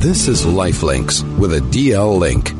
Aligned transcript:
This 0.00 0.28
is 0.28 0.46
Lifelinks 0.46 1.22
with 1.36 1.52
a 1.52 1.60
DL 1.60 2.18
link. 2.18 2.52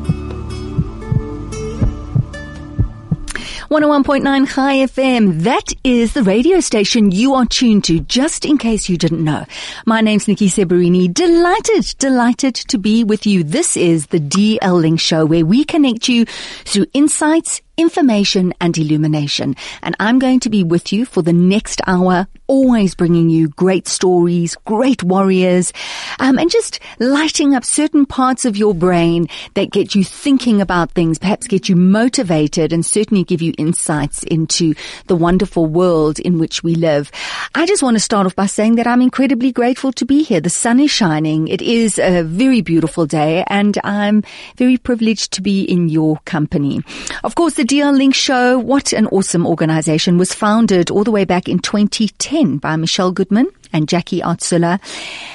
101.9 3.71 4.47
Chai 4.53 4.75
FM. 4.85 5.41
That 5.41 5.73
is 5.83 6.13
the 6.13 6.21
radio 6.21 6.59
station 6.59 7.09
you 7.09 7.33
are 7.33 7.47
tuned 7.47 7.85
to, 7.85 8.01
just 8.01 8.45
in 8.45 8.59
case 8.59 8.89
you 8.89 8.95
didn't 8.95 9.23
know. 9.23 9.43
My 9.87 10.01
name's 10.01 10.27
Nikki 10.27 10.49
Seberini. 10.49 11.11
Delighted, 11.11 11.85
delighted 11.97 12.53
to 12.53 12.77
be 12.77 13.03
with 13.03 13.25
you. 13.25 13.43
This 13.43 13.75
is 13.75 14.05
the 14.07 14.19
DL 14.19 14.79
Link 14.79 14.99
Show 14.99 15.25
where 15.25 15.43
we 15.43 15.63
connect 15.63 16.09
you 16.09 16.25
through 16.25 16.85
insights, 16.93 17.59
information 17.77 18.53
and 18.61 18.77
illumination. 18.77 19.55
And 19.81 19.95
I'm 19.99 20.19
going 20.19 20.39
to 20.41 20.49
be 20.49 20.63
with 20.63 20.93
you 20.93 21.05
for 21.05 21.21
the 21.21 21.33
next 21.33 21.81
hour, 21.87 22.27
always 22.47 22.95
bringing 22.95 23.29
you 23.29 23.49
great 23.49 23.87
stories, 23.87 24.55
great 24.65 25.03
warriors, 25.03 25.73
um, 26.19 26.37
and 26.37 26.49
just 26.49 26.79
lighting 26.99 27.55
up 27.55 27.65
certain 27.65 28.05
parts 28.05 28.45
of 28.45 28.57
your 28.57 28.73
brain 28.73 29.27
that 29.53 29.71
get 29.71 29.95
you 29.95 30.03
thinking 30.03 30.61
about 30.61 30.91
things, 30.91 31.17
perhaps 31.17 31.47
get 31.47 31.69
you 31.69 31.75
motivated 31.75 32.73
and 32.73 32.85
certainly 32.85 33.23
give 33.23 33.41
you 33.41 33.53
insights 33.57 34.23
into 34.23 34.73
the 35.07 35.15
wonderful 35.15 35.65
world 35.65 36.19
in 36.19 36.39
which 36.39 36.63
we 36.63 36.75
live. 36.75 37.11
I 37.55 37.65
just 37.65 37.83
want 37.83 37.95
to 37.95 38.01
start 38.01 38.25
off 38.25 38.35
by 38.35 38.45
saying 38.45 38.75
that 38.75 38.87
I'm 38.87 39.01
incredibly 39.01 39.51
grateful 39.51 39.91
to 39.93 40.05
be 40.05 40.23
here. 40.23 40.41
The 40.41 40.49
sun 40.49 40.79
is 40.79 40.91
shining. 40.91 41.47
It 41.47 41.61
is 41.61 41.97
a 41.99 42.23
very 42.23 42.61
beautiful 42.61 43.05
day 43.05 43.43
and 43.47 43.77
I'm 43.83 44.23
very 44.57 44.77
privileged 44.77 45.31
to 45.33 45.41
be 45.41 45.63
in 45.63 45.89
your 45.89 46.17
company. 46.25 46.81
Of 47.23 47.35
course, 47.35 47.55
the 47.55 47.63
DL 47.71 47.95
Link 47.97 48.13
Show, 48.13 48.59
what 48.59 48.91
an 48.91 49.07
awesome 49.07 49.47
organization, 49.47 50.17
was 50.17 50.33
founded 50.33 50.91
all 50.91 51.05
the 51.05 51.11
way 51.11 51.23
back 51.23 51.47
in 51.47 51.59
2010 51.59 52.57
by 52.57 52.75
Michelle 52.75 53.13
Goodman 53.13 53.47
and 53.73 53.87
Jackie 53.87 54.21
Artsula. 54.21 54.79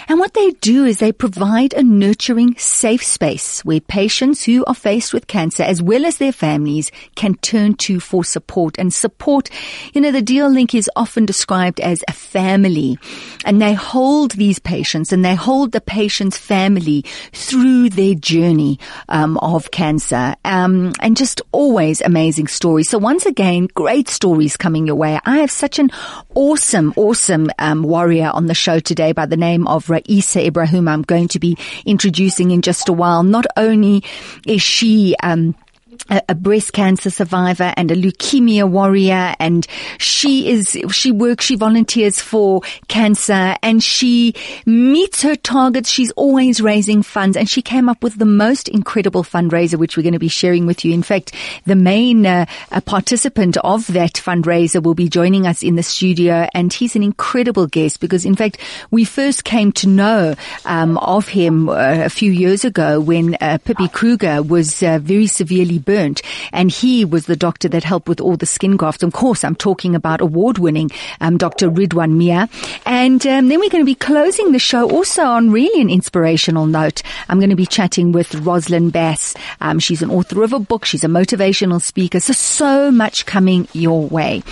And 0.09 0.21
what 0.21 0.35
they 0.35 0.51
do 0.61 0.85
is 0.85 0.99
they 0.99 1.13
provide 1.13 1.75
a 1.75 1.83
nurturing, 1.83 2.57
safe 2.59 3.03
space 3.03 3.65
where 3.65 3.81
patients 3.81 4.45
who 4.45 4.65
are 4.67 4.75
faced 4.75 5.13
with 5.13 5.27
cancer, 5.27 5.65
as 5.65 5.83
well 5.83 6.07
as 6.07 6.19
their 6.19 6.33
families, 6.33 6.93
can 7.17 7.35
turn 7.37 7.75
to 7.75 7.99
for 7.99 8.25
support. 8.25 8.79
And 8.79 8.95
support, 8.95 9.51
you 9.95 10.01
know, 10.01 10.13
the 10.13 10.23
DL 10.23 10.53
Link 10.53 10.75
is 10.75 10.91
often 10.95 11.27
described 11.27 11.81
as 11.81 12.05
a 12.09 12.13
family. 12.13 12.99
And 13.45 13.61
they 13.61 13.75
hold 13.75 14.33
these 14.33 14.59
patients 14.59 15.13
and 15.13 15.25
they 15.25 15.35
hold 15.35 15.73
the 15.73 15.81
patient's 15.81 16.37
family 16.37 17.05
through 17.33 17.91
their 17.91 18.15
journey 18.15 18.79
um, 19.09 19.39
of 19.39 19.71
cancer. 19.71 20.37
Um, 20.45 20.93
and 21.01 21.17
just 21.17 21.43
always 21.53 22.01
amazing 22.01 22.47
stories. 22.47 22.89
So 22.89 22.99
once 22.99 23.27
again, 23.27 23.69
great 23.75 24.09
stories 24.09 24.57
coming 24.57 24.87
your 24.87 24.97
way. 24.97 25.19
I 25.25 25.39
have 25.39 25.51
such 25.51 25.79
an 25.79 25.91
awesome, 26.35 26.93
awesome 26.97 27.49
um, 27.59 27.83
warrior 27.83 28.26
on 28.33 28.47
the 28.47 28.55
show 28.55 28.79
today 28.79 29.13
by 29.13 29.27
the 29.27 29.37
name 29.37 29.67
of 29.67 29.91
Raisa 29.91 30.47
Ibrahim. 30.47 30.89
I'm 30.89 31.03
going 31.03 31.29
to 31.29 31.39
be 31.39 31.57
introducing 31.85 32.51
in 32.51 32.63
just 32.63 32.89
a 32.89 32.93
while. 32.93 33.23
Not 33.23 33.47
only 33.57 34.03
is 34.47 34.63
she, 34.63 35.15
um, 35.23 35.55
a, 36.09 36.35
breast 36.35 36.73
cancer 36.73 37.11
survivor 37.11 37.73
and 37.77 37.91
a 37.91 37.97
leukemia 37.97 38.69
warrior 38.69 39.35
and 39.39 39.67
she 39.99 40.51
is 40.51 40.77
she 40.93 41.11
works 41.11 41.47
she 41.47 41.57
volunteers 41.57 42.21
for 42.21 42.61
CANSA 42.89 43.59
and 43.63 43.83
she 43.83 44.35
meets 44.65 45.23
her 45.23 45.35
targets. 45.35 45.91
She's 45.91 46.13
always 46.13 46.61
raising 46.61 47.03
funds 47.03 47.37
and 47.37 47.49
she 47.49 47.63
came 47.63 47.89
up 47.89 48.03
with 48.03 48.19
the 48.19 48.25
most 48.25 48.69
incredible 48.69 49.25
fundraiser 49.25 49.79
which 49.79 49.97
we're 49.97 50.03
going 50.03 50.13
to 50.13 50.19
be 50.19 50.29
sharing 50.29 50.67
with 50.67 50.85
you. 50.85 50.93
In 50.93 51.03
fact 51.03 51.33
the 51.65 51.77
main 51.77 52.27
uh, 52.27 52.47
participant 52.85 53.57
of 53.59 53.87
that 53.89 54.15
fundraiser 54.15 54.83
will 54.83 54.95
be 54.95 55.09
joining 55.09 55.47
us 55.47 55.63
in 55.63 55.77
the 55.77 55.83
studio 55.83 56.47
and 56.55 56.73
he's 56.73 56.97
an 56.97 57.03
incredible 57.03 57.67
guest 57.67 58.01
because 58.01 58.25
in 58.25 58.35
fact 58.35 58.59
we 58.91 59.05
first 59.05 59.45
came 59.45 59.73
to 59.73 59.89
know 59.89 60.35
um, 60.65 60.99
of 60.99 61.29
him 61.29 61.69
uh, 61.69 62.05
a 62.05 62.11
few 62.11 62.31
years 62.31 62.65
ago 62.65 63.01
when 63.01 63.35
uh, 63.41 63.59
Pippi 63.65 63.89
Kruger 63.89 64.43
was 64.43 64.83
uh, 64.83 64.99
very 64.99 65.27
severely 65.27 65.79
burnt. 65.97 66.21
And 66.53 66.71
he 66.71 67.07
was 67.07 67.25
the 67.25 67.37
doctor 67.37 67.69
that 67.71 67.83
helped 67.83 68.07
with 68.07 68.21
all 68.21 68.37
the 68.37 68.45
skin 68.45 68.77
grafts. 68.77 69.03
Of 69.03 69.15
course, 69.15 69.45
I'm 69.45 69.55
talking 69.55 69.95
about 69.95 70.21
award-winning 70.21 70.91
um, 71.23 71.39
Dr. 71.39 71.71
Ridwan 71.71 72.13
Mia. 72.19 72.51
And 72.85 73.27
um, 73.27 73.49
then 73.49 73.61
we're 73.61 73.71
going 73.71 73.81
to 73.81 73.87
be 73.87 73.95
closing 73.95 74.53
the 74.53 74.59
show 74.59 74.91
also 74.91 75.23
on 75.23 75.51
really 75.51 75.81
an 75.81 75.89
inspirational 75.89 76.67
note. 76.67 77.03
I'm 77.31 77.39
going 77.39 77.49
to 77.51 77.57
be 77.57 77.65
chatting 77.65 78.13
with 78.13 78.35
Rosalind 78.35 78.93
Bass. 78.93 79.35
Um, 79.63 79.79
she's 79.79 80.03
an 80.03 80.11
author 80.11 80.45
of 80.45 80.53
a 80.53 80.59
book. 80.59 80.85
She's 80.85 81.05
a 81.05 81.09
motivational 81.09 81.81
speaker. 81.81 82.21
So, 82.21 82.35
so 82.35 82.91
much 82.91 83.25
coming 83.25 83.67
your 83.73 84.07
way. 84.07 84.43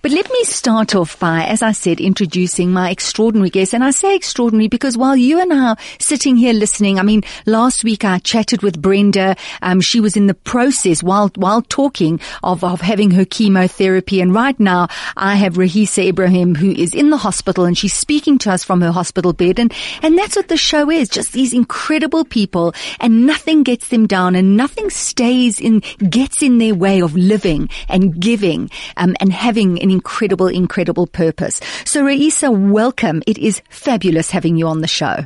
But 0.00 0.12
let 0.12 0.30
me 0.30 0.44
start 0.44 0.94
off 0.94 1.18
by, 1.20 1.44
as 1.44 1.60
I 1.62 1.72
said, 1.72 2.00
introducing 2.00 2.72
my 2.72 2.88
extraordinary 2.90 3.50
guest. 3.50 3.74
And 3.74 3.84
I 3.84 3.90
say 3.90 4.16
extraordinary 4.16 4.68
because 4.68 4.96
while 4.96 5.16
you 5.16 5.40
and 5.40 5.52
I 5.52 5.72
are 5.72 5.76
sitting 5.98 6.36
here 6.36 6.54
listening, 6.54 6.98
I 6.98 7.02
mean, 7.02 7.22
last 7.44 7.84
week 7.84 8.02
I 8.02 8.18
chatted 8.18 8.62
with 8.62 8.80
Brenda. 8.80 9.36
Um, 9.60 9.82
she 9.82 10.00
was 10.00 10.16
in 10.16 10.26
the 10.26 10.34
process 10.34 10.85
process 10.86 11.02
while, 11.02 11.30
while 11.36 11.62
talking 11.62 12.20
of, 12.42 12.62
of 12.64 12.80
having 12.80 13.10
her 13.10 13.24
chemotherapy. 13.24 14.20
And 14.20 14.34
right 14.34 14.58
now 14.58 14.88
I 15.16 15.36
have 15.36 15.58
Raisa 15.58 16.06
Ibrahim 16.08 16.54
who 16.54 16.70
is 16.70 16.94
in 16.94 17.10
the 17.10 17.16
hospital 17.16 17.64
and 17.64 17.76
she's 17.76 17.94
speaking 17.94 18.38
to 18.38 18.52
us 18.52 18.64
from 18.64 18.80
her 18.80 18.92
hospital 18.92 19.32
bed. 19.32 19.58
And, 19.58 19.72
and 20.02 20.16
that's 20.16 20.36
what 20.36 20.48
the 20.48 20.56
show 20.56 20.90
is. 20.90 21.08
Just 21.08 21.32
these 21.32 21.52
incredible 21.52 22.24
people 22.24 22.74
and 23.00 23.26
nothing 23.26 23.62
gets 23.62 23.88
them 23.88 24.06
down 24.06 24.34
and 24.36 24.56
nothing 24.56 24.90
stays 24.90 25.60
in, 25.60 25.82
gets 26.08 26.42
in 26.42 26.58
their 26.58 26.74
way 26.74 27.02
of 27.02 27.16
living 27.16 27.68
and 27.88 28.18
giving, 28.20 28.70
um, 28.96 29.16
and 29.20 29.32
having 29.32 29.82
an 29.82 29.90
incredible, 29.90 30.46
incredible 30.46 31.06
purpose. 31.06 31.60
So 31.84 32.04
Raisa, 32.04 32.50
welcome. 32.50 33.22
It 33.26 33.38
is 33.38 33.62
fabulous 33.70 34.30
having 34.30 34.56
you 34.56 34.66
on 34.66 34.80
the 34.80 34.88
show. 34.88 35.24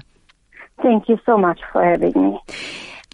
Thank 0.83 1.09
you 1.09 1.19
so 1.27 1.37
much 1.37 1.61
for 1.73 1.85
having 1.85 2.13
me. 2.15 2.41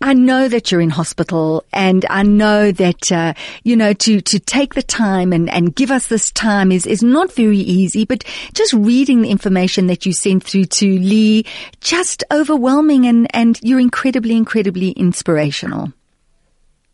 I 0.03 0.13
know 0.13 0.47
that 0.47 0.71
you're 0.71 0.83
in 0.83 0.91
hospital 0.91 1.65
and 1.73 2.05
I 2.11 2.23
know 2.23 2.71
that, 2.71 3.11
uh, 3.11 3.33
you 3.65 3.77
know, 3.77 3.95
to, 3.95 4.21
to 4.21 4.39
take 4.39 4.75
the 4.75 4.83
time 4.83 5.33
and, 5.33 5.49
and 5.49 5.75
give 5.75 5.91
us 5.91 6.09
this 6.09 6.31
time 6.31 6.71
is, 6.71 6.87
is 6.87 7.03
not 7.03 7.33
very 7.33 7.57
easy, 7.59 8.05
but 8.05 8.23
just 8.53 8.75
reading 8.75 9.23
the 9.23 9.31
information 9.31 9.87
that 9.87 10.05
you 10.05 10.13
sent 10.13 10.45
through 10.45 10.67
to 10.67 10.87
Lee, 10.87 11.47
just 11.81 12.25
overwhelming 12.31 13.07
and, 13.07 13.27
and 13.35 13.59
you're 13.63 13.81
incredibly, 13.81 14.37
incredibly 14.37 14.91
inspirational. 14.91 15.93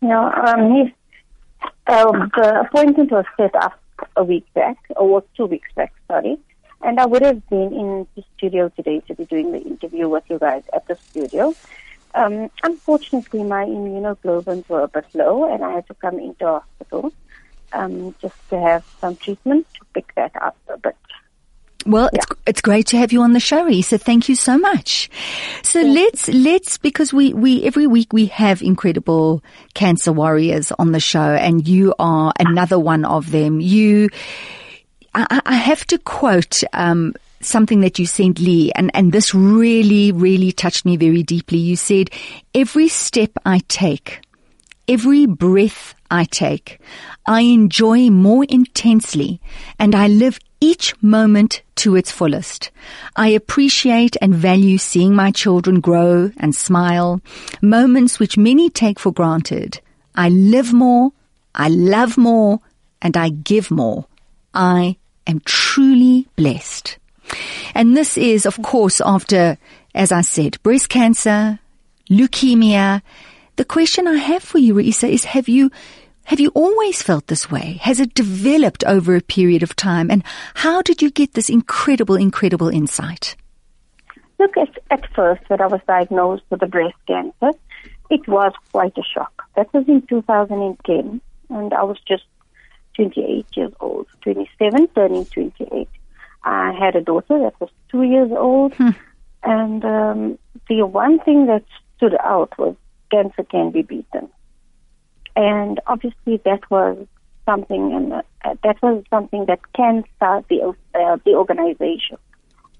Yeah, 0.01 0.29
um, 0.47 0.73
he, 0.73 0.95
uh, 1.89 2.12
the 2.37 2.61
appointment 2.61 3.11
was 3.11 3.25
set 3.37 3.55
up 3.57 3.81
a 4.17 4.23
week 4.23 4.47
back, 4.55 4.77
or 4.97 5.09
was 5.09 5.25
two 5.37 5.47
weeks 5.47 5.69
back, 5.75 5.93
sorry. 6.07 6.39
And 6.83 6.99
I 6.99 7.07
would 7.07 7.23
have 7.23 7.49
been 7.49 7.73
in 7.73 8.07
the 8.17 8.25
studio 8.37 8.69
today 8.71 9.01
to 9.07 9.15
be 9.15 9.25
doing 9.25 9.53
the 9.53 9.61
interview 9.61 10.09
with 10.09 10.25
you 10.29 10.39
guys 10.39 10.62
at 10.73 10.87
the 10.87 10.97
studio. 11.11 11.55
Um, 12.15 12.50
unfortunately, 12.62 13.43
my 13.43 13.65
immunoglobulins 13.65 14.69
were 14.69 14.83
a 14.83 14.89
bit 14.89 15.06
low, 15.15 15.53
and 15.53 15.65
I 15.65 15.73
had 15.73 15.87
to 15.89 15.95
come 15.95 16.19
into 16.19 16.47
hospital 16.47 17.12
um, 17.73 18.15
just 18.21 18.37
to 18.50 18.61
have 18.61 18.84
some 19.00 19.17
treatment 19.17 19.67
to 19.75 19.84
pick 19.95 20.15
that 20.15 20.33
up 20.41 20.56
a 20.69 20.78
bit. 20.78 20.97
Well, 21.84 22.11
yeah. 22.12 22.21
it's 22.21 22.41
it's 22.47 22.61
great 22.61 22.87
to 22.89 22.99
have 22.99 23.12
you 23.12 23.23
on 23.23 23.33
the 23.33 23.41
show, 23.41 23.67
Issa. 23.67 23.99
Thank 23.99 24.28
you 24.28 24.37
so 24.37 24.56
much. 24.56 25.11
So 25.62 25.81
yeah. 25.81 25.93
let's 25.93 26.28
let's 26.28 26.78
because 26.78 27.12
we 27.12 27.33
we 27.33 27.65
every 27.65 27.87
week 27.87 28.12
we 28.12 28.27
have 28.27 28.62
incredible 28.62 29.43
cancer 29.75 30.12
warriors 30.12 30.73
on 30.79 30.93
the 30.93 31.00
show, 31.00 31.33
and 31.34 31.67
you 31.67 31.94
are 31.99 32.33
another 32.39 32.79
one 32.79 33.05
of 33.05 33.31
them. 33.31 33.61
You, 33.61 34.11
I, 35.15 35.41
I 35.44 35.55
have 35.55 35.84
to 35.89 35.99
quote 35.99 36.62
um, 36.73 37.15
something 37.45 37.81
that 37.81 37.99
you 37.99 38.07
sent 38.07 38.39
Lee, 38.39 38.73
and, 38.75 38.91
and 38.95 39.13
this 39.13 39.35
really, 39.35 40.13
really 40.13 40.53
touched 40.53 40.85
me 40.85 40.97
very 40.97 41.23
deeply. 41.23 41.59
You 41.59 41.77
said, 41.77 42.11
every 42.55 42.89
step 42.89 43.31
I 43.45 43.61
take, 43.69 44.21
every 44.89 45.27
breath 45.27 45.95
I 46.11 46.25
take, 46.25 46.81
I 47.27 47.43
enjoy 47.43 48.11
more 48.11 48.45
intensely 48.49 49.41
and 49.79 49.95
I 49.95 50.09
live 50.09 50.39
each 50.61 50.95
moment 51.03 51.63
to 51.77 51.97
its 51.97 52.11
fullest. 52.11 52.71
I 53.17 53.29
appreciate 53.29 54.17
and 54.21 54.35
value 54.35 54.79
seeing 54.79 55.15
my 55.15 55.31
children 55.31 55.81
grow 55.81 56.31
and 56.37 56.55
smile, 56.55 57.21
moments 57.61 58.19
which 58.19 58.37
many 58.37 58.71
take 58.71 58.99
for 58.99 59.12
granted. 59.12 59.81
I 60.15 60.29
live 60.29 60.73
more, 60.73 61.12
I 61.55 61.69
love 61.69 62.17
more, 62.17 62.61
and 63.00 63.17
I 63.17 63.31
give 63.31 63.71
more. 63.71 64.06
I 64.55 64.97
am 65.27 65.41
truly 65.45 66.29
blessed. 66.37 66.99
And 67.75 67.96
this 67.96 68.17
is, 68.17 68.46
of 68.46 68.61
course, 68.62 69.00
after, 69.00 69.58
as 69.94 70.12
I 70.12 70.20
said, 70.23 70.62
breast 70.62 70.88
cancer, 70.88 71.58
leukemia. 72.11 73.02
The 73.56 73.64
question 73.64 74.08
I 74.08 74.17
have 74.17 74.43
for 74.43 74.58
you, 74.58 74.75
Raisa, 74.75 75.08
is 75.08 75.25
have 75.25 75.49
you 75.49 75.70
have 76.25 76.40
you 76.40 76.50
always 76.55 77.02
felt 77.02 77.26
this 77.26 77.50
way? 77.50 77.79
Has 77.82 77.99
it 77.99 78.14
developed 78.14 78.84
over 78.84 79.17
a 79.17 79.20
period 79.20 79.62
of 79.62 79.75
time? 79.75 80.11
And 80.11 80.23
how 80.55 80.81
did 80.81 81.02
you 81.02 81.11
get 81.11 81.34
this 81.34 81.50
incredible, 81.50 82.14
incredible 82.14 82.69
insight? 82.69 83.35
Look, 84.38 84.56
at, 84.56 84.70
at 84.90 85.12
first, 85.14 85.43
when 85.49 85.61
I 85.61 85.67
was 85.67 85.81
diagnosed 85.87 86.44
with 86.49 86.61
the 86.61 86.67
breast 86.67 86.96
cancer, 87.06 87.50
it 88.08 88.26
was 88.28 88.52
quite 88.70 88.96
a 88.96 89.02
shock. 89.02 89.44
That 89.56 89.73
was 89.75 89.85
in 89.88 90.02
2010, 90.06 91.20
and 91.50 91.75
I 91.75 91.82
was 91.82 91.99
just 92.06 92.25
28 92.94 93.46
years 93.56 93.73
old, 93.81 94.06
27, 94.23 94.88
turning 94.88 95.25
28. 95.26 95.88
I 96.44 96.73
had 96.73 96.97
a 96.97 97.00
daughter 97.00 97.39
that 97.39 97.61
was 97.61 97.71
two 97.91 98.03
years 98.03 98.31
old. 98.33 98.75
Hmm. 98.75 98.91
And 99.44 99.85
um, 99.85 100.39
the 100.69 100.83
one 100.87 101.19
thing 101.21 101.47
that 101.47 101.65
stood 101.97 102.17
out 102.23 102.56
was 102.59 102.77
cancer 103.11 103.44
can 103.44 103.71
be 103.71 103.83
beaten. 103.83 104.29
And 105.35 105.81
obviously 105.87 106.41
that 106.44 106.71
was 106.71 107.06
something, 107.47 107.93
and 107.93 108.12
uh, 108.12 108.55
that 108.62 108.81
was 108.83 109.05
something 109.11 109.47
that 109.47 109.61
CANSA, 109.77 110.47
the, 110.49 110.75
uh, 110.94 111.17
the 111.25 111.35
organization, 111.35 112.19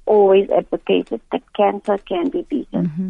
always 0.07 0.49
advocated 0.51 1.21
that 1.31 1.43
cancer 1.55 1.99
can 1.99 2.29
be 2.29 2.43
beaten. 2.43 2.87
Mm-hmm. 2.87 3.09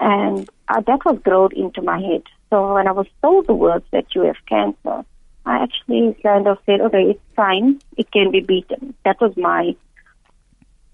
And 0.00 0.48
uh, 0.68 0.80
that 0.80 1.04
was 1.04 1.18
drilled 1.24 1.52
into 1.52 1.82
my 1.82 2.00
head. 2.00 2.22
So 2.50 2.74
when 2.74 2.88
I 2.88 2.92
was 2.92 3.06
told 3.22 3.46
the 3.46 3.54
words 3.54 3.84
that 3.90 4.14
you 4.14 4.22
have 4.22 4.36
cancer, 4.46 5.04
I 5.46 5.62
actually 5.62 6.16
kind 6.22 6.46
of 6.46 6.58
said, 6.66 6.80
okay, 6.80 7.10
it's 7.10 7.20
fine. 7.36 7.80
It 7.96 8.10
can 8.10 8.30
be 8.30 8.40
beaten. 8.40 8.94
That 9.04 9.20
was 9.20 9.36
my, 9.36 9.76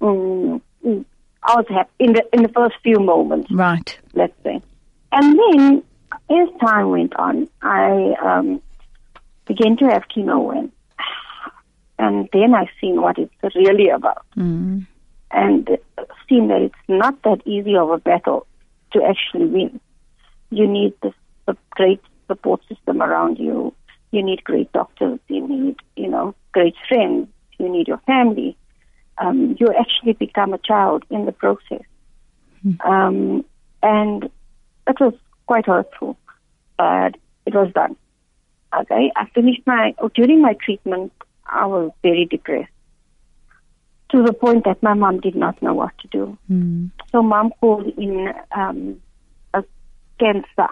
um, 0.00 0.62
I 0.85 1.56
was 1.56 1.67
happy 1.69 1.91
in 1.99 2.12
the, 2.12 2.25
in 2.32 2.43
the 2.43 2.49
first 2.49 2.76
few 2.82 2.99
moments. 2.99 3.50
Right. 3.50 3.99
Let's 4.14 4.35
say. 4.43 4.61
And 5.12 5.38
then 5.38 5.82
as 6.31 6.49
time 6.61 6.91
went 6.91 7.14
on, 7.17 7.49
I, 7.62 8.14
um, 8.23 8.62
began 9.47 9.76
to 9.79 9.87
have 9.87 10.05
chemo 10.14 10.56
and, 10.56 10.70
and 11.99 12.29
then 12.32 12.55
I 12.55 12.70
seen 12.81 13.00
what 13.00 13.19
it's 13.19 13.55
really 13.55 13.88
about. 13.88 14.25
Mm. 14.37 14.87
And 15.32 15.69
seen 16.29 16.49
that 16.49 16.62
it's 16.62 16.75
not 16.88 17.23
that 17.23 17.46
easy 17.46 17.76
of 17.76 17.91
a 17.91 17.99
battle 17.99 18.46
to 18.93 19.03
actually 19.03 19.46
win. 19.46 19.81
You 20.50 20.67
need 20.67 20.94
this 21.03 21.12
the 21.46 21.56
great 21.70 22.00
support 22.26 22.61
system 22.69 23.03
around 23.03 23.38
you. 23.38 23.75
You 24.12 24.23
need 24.23 24.44
great 24.44 24.73
doctors. 24.73 25.19
You 25.29 25.46
need, 25.46 25.76
you 25.96 26.08
know, 26.08 26.35
great 26.53 26.75
friends. 26.88 27.29
You 27.58 27.69
need 27.69 27.88
your 27.88 27.99
family. 27.99 28.56
Um, 29.20 29.56
you 29.61 29.69
actually 29.78 30.14
become 30.14 30.55
a 30.55 30.58
child 30.58 31.05
in 31.11 31.26
the 31.26 31.32
process. 31.32 31.82
Um, 32.84 33.44
and 33.82 34.25
it 34.87 35.00
was 35.00 35.14
quite 35.46 35.67
hurtful, 35.67 36.19
but 36.76 37.17
it 37.46 37.55
was 37.55 37.70
done. 37.75 37.96
Okay, 38.78 39.12
I 39.17 39.26
finished 39.34 39.62
my, 39.67 39.94
during 40.14 40.40
my 40.40 40.55
treatment, 40.64 41.12
I 41.46 41.67
was 41.67 41.90
very 42.02 42.26
depressed 42.26 42.70
to 44.11 44.22
the 44.22 44.32
point 44.32 44.64
that 44.64 44.82
my 44.82 44.94
mom 44.94 45.20
did 45.20 45.34
not 45.34 45.61
know 45.62 45.75
what 45.75 45.96
to 45.99 46.08
do. 46.08 46.38
Mm. 46.50 46.90
So 47.12 47.22
mom 47.22 47.52
called 47.61 47.87
in 47.96 48.32
um, 48.56 49.00
a 49.55 49.64
CANSA. 50.20 50.69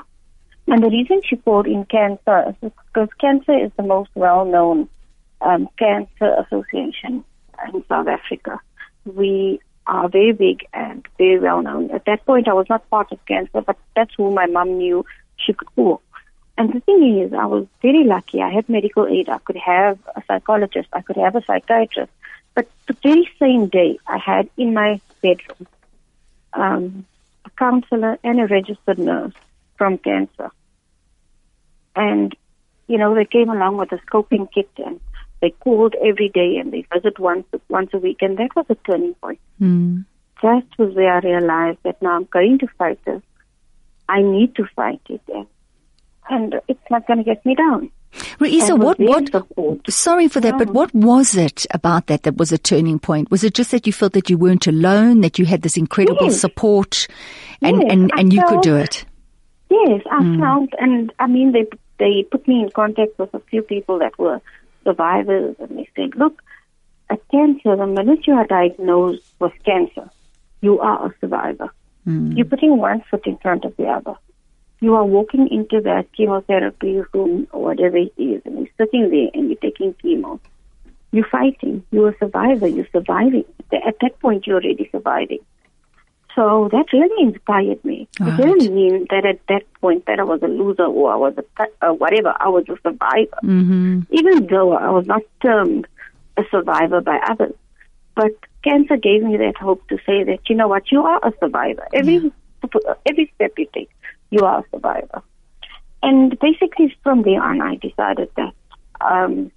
And 0.67 0.83
the 0.83 0.91
reason 0.91 1.23
she 1.29 1.37
called 1.37 1.67
in 1.67 1.85
CANSA 1.87 2.51
is 2.51 2.57
because 2.61 3.09
CANSA 3.23 3.67
is 3.67 3.73
the 3.77 3.83
most 3.83 4.11
well-known 4.15 4.89
um, 5.41 5.69
cancer 5.79 6.35
association 6.45 7.25
in 7.73 7.85
South 7.89 8.09
Africa. 8.09 8.61
We 9.05 9.61
are 9.87 10.09
very 10.09 10.33
big 10.33 10.67
and 10.73 11.07
very 11.17 11.39
well-known. 11.39 11.91
At 11.91 12.05
that 12.05 12.25
point, 12.27 12.49
I 12.49 12.53
was 12.53 12.69
not 12.69 12.89
part 12.91 13.11
of 13.11 13.25
CANSA, 13.27 13.65
but 13.65 13.77
that's 13.97 14.15
who 14.17 14.31
my 14.31 14.47
mom 14.47 14.79
knew 14.79 15.05
she 15.37 15.53
could 15.53 15.75
call. 15.75 16.03
And 16.59 16.73
the 16.73 16.81
thing 16.81 17.21
is, 17.21 17.33
I 17.33 17.47
was 17.47 17.67
very 17.81 18.05
lucky. 18.05 18.43
I 18.43 18.51
had 18.51 18.69
medical 18.69 19.07
aid. 19.07 19.29
I 19.29 19.39
could 19.39 19.57
have 19.57 19.99
a 20.17 20.23
psychologist. 20.27 20.89
I 20.93 21.03
could 21.03 21.17
have 21.17 21.37
a 21.37 21.43
psychiatrist. 21.45 22.13
But 22.55 22.69
the 22.89 22.97
very 23.03 23.31
same 23.39 23.69
day, 23.69 23.99
I 24.07 24.19
had 24.19 24.51
in 24.57 24.75
my 24.75 25.01
bedroom 25.23 25.67
um, 26.53 27.07
a 27.45 27.51
counselor 27.51 28.19
and 28.25 28.41
a 28.41 28.47
registered 28.47 28.99
nurse 28.99 29.35
from 29.77 29.99
CANSA. 29.99 30.51
And, 31.95 32.37
you 32.89 32.99
know, 32.99 33.15
they 33.15 33.25
came 33.25 33.49
along 33.49 33.77
with 33.77 33.93
a 33.93 33.99
scoping 33.99 34.53
kit 34.53 34.69
and 34.85 35.01
they 35.41 35.51
called 35.51 35.95
every 36.05 36.29
day 36.29 36.57
and 36.57 36.73
they 36.73 36.87
visit 36.93 37.19
once 37.19 37.47
once 37.69 37.91
a 37.93 37.99
week. 37.99 38.19
And 38.21 38.39
that 38.39 38.55
was 38.57 38.67
a 38.69 38.75
turning 38.75 39.15
point. 39.15 39.41
Mm. 39.61 40.05
That 40.43 40.65
was 40.79 40.95
where 40.95 41.13
I 41.15 41.21
realized 41.21 41.79
that 41.85 42.01
now 42.01 42.17
I'm 42.17 42.25
going 42.25 42.59
to 42.61 42.69
fight 42.79 42.99
this. 43.05 43.23
I 44.09 44.23
need 44.23 44.55
to 44.57 44.65
fight 44.75 45.01
it. 45.09 45.21
And, 45.29 45.47
and 46.31 46.55
it's 46.69 46.91
not 46.91 47.07
going 47.07 47.19
to 47.19 47.25
get 47.25 47.45
me 47.45 47.55
down. 47.55 47.91
Raisa, 48.41 48.75
what, 48.75 48.99
what, 48.99 49.31
support. 49.31 49.81
sorry 49.91 50.29
for 50.29 50.41
that, 50.41 50.57
but 50.57 50.71
what 50.71 50.95
was 50.95 51.37
it 51.37 51.67
about 51.73 52.07
that 52.07 52.23
that 52.23 52.37
was 52.37 52.53
a 52.53 52.59
turning 52.59 52.99
point? 52.99 53.31
Was 53.31 53.45
it 53.45 53.53
just 53.53 53.71
that 53.73 53.87
you 53.87 53.93
felt 53.93 54.15
that 54.15 54.31
you 54.31 54.39
weren't 54.39 54.67
alone, 54.67 55.21
that 55.21 55.39
you 55.39 55.45
had 55.45 55.63
this 55.63 55.77
incredible 55.77 56.27
Yes. 56.27 56.41
support 56.41 57.07
and, 57.61 57.83
Yes, 57.83 57.93
and, 57.93 58.11
I 58.15 58.21
and 58.21 58.33
you 58.33 58.43
could 58.49 58.63
do 58.63 58.77
it? 58.77 59.05
Yes, 59.71 60.01
I 60.11 60.21
found, 60.39 60.75
and 60.79 61.13
I 61.19 61.27
mean, 61.27 61.53
they 61.53 61.67
they 61.99 62.23
put 62.31 62.49
me 62.49 62.63
in 62.63 62.71
contact 62.71 63.19
with 63.19 63.35
a 63.35 63.41
few 63.51 63.61
people 63.61 63.99
that 63.99 64.19
were 64.19 64.41
survivors, 64.85 65.57
and 65.61 65.79
they 65.79 65.89
say, 65.97 66.11
"Look, 66.17 66.43
a 67.11 67.17
cancer. 67.31 67.77
The 67.77 67.87
minute 67.87 68.27
you 68.27 68.35
are 68.35 68.47
diagnosed 68.47 69.33
with 69.39 69.53
cancer, 69.65 70.11
you 70.61 70.81
are 70.81 71.07
a 71.07 71.15
survivor. 71.21 71.71
Hmm. 72.05 72.33
You're 72.33 72.47
putting 72.47 72.77
one 72.79 73.03
foot 73.11 73.27
in 73.27 73.37
front 73.39 73.65
of 73.65 73.77
the 73.77 73.87
other. 73.87 74.15
You 74.81 74.95
are 74.95 75.05
walking 75.05 75.49
into 75.49 75.81
that 75.83 76.13
chemotherapy 76.13 77.01
room 77.13 77.49
or 77.53 77.63
whatever 77.63 77.97
it 77.97 78.13
is, 78.17 78.43
and 78.45 78.59
you're 78.59 78.77
sitting 78.77 79.11
there 79.11 79.31
and 79.35 79.49
you're 79.49 79.57
taking 79.57 79.95
chemo. 79.95 80.39
You're 81.11 81.27
fighting. 81.29 81.83
You're 81.91 82.11
a 82.11 82.19
survivor. 82.19 82.69
You're 82.69 82.89
surviving. 82.93 83.45
At 83.73 83.97
that 84.01 84.19
point, 84.21 84.47
you're 84.47 84.63
already 84.63 84.89
surviving." 84.93 85.41
So 86.39 86.69
that 86.71 86.93
really 86.93 87.21
inspired 87.29 87.85
me. 87.85 88.07
Right. 88.21 88.33
It 88.33 88.37
didn't 88.37 88.73
mean 88.73 89.07
that 89.11 89.27
at 89.27 89.41
that 89.49 89.63
point 89.81 90.07
that 90.07 90.21
I 90.21 90.23
was 90.23 90.41
a 90.41 90.47
loser 90.47 90.85
or 90.85 91.13
I 91.13 91.17
was 91.17 91.35
a 91.37 91.45
uh, 91.85 91.93
whatever. 91.93 92.33
I 92.39 92.49
was 92.49 92.65
a 92.69 92.77
survivor, 92.81 93.39
Mm-hmm. 93.43 94.03
even 94.13 94.47
though 94.47 94.73
I 94.73 94.91
was 94.91 95.05
not 95.07 95.23
termed 95.43 95.89
a 96.37 96.43
survivor 96.49 97.01
by 97.01 97.19
others. 97.29 97.55
But 98.15 98.37
CANSA 98.65 99.03
gave 99.03 99.25
me 99.25 99.37
that 99.39 99.57
hope 99.57 99.87
to 99.89 99.97
say 100.07 100.23
that 100.23 100.39
you 100.49 100.55
know 100.55 100.69
what, 100.69 100.93
you 100.93 101.03
are 101.03 101.19
a 101.27 101.33
survivor. 101.41 101.87
Every 101.93 102.31
every 103.05 103.33
step 103.35 103.53
you 103.59 103.67
take, 103.75 103.91
you 104.31 104.45
are 104.45 104.61
a 104.61 104.65
survivor. 104.71 105.23
And 106.05 106.39
basically, 106.39 106.97
from 107.03 107.23
there 107.23 107.43
on, 107.43 107.61
I 107.61 107.75
decided 107.77 108.31
that 108.37 108.55
um, 109.01 109.51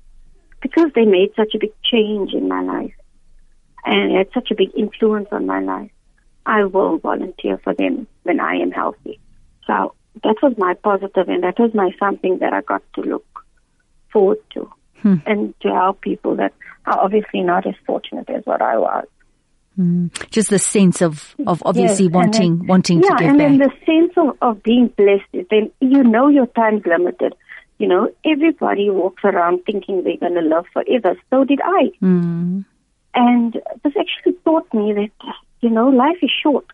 because 0.64 0.90
they 0.96 1.06
made 1.06 1.30
such 1.36 1.54
a 1.54 1.60
big 1.60 1.74
change 1.84 2.34
in 2.34 2.48
my 2.48 2.64
life 2.64 2.96
and 3.86 4.18
had 4.18 4.30
such 4.34 4.50
a 4.50 4.56
big 4.56 4.72
influence 4.76 5.28
on 5.32 5.46
my 5.46 5.60
life, 5.60 5.92
I 6.46 6.66
will 6.66 6.98
volunteer 6.98 7.58
for 7.64 7.74
them 7.74 8.08
when 8.24 8.40
I 8.40 8.56
am 8.56 8.72
healthy. 8.72 9.20
So 9.68 9.94
that 10.24 10.36
was 10.42 10.54
my 10.58 10.74
positive, 10.76 11.30
and 11.30 11.44
that 11.44 11.60
was 11.60 11.74
my 11.74 11.92
something 12.00 12.40
that 12.40 12.54
I 12.54 12.62
got 12.62 12.84
to 12.96 13.02
look 13.02 13.26
forward 14.12 14.40
to, 14.56 14.70
and 15.04 15.54
to 15.62 15.70
help 15.70 16.02
people 16.02 16.36
that 16.36 16.54
are 16.86 17.00
obviously 17.00 17.42
not 17.42 17.66
as 17.66 17.76
fortunate 17.86 18.30
as 18.30 18.46
what 18.46 18.62
I 18.62 18.78
was. 18.78 19.06
Just 20.30 20.50
the 20.50 20.60
sense 20.60 21.02
of, 21.02 21.34
of 21.48 21.64
obviously 21.66 22.06
Yes, 22.06 22.14
wanting, 22.14 22.58
then- 22.60 22.68
wanting 22.68 23.02
yeah, 23.04 23.10
to 23.10 23.16
give 23.18 23.30
and 23.30 23.38
back. 23.38 23.48
then 23.48 23.58
the 23.58 23.72
sense 23.86 24.14
of, 24.18 24.38
of 24.42 24.62
being 24.64 24.88
blessed 24.96 25.24
is 25.34 25.46
then 25.50 25.72
you 25.80 26.04
know 26.04 26.28
your 26.28 26.46
time's 26.48 26.86
limited. 26.86 27.34
You 27.80 27.88
know, 27.88 28.12
everybody 28.24 28.90
walks 28.92 29.24
around 29.24 29.62
thinking 29.66 30.04
they're 30.04 30.18
going 30.18 30.36
to 30.36 30.42
live 30.42 30.66
forever. 30.72 31.16
So 31.32 31.46
did 31.46 31.62
I. 31.64 31.90
Mm. 32.04 32.66
And 33.16 33.54
this 33.84 33.94
actually 34.00 34.34
taught 34.46 34.72
me 34.72 34.94
that, 34.94 35.34
you 35.62 35.70
know, 35.70 35.90
life 35.90 36.18
is 36.22 36.32
short. 36.44 36.66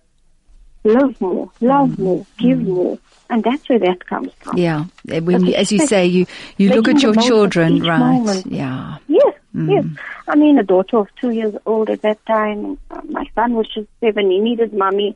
Love 0.83 1.19
more, 1.19 1.51
love 1.59 1.89
Mm-hmm. 1.89 2.03
more, 2.03 2.25
give 2.39 2.61
more. 2.61 2.97
And 3.29 3.43
that's 3.43 3.67
where 3.67 3.79
that 3.79 4.05
comes 4.07 4.31
from. 4.39 4.57
Yeah, 4.57 4.85
Uh, 5.11 5.19
when 5.19 5.45
you, 5.45 5.53
as 5.55 5.69
you 5.71 5.79
say, 5.85 6.05
you 6.05 6.25
you 6.57 6.69
look 6.69 6.87
at 6.87 7.01
your 7.03 7.11
the 7.11 7.17
most 7.17 7.25
of 7.25 7.27
children, 7.29 7.79
right? 7.83 7.99
moment. 7.99 8.45
Yeah, 8.45 8.97
Yes, 9.07 9.33
Mm. 9.55 9.69
yes. 9.69 9.85
I 10.29 10.35
mean, 10.35 10.57
a 10.59 10.63
daughter 10.63 10.97
of 10.97 11.07
two 11.19 11.31
years 11.31 11.53
old 11.65 11.89
at 11.89 12.01
that 12.03 12.23
time. 12.25 12.77
Uh, 12.91 13.01
my 13.09 13.25
son 13.35 13.53
was 13.53 13.67
just 13.73 13.87
seven. 13.99 14.29
He 14.31 14.39
needed 14.39 14.71
mommy. 14.73 15.15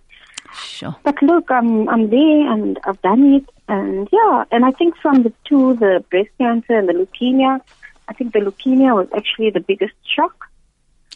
sure. 0.53 0.95
But 1.03 1.21
look, 1.21 1.49
I'm 1.51 1.87
I'm 1.87 2.09
there 2.09 2.51
and 2.53 2.77
I've 2.83 3.01
done 3.01 3.23
it, 3.35 3.45
and 3.69 4.09
yeah, 4.11 4.43
and 4.51 4.65
I 4.65 4.71
think 4.71 4.97
from 4.97 5.23
the 5.23 5.31
two, 5.45 5.75
the 5.75 6.03
breast 6.09 6.29
cancer 6.37 6.75
and 6.79 6.89
the 6.89 6.93
leukemia, 6.93 7.61
I 8.09 8.13
think 8.13 8.33
the 8.33 8.39
leukemia 8.39 8.93
was 8.95 9.07
actually 9.15 9.51
the 9.51 9.61
biggest 9.61 9.93
shock. 10.15 10.35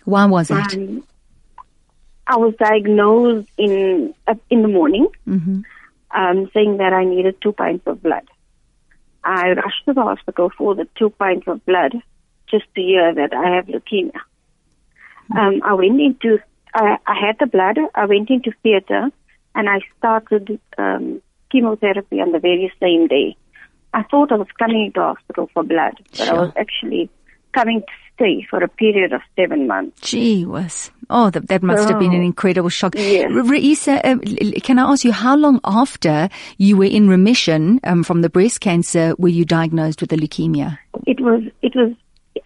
Why 0.05 0.25
was 0.27 0.49
it? 0.51 0.73
Um, 0.73 1.03
I 2.27 2.37
was 2.37 2.55
diagnosed 2.57 3.49
in 3.57 4.13
uh, 4.27 4.35
in 4.49 4.61
the 4.61 4.67
morning, 4.67 5.07
hmm 5.25 5.61
um, 6.15 6.49
saying 6.53 6.77
that 6.77 6.93
I 6.93 7.03
needed 7.03 7.41
two 7.41 7.51
pints 7.51 7.85
of 7.85 8.01
blood. 8.01 8.27
I 9.23 9.49
rushed 9.49 9.85
to 9.85 9.93
the 9.93 10.03
hospital 10.03 10.51
for 10.57 10.75
the 10.75 10.87
two 10.97 11.09
pints 11.09 11.47
of 11.47 11.65
blood, 11.65 11.93
just 12.49 12.65
to 12.75 12.81
hear 12.81 13.13
that 13.13 13.33
I 13.33 13.55
have 13.55 13.65
leukemia. 13.65 14.19
Um, 15.35 15.61
I 15.63 15.73
went 15.73 15.99
into, 15.99 16.39
I, 16.73 16.97
I 17.05 17.15
had 17.19 17.37
the 17.39 17.47
blood. 17.47 17.77
I 17.95 18.05
went 18.05 18.29
into 18.29 18.51
theater, 18.63 19.09
and 19.55 19.69
I 19.69 19.79
started 19.97 20.59
um, 20.77 21.21
chemotherapy 21.51 22.21
on 22.21 22.31
the 22.31 22.39
very 22.39 22.71
same 22.79 23.07
day. 23.07 23.35
I 23.93 24.03
thought 24.03 24.31
I 24.31 24.35
was 24.35 24.47
coming 24.59 24.85
into 24.85 24.99
hospital 24.99 25.49
for 25.53 25.63
blood, 25.63 25.95
but 26.11 26.29
I 26.29 26.33
was 26.33 26.51
actually 26.57 27.09
coming 27.53 27.81
to 27.81 27.93
stay 28.13 28.45
for 28.49 28.63
a 28.63 28.67
period 28.67 29.13
of 29.13 29.21
seven 29.35 29.67
months. 29.67 30.01
Gee 30.01 30.45
whiz. 30.45 30.91
Oh, 31.09 31.29
that, 31.29 31.47
that 31.47 31.63
must 31.63 31.87
have 31.89 31.99
been 31.99 32.13
an 32.13 32.21
Oh. 32.21 32.25
incredible 32.25 32.69
shock. 32.69 32.95
Yes. 32.95 33.31
Raisa, 33.31 34.05
uh, 34.05 34.15
can 34.63 34.79
I 34.79 34.91
ask 34.91 35.03
you, 35.03 35.11
how 35.11 35.35
long 35.35 35.59
after 35.63 36.29
you 36.57 36.77
were 36.77 36.85
in 36.85 37.07
remission 37.09 37.79
um, 37.83 38.03
from 38.03 38.21
the 38.21 38.29
breast 38.29 38.61
cancer 38.61 39.13
were 39.17 39.29
you 39.29 39.45
diagnosed 39.45 40.01
with 40.01 40.09
the 40.09 40.17
leukemia? 40.17 40.77
It 41.05 41.19
was 41.21 41.43
it 41.61 41.73
was 41.75 41.93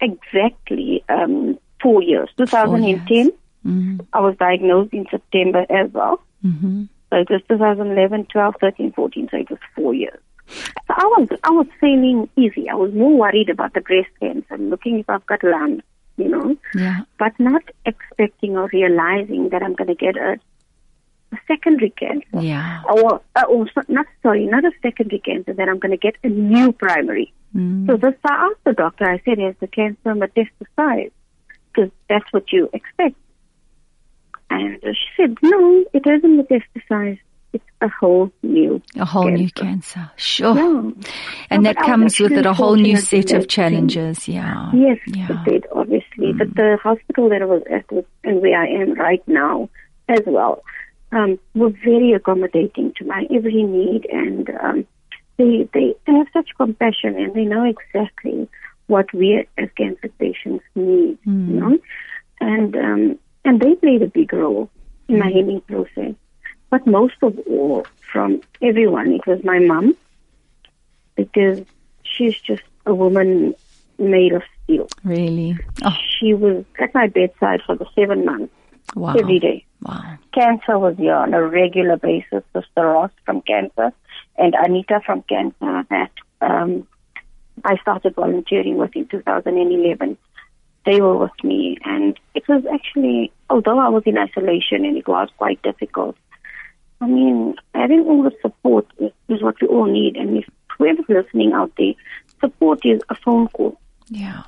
exactly 0.00 1.04
um, 1.08 1.58
four 1.82 2.02
years. 2.02 2.28
2010. 2.36 3.32
Mm. 3.66 4.06
I 4.12 4.20
was 4.20 4.36
diagnosed 4.38 4.92
in 4.92 5.06
September 5.10 5.66
as 5.68 5.90
well. 5.92 6.20
Mm-hmm. 6.44 6.84
So 7.10 7.16
it 7.16 7.28
was 7.28 7.42
2011, 7.48 8.26
12, 8.26 8.54
13, 8.60 8.92
14. 8.92 9.28
So 9.30 9.36
it 9.36 9.50
was 9.50 9.58
four 9.74 9.94
years. 9.94 10.18
So 10.48 10.94
I 10.96 11.04
was 11.18 11.28
I 11.44 11.50
was 11.50 11.66
feeling 11.80 12.28
easy. 12.36 12.68
I 12.68 12.74
was 12.74 12.92
more 12.94 13.16
worried 13.16 13.50
about 13.50 13.74
the 13.74 13.80
breast 13.80 14.08
cancer, 14.18 14.56
looking 14.58 14.98
if 14.98 15.08
I've 15.10 15.24
got 15.26 15.44
lumps, 15.44 15.84
you 16.16 16.28
know, 16.28 16.56
Yeah. 16.74 17.00
but 17.18 17.32
not 17.38 17.62
expecting 17.86 18.56
or 18.56 18.68
realizing 18.72 19.48
that 19.50 19.62
I'm 19.62 19.74
going 19.74 19.88
to 19.88 19.94
get 19.94 20.16
a, 20.16 20.38
a 21.32 21.38
secondary 21.48 21.90
cancer. 21.90 22.40
Yeah. 22.40 22.82
Or, 22.88 23.20
uh, 23.36 23.44
or 23.48 23.68
so- 23.74 23.82
not 23.88 24.06
sorry, 24.22 24.46
not 24.46 24.64
a 24.64 24.72
secondary 24.82 25.20
cancer. 25.20 25.52
That 25.54 25.68
I'm 25.68 25.78
going 25.78 25.92
to 25.92 25.96
get 25.96 26.16
a 26.22 26.28
new 26.28 26.72
primary. 26.72 27.32
Mm. 27.56 27.86
So 27.86 27.96
this 27.96 28.14
I 28.24 28.32
asked 28.50 28.64
the 28.64 28.72
doctor. 28.72 29.08
I 29.10 29.20
said, 29.24 29.38
"Is 29.38 29.54
the 29.60 29.66
cancer 29.66 30.14
metastasized?" 30.14 31.12
Because 31.72 31.90
that's 32.08 32.32
what 32.32 32.52
you 32.52 32.68
expect. 32.72 33.16
And 34.50 34.76
uh, 34.84 34.92
she 34.92 35.08
said, 35.16 35.36
"No, 35.42 35.84
it 35.92 36.06
isn't 36.06 36.38
metastasized. 36.48 37.20
It's 37.52 37.64
a 37.80 37.88
whole 37.88 38.30
new 38.42 38.80
A 38.96 39.04
whole 39.04 39.30
new 39.30 39.50
cancer." 39.50 39.94
cancer. 39.94 40.10
Sure. 40.16 40.54
Yeah. 40.54 40.90
And 41.50 41.62
No, 41.62 41.68
that 41.70 41.76
but 41.76 41.84
I 41.84 41.86
was 41.86 41.86
comes 41.86 42.20
with 42.20 42.32
it 42.32 42.46
a 42.46 42.52
whole 42.52 42.76
new 42.76 42.96
set 42.96 43.32
of 43.32 43.48
challenges. 43.48 44.28
Yeah. 44.28 44.70
Yes, 44.72 44.98
Yeah. 45.06 45.26
Mm. 45.28 45.44
did, 45.44 45.66
obviously. 45.74 46.32
But 46.32 46.54
the 46.54 46.78
hospital 46.82 47.28
that 47.30 47.42
I 47.42 47.46
was 47.46 47.62
at 47.70 47.86
and 48.24 48.40
where 48.42 48.60
I 48.60 48.68
am 48.68 48.94
right 48.94 49.22
now 49.26 49.68
as 50.08 50.20
well 50.26 50.62
um, 51.12 51.38
were 51.54 51.70
very 51.84 52.12
accommodating 52.12 52.92
to 52.98 53.04
my 53.04 53.26
every 53.34 53.62
need 53.62 54.06
and 54.12 54.48
um, 54.62 54.86
they, 55.36 55.68
they, 55.74 55.94
have 56.06 56.26
such 56.32 56.50
compassion 56.56 57.16
and 57.16 57.34
they 57.34 57.44
know 57.44 57.64
exactly 57.64 58.48
what 58.86 59.12
we 59.14 59.44
as 59.58 59.68
cancer 59.76 60.08
patients 60.18 60.64
need, 60.74 61.18
Mm. 61.26 61.48
you 61.48 61.60
know. 61.60 61.78
And 62.40 62.76
um, 62.76 63.18
and 63.44 63.60
they 63.60 63.74
played 63.74 64.02
a 64.02 64.06
big 64.06 64.32
role 64.32 64.70
in 65.08 65.16
Mm. 65.16 65.18
my 65.20 65.30
healing 65.30 65.60
process. 65.62 66.14
But 66.70 66.86
most 66.86 67.16
of 67.22 67.38
all, 67.48 67.86
from 68.12 68.40
everyone, 68.62 69.12
it 69.12 69.26
was 69.26 69.42
my 69.44 69.58
mom 69.58 69.96
because 71.16 71.64
she's 72.02 72.38
just 72.40 72.62
a 72.86 72.94
woman 72.94 73.54
made 73.98 74.32
of 74.32 74.42
steel. 74.62 74.88
Really. 75.04 75.58
Oh, 75.84 75.96
She 76.18 76.34
was 76.34 76.64
at 76.78 76.94
my 76.94 77.08
bedside 77.08 77.60
for 77.66 77.76
the 77.76 77.86
seven 77.94 78.24
months 78.24 78.54
wow. 78.94 79.14
every 79.14 79.38
day. 79.38 79.64
Wow. 79.82 80.18
CANSA 80.34 80.78
was 80.80 80.96
here 80.96 81.14
on 81.14 81.34
a 81.34 81.42
regular 81.42 81.96
basis. 81.96 82.44
Sister 82.52 82.86
Ross 82.86 83.10
from 83.24 83.42
CANSA 83.42 83.92
and 84.38 84.54
Anita 84.54 85.00
from 85.04 85.22
CANSA 85.22 85.88
that 85.88 86.12
um, 86.40 86.86
I 87.64 87.76
started 87.78 88.14
volunteering 88.14 88.76
with 88.76 88.94
in 88.94 89.06
2011. 89.06 90.16
They 90.86 91.00
were 91.00 91.16
with 91.16 91.44
me, 91.44 91.76
and 91.84 92.18
it 92.34 92.48
was 92.48 92.64
actually, 92.72 93.32
although 93.50 93.78
I 93.78 93.88
was 93.88 94.02
in 94.06 94.16
isolation 94.16 94.84
and 94.86 94.96
it 94.96 95.06
was 95.06 95.28
quite 95.36 95.60
difficult, 95.62 96.16
I 97.00 97.06
mean, 97.06 97.54
having 97.74 98.00
all 98.00 98.22
the 98.22 98.32
support 98.42 98.86
is, 98.98 99.12
is 99.28 99.42
what 99.42 99.56
we 99.60 99.68
all 99.68 99.86
need. 99.86 100.16
And 100.16 100.36
if 100.38 100.44
whoever's 100.76 101.06
listening 101.08 101.52
out 101.52 101.72
there, 101.78 101.94
support 102.40 102.80
is 102.84 103.00
a 103.08 103.14
phone 103.14 103.48
call. 103.48 103.78
Yeah. 104.08 104.42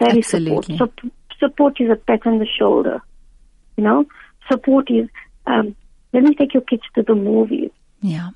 That 0.00 0.16
is 0.16 0.26
Absolutely. 0.26 0.76
support. 0.78 1.00
Sup- 1.02 1.12
support 1.38 1.80
is 1.80 1.90
a 1.90 1.96
pat 1.96 2.26
on 2.26 2.38
the 2.38 2.46
shoulder. 2.46 3.00
You 3.76 3.84
know, 3.84 4.06
support 4.50 4.90
is 4.90 5.08
um, 5.46 5.74
let 6.12 6.22
me 6.22 6.34
take 6.34 6.54
your 6.54 6.62
kids 6.62 6.82
to 6.94 7.02
the 7.02 7.14
movies 7.14 7.70
Yeah. 8.00 8.30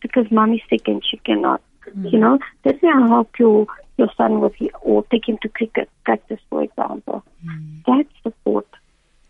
because 0.00 0.26
mommy's 0.30 0.62
sick 0.70 0.88
and 0.88 1.02
she 1.08 1.18
cannot. 1.18 1.62
Mm. 1.96 2.12
You 2.12 2.18
know, 2.18 2.38
let 2.64 2.82
me 2.82 2.88
help 2.88 3.38
your 3.38 3.66
your 3.96 4.08
son 4.16 4.40
with 4.40 4.54
you 4.60 4.70
or 4.82 5.04
take 5.10 5.28
him 5.28 5.38
to 5.42 5.48
cricket 5.48 5.88
practice, 6.04 6.40
for 6.50 6.62
example. 6.62 7.24
That's 7.86 8.08
support. 8.22 8.66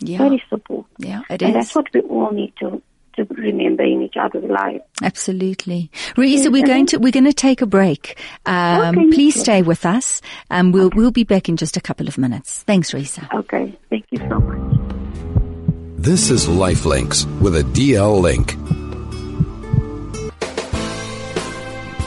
Mm. 0.00 0.08
Yeah. 0.08 0.18
That 0.18 0.32
is 0.34 0.40
support, 0.48 0.87
Yeah, 0.98 1.22
it 1.28 1.42
and 1.42 1.50
is. 1.50 1.54
that's 1.54 1.75
what 1.75 1.87
we 1.92 2.00
all 2.02 2.30
need 2.30 2.52
to 2.60 2.80
to 3.18 3.34
remember 3.34 3.82
in 3.84 4.02
each 4.02 4.16
other's 4.18 4.44
lives. 4.50 4.82
Absolutely. 5.02 5.90
Reisa, 6.16 6.50
we're 6.50 6.66
going 6.66 6.87
to, 6.87 6.96
we're 6.98 7.12
going 7.12 7.25
to 7.25 7.32
take 7.32 7.60
a 7.62 7.66
break. 7.66 8.18
Um, 8.46 8.96
Okay. 8.98 9.10
please 9.10 9.38
stay 9.40 9.62
with 9.62 9.84
us. 9.87 10.20
and 10.50 10.72
we'll, 10.72 10.90
we'll 10.94 11.10
be 11.10 11.25
back 11.25 11.48
in 11.48 11.56
just 11.56 11.76
a 11.76 11.80
couple 11.80 12.08
of 12.08 12.16
minutes. 12.18 12.62
Thanks, 12.62 12.92
Reisa. 12.92 13.32
Okay, 13.40 13.76
thank 13.90 14.06
you 14.10 14.18
so 14.18 14.40
much. 14.40 14.80
This 16.00 16.30
is 16.30 16.46
Lifelinks 16.46 17.26
with 17.40 17.56
a 17.56 17.62
DL 17.62 18.20
link. 18.20 18.54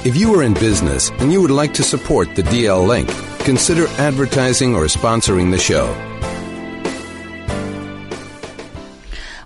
If 0.04 0.16
you 0.18 0.34
are 0.34 0.42
in 0.44 0.54
business 0.56 1.12
and 1.20 1.32
you 1.32 1.42
would 1.42 1.52
like 1.52 1.74
to 1.76 1.84
support 1.84 2.36
the 2.36 2.42
DL 2.42 2.88
link, 2.88 3.08
consider 3.46 3.86
advertising 4.00 4.76
or 4.76 4.86
sponsoring 4.86 5.52
the 5.52 5.60
show. 5.60 5.86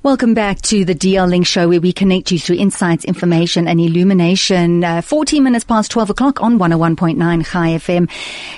Welcome 0.05 0.35
back 0.35 0.61
to 0.61 0.85
the 0.85 0.93
DL 0.93 1.27
Link 1.27 1.47
Show 1.47 1.67
where 1.67 1.81
we 1.81 1.91
connect 1.91 2.31
you 2.31 2.37
through 2.37 2.57
insights, 2.57 3.05
information 3.05 3.67
and 3.67 3.81
illumination. 3.81 4.83
Uh, 4.83 5.01
14 5.01 5.43
minutes 5.43 5.65
past 5.65 5.89
12 5.89 6.11
o'clock 6.11 6.43
on 6.43 6.59
101.9 6.59 7.43
Chai 7.43 7.69
FM. 7.69 8.07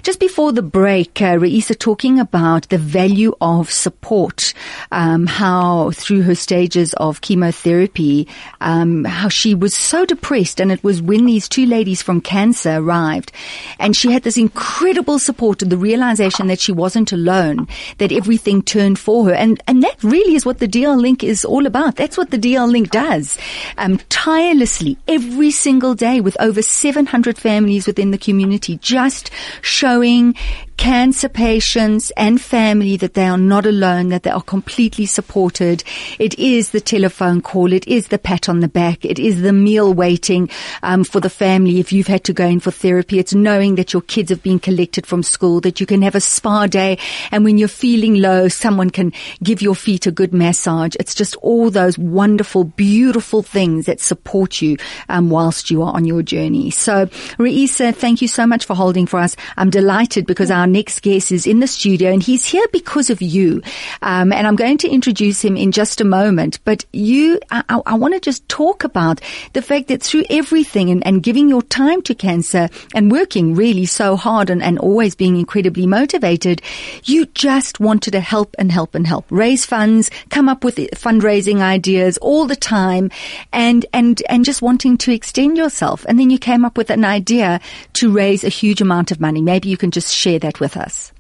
Just 0.03 0.19
before 0.19 0.51
the 0.51 0.61
break, 0.61 1.21
uh, 1.21 1.37
Reisa 1.37 1.79
talking 1.79 2.19
about 2.19 2.67
the 2.67 2.77
value 2.77 3.33
of 3.39 3.71
support, 3.71 4.53
um, 4.91 5.25
how 5.25 5.91
through 5.91 6.23
her 6.23 6.35
stages 6.35 6.93
of 6.95 7.21
chemotherapy, 7.21 8.27
um, 8.59 9.05
how 9.05 9.29
she 9.29 9.55
was 9.55 9.73
so 9.73 10.05
depressed 10.05 10.59
and 10.59 10.69
it 10.69 10.83
was 10.83 11.01
when 11.01 11.25
these 11.25 11.47
two 11.47 11.65
ladies 11.65 12.01
from 12.01 12.19
CANSA 12.19 12.81
arrived 12.81 13.31
and 13.79 13.95
she 13.95 14.11
had 14.11 14.23
this 14.23 14.35
incredible 14.35 15.17
support 15.17 15.61
and 15.61 15.71
the 15.71 15.77
realization 15.77 16.47
that 16.47 16.59
she 16.59 16.73
wasn't 16.73 17.13
alone, 17.13 17.69
that 17.99 18.11
everything 18.11 18.61
turned 18.61 18.99
for 18.99 19.27
her. 19.27 19.33
And, 19.33 19.63
and 19.65 19.81
that 19.83 20.03
really 20.03 20.35
is 20.35 20.45
what 20.45 20.57
the 20.57 20.67
DL 20.67 20.99
Link 20.99 21.23
is 21.23 21.36
all 21.45 21.65
about. 21.65 21.95
That's 21.95 22.17
what 22.17 22.31
the 22.31 22.37
DL 22.37 22.69
Link 22.71 22.91
does. 22.91 23.37
Um, 23.77 23.99
tirelessly 24.09 24.97
every 25.07 25.51
single 25.51 25.95
day 25.95 26.21
with 26.21 26.37
over 26.39 26.61
700 26.61 27.37
families 27.37 27.87
within 27.87 28.11
the 28.11 28.17
community, 28.17 28.77
just 28.77 29.31
showing 29.61 30.35
cancer 30.77 31.27
patients 31.27 32.11
and 32.11 32.39
family 32.39 32.95
that 32.97 33.13
they 33.15 33.25
are 33.25 33.37
not 33.37 33.65
alone, 33.65 34.09
that 34.09 34.23
they 34.23 34.29
are 34.29 34.41
completely 34.41 35.05
supported. 35.05 35.83
It 36.19 36.37
is 36.39 36.69
the 36.69 36.79
telephone 36.79 37.41
call. 37.41 37.73
It 37.73 37.87
is 37.87 38.07
the 38.07 38.19
pat 38.19 38.47
on 38.47 38.59
the 38.59 38.67
back. 38.67 39.03
It 39.03 39.19
is 39.19 39.41
the 39.41 39.53
meal 39.53 39.93
waiting 39.93 40.49
um, 40.83 41.03
for 41.03 41.19
the 41.19 41.29
family 41.29 41.79
if 41.79 41.91
you've 41.91 42.07
had 42.07 42.23
to 42.25 42.33
go 42.33 42.45
in 42.45 42.59
for 42.59 42.71
therapy. 42.71 43.19
It's 43.19 43.33
knowing 43.33 43.75
that 43.75 43.91
your 43.91 44.03
kids 44.03 44.29
have 44.29 44.43
been 44.43 44.59
collected 44.59 45.05
from 45.05 45.23
school, 45.23 45.59
that 45.61 45.79
you 45.79 45.85
can 45.85 46.01
have 46.03 46.15
a 46.15 46.21
spa 46.21 46.67
day. 46.67 46.99
And 47.31 47.43
when 47.43 47.57
you're 47.57 47.67
feeling 47.67 48.15
low, 48.15 48.47
someone 48.47 48.91
can 48.91 49.11
give 49.43 49.61
your 49.61 49.75
feet 49.75 50.07
a 50.07 50.11
good 50.11 50.33
massage. 50.33 50.95
It's 50.99 51.15
just 51.15 51.35
all 51.37 51.71
those 51.71 51.97
wonderful, 51.97 52.65
beautiful 52.65 53.41
things 53.41 53.87
that 53.87 53.99
support 53.99 54.61
you 54.61 54.77
um, 55.09 55.29
whilst 55.29 55.71
you 55.71 55.81
are 55.81 55.93
on 55.93 56.05
your 56.05 56.21
journey. 56.21 56.69
So, 56.69 57.07
Reisa, 57.37 57.95
thank 57.95 58.21
you 58.21 58.27
so 58.27 58.45
much 58.45 58.65
for 58.65 58.75
holding 58.75 59.07
for 59.07 59.19
us. 59.19 59.35
I'm 59.57 59.69
delighted 59.69 60.27
because 60.27 60.51
our 60.51 60.66
next 60.67 61.01
guest 61.01 61.31
is 61.31 61.47
in 61.47 61.59
the 61.59 61.67
studio 61.67 62.11
and 62.11 62.21
he's 62.21 62.45
here 62.45 62.67
because 62.71 63.09
of 63.09 63.21
you. 63.21 63.61
Um, 64.01 64.31
and 64.31 64.45
I'm 64.45 64.55
going 64.55 64.77
to 64.79 64.89
introduce 64.89 65.43
him 65.43 65.57
in 65.57 65.71
just 65.71 66.01
a 66.01 66.05
moment. 66.05 66.59
But 66.65 66.85
you, 66.93 67.39
I, 67.49 67.63
I, 67.69 67.81
I 67.85 67.93
want 67.95 68.13
to 68.13 68.19
just 68.19 68.47
talk 68.49 68.83
about 68.83 69.21
the 69.53 69.61
fact 69.61 69.87
that 69.87 70.03
through 70.03 70.25
everything 70.29 70.89
and, 70.89 71.05
and 71.05 71.23
giving 71.23 71.49
your 71.49 71.61
time 71.61 72.01
to 72.03 72.15
CANSA 72.15 72.71
and 72.93 73.11
working 73.11 73.55
really 73.55 73.85
so 73.85 74.15
hard 74.15 74.49
and, 74.49 74.61
and 74.61 74.79
always 74.79 75.15
being 75.15 75.37
incredibly 75.37 75.87
motivated, 75.87 76.61
you 77.03 77.25
just 77.27 77.79
wanted 77.79 78.11
to 78.11 78.19
help 78.19 78.55
and 78.59 78.71
help 78.71 78.95
and 78.95 79.07
help, 79.07 79.25
raise 79.29 79.65
funds, 79.65 80.09
come 80.29 80.49
up 80.49 80.63
with 80.63 80.75
fundraising 80.75 81.59
ideas 81.61 82.17
all 82.19 82.45
the 82.45 82.55
time 82.55 83.09
and, 83.53 83.85
and, 83.93 84.21
and 84.29 84.45
just 84.45 84.61
wanting 84.61 84.97
to 84.97 85.11
extend 85.11 85.57
yourself. 85.57 86.05
And 86.07 86.19
then 86.19 86.29
you 86.29 86.37
came 86.37 86.65
up 86.65 86.77
with 86.77 86.89
an 86.89 87.05
idea 87.05 87.59
to 87.93 88.11
raise 88.11 88.43
a 88.43 88.49
huge 88.49 88.81
amount 88.81 89.11
of 89.11 89.19
money. 89.19 89.41
Maybe 89.41 89.69
you 89.69 89.77
can 89.77 89.91
just 89.91 90.13
share 90.13 90.39
that 90.39 90.56
with 90.59 90.77
us. 90.77 91.11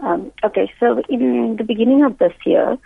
Um, 0.00 0.32
okay, 0.42 0.70
so 0.80 1.00
in 1.08 1.56
the 1.56 1.64
beginning 1.64 2.04
of 2.04 2.18
this 2.18 2.34
year, 2.44 2.76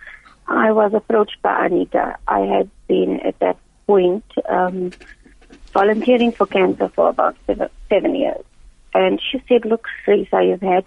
I 0.46 0.70
was 0.72 0.92
approached 0.94 1.40
by 1.42 1.66
Anita. 1.66 2.16
I 2.28 2.40
had 2.40 2.70
been 2.86 3.20
at 3.20 3.38
that 3.40 3.58
point 3.86 4.24
um, 4.48 4.92
volunteering 5.72 6.32
for 6.32 6.46
CANSA 6.46 6.92
for 6.92 7.08
about 7.08 7.36
seven, 7.46 7.68
seven 7.88 8.14
years. 8.14 8.44
And 8.94 9.20
she 9.20 9.42
said, 9.48 9.64
look, 9.64 9.86
Teresa, 10.04 10.42
you've 10.42 10.60
had 10.60 10.84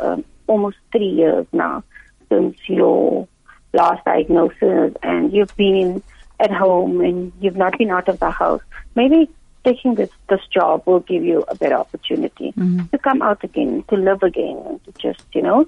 um, 0.00 0.24
almost 0.46 0.76
three 0.90 1.08
years 1.08 1.46
now 1.52 1.84
since 2.28 2.56
your 2.66 3.28
last 3.72 4.04
diagnosis 4.04 4.94
and 5.02 5.32
you've 5.32 5.54
been 5.56 6.02
at 6.40 6.50
home 6.50 7.00
and 7.00 7.32
you've 7.40 7.56
not 7.56 7.78
been 7.78 7.90
out 7.90 8.08
of 8.08 8.18
the 8.18 8.30
house. 8.30 8.62
Maybe 8.94 9.30
taking 9.64 9.94
this, 9.94 10.10
this 10.28 10.40
job 10.52 10.82
will 10.86 11.00
give 11.00 11.24
you 11.24 11.44
a 11.48 11.54
better 11.54 11.76
opportunity 11.76 12.52
to 12.90 12.98
come 12.98 13.22
out 13.22 13.42
again, 13.44 13.84
to 13.88 13.96
live 13.96 14.22
again, 14.22 14.62
and 14.66 14.84
to 14.84 14.92
just, 15.00 15.24
you 15.32 15.42
know, 15.42 15.66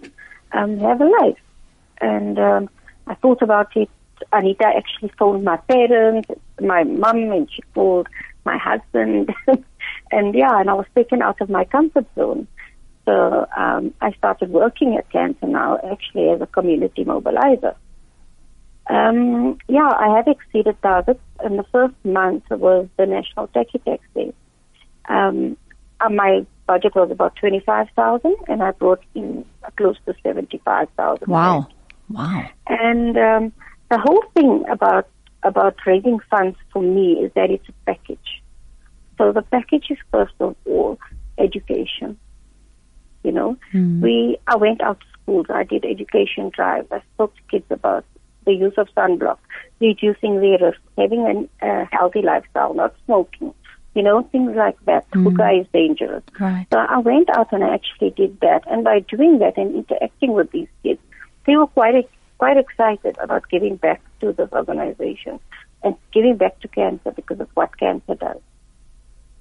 um, 0.53 0.79
have 0.79 1.01
a 1.01 1.05
life. 1.21 1.39
And 2.01 2.39
um, 2.39 2.71
I 3.07 3.15
thought 3.15 3.43
about 3.43 3.77
it. 3.77 3.89
Anita 4.33 4.67
actually 4.67 5.13
phoned 5.19 5.45
my 5.45 5.57
parents, 5.57 6.29
my 6.61 6.85
mum, 6.85 7.33
and 7.33 7.51
she 7.51 7.63
called 7.75 8.09
my 8.45 8.57
husband. 8.59 9.33
and 10.11 10.35
yeah, 10.35 10.61
and 10.61 10.71
I 10.71 10.75
was 10.75 10.87
taken 10.95 11.23
out 11.23 11.41
of 11.41 11.51
my 11.51 11.65
comfort 11.65 12.07
zone. 12.15 12.47
So 13.05 13.47
um, 13.57 13.93
I 14.01 14.13
started 14.13 14.51
working 14.51 14.97
at 14.97 15.11
CANSA 15.11 15.49
now, 15.49 15.79
actually 15.93 16.31
as 16.31 16.41
a 16.41 16.47
community 16.47 17.05
mobilizer. 17.05 17.75
Um, 18.89 19.59
yeah, 19.69 19.89
I 19.89 20.15
have 20.17 20.29
exceeded 20.29 20.81
targets. 20.83 21.21
In 21.45 21.57
the 21.57 21.65
first 21.73 21.95
month 22.05 22.45
it 22.51 22.59
was 22.61 22.87
the 22.97 23.07
National 23.07 23.49
Tekkie 23.49 23.83
Tax 23.85 24.03
Day. 24.15 24.33
Um, 25.09 25.57
uh, 26.01 26.09
my 26.11 26.47
budget 26.67 26.95
was 26.95 27.11
about 27.11 27.37
25000 27.37 28.37
and 28.49 28.63
I 28.63 28.71
brought 28.73 29.03
in 29.15 29.45
close 29.77 29.97
to 30.07 30.15
75000 30.23 31.29
Wow. 31.29 31.69
Wow. 32.11 32.49
And 32.67 33.17
um, 33.17 33.53
the 33.91 33.99
whole 33.99 34.23
thing 34.35 34.65
about 34.71 35.09
about 35.43 35.77
raising 35.87 36.19
funds 36.31 36.57
for 36.73 36.83
me 36.83 37.15
is 37.23 37.31
that 37.35 37.51
it's 37.51 37.69
a 37.69 37.73
package. 37.87 38.43
So 39.19 39.33
the 39.33 39.43
package 39.43 39.87
is 39.91 39.99
first 40.11 40.35
of 40.41 40.57
all 40.67 40.99
education. 41.39 42.19
You 43.23 43.33
know, 43.33 43.57
Hmm. 43.73 44.01
we 44.03 44.39
I 44.47 44.57
went 44.57 44.83
out 44.83 45.01
to 45.01 45.07
schools. 45.23 45.47
I 45.49 45.65
did 45.65 45.85
education 45.85 46.51
drives. 46.51 46.89
I 46.91 47.01
spoke 47.15 47.35
to 47.37 47.43
kids 47.51 47.67
about 47.71 48.05
the 48.45 48.53
use 48.53 48.75
of 48.77 48.89
sunblock, 48.97 49.39
reducing 49.81 50.41
their 50.41 50.59
risk, 50.59 50.81
having 50.99 51.49
a 51.63 51.67
uh, 51.67 51.87
healthy 51.91 52.23
lifestyle, 52.23 52.75
not 52.75 52.95
smoking. 53.07 53.55
You 53.95 54.03
know, 54.03 54.23
things 54.33 54.57
like 54.57 54.77
that. 54.87 55.07
Hookah 55.13 55.61
is 55.61 55.67
dangerous. 55.73 56.25
Right. 56.41 56.67
So 56.73 56.79
I 56.79 56.99
went 56.99 57.31
out 57.31 57.53
and 57.53 57.63
I 57.63 57.75
actually 57.75 58.11
did 58.11 58.41
that. 58.41 58.63
And 58.67 58.83
by 58.83 59.01
doing 59.01 59.39
that 59.39 59.57
and 59.57 59.73
interacting 59.73 60.33
with 60.33 60.51
these 60.51 60.67
kids, 60.83 61.01
they 61.47 61.57
were 61.57 61.69
quite 61.69 62.09
quite 62.39 62.57
excited 62.57 63.17
about 63.19 63.49
giving 63.49 63.77
back 63.77 64.03
to 64.21 64.33
this 64.33 64.51
organization 64.53 65.39
and 65.85 65.95
giving 66.13 66.37
back 66.37 66.59
to 66.61 66.69
CANSA 66.69 67.15
because 67.15 67.39
of 67.39 67.49
what 67.55 67.71
CANSA 67.81 68.19
does. 68.19 68.41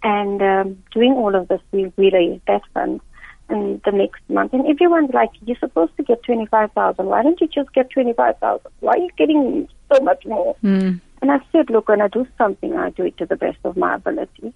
And 0.03 0.41
um, 0.41 0.83
doing 0.91 1.13
all 1.13 1.33
of 1.33 1.47
this, 1.47 1.61
we 1.71 1.91
raised 1.97 2.45
that 2.47 2.61
fund. 2.73 3.01
And 3.53 3.81
the 3.85 3.91
next 3.91 4.21
month, 4.29 4.53
and 4.53 4.67
everyone's 4.67 5.13
like, 5.13 5.29
"You're 5.45 5.57
supposed 5.57 5.95
to 5.97 6.03
get 6.03 6.23
twenty 6.23 6.47
five 6.47 6.71
thousand. 6.71 7.05
Why 7.05 7.23
don't 7.23 7.39
you 7.39 7.47
just 7.47 7.71
get 7.73 7.89
twenty 7.91 8.13
five 8.13 8.37
thousand? 8.39 8.71
Why 8.79 8.93
are 8.93 8.97
you 8.97 9.09
getting 9.17 9.69
so 9.91 10.03
much 10.03 10.25
more?" 10.25 10.55
Mm. 10.63 10.99
And 11.23 11.31
I 11.31 11.39
said, 11.53 11.69
look, 11.69 11.87
when 11.87 12.01
I 12.01 12.09
do 12.09 12.27
something, 12.37 12.75
I 12.75 12.89
do 12.89 13.05
it 13.05 13.17
to 13.19 13.25
the 13.25 13.37
best 13.37 13.57
of 13.63 13.77
my 13.77 13.95
ability. 13.95 14.53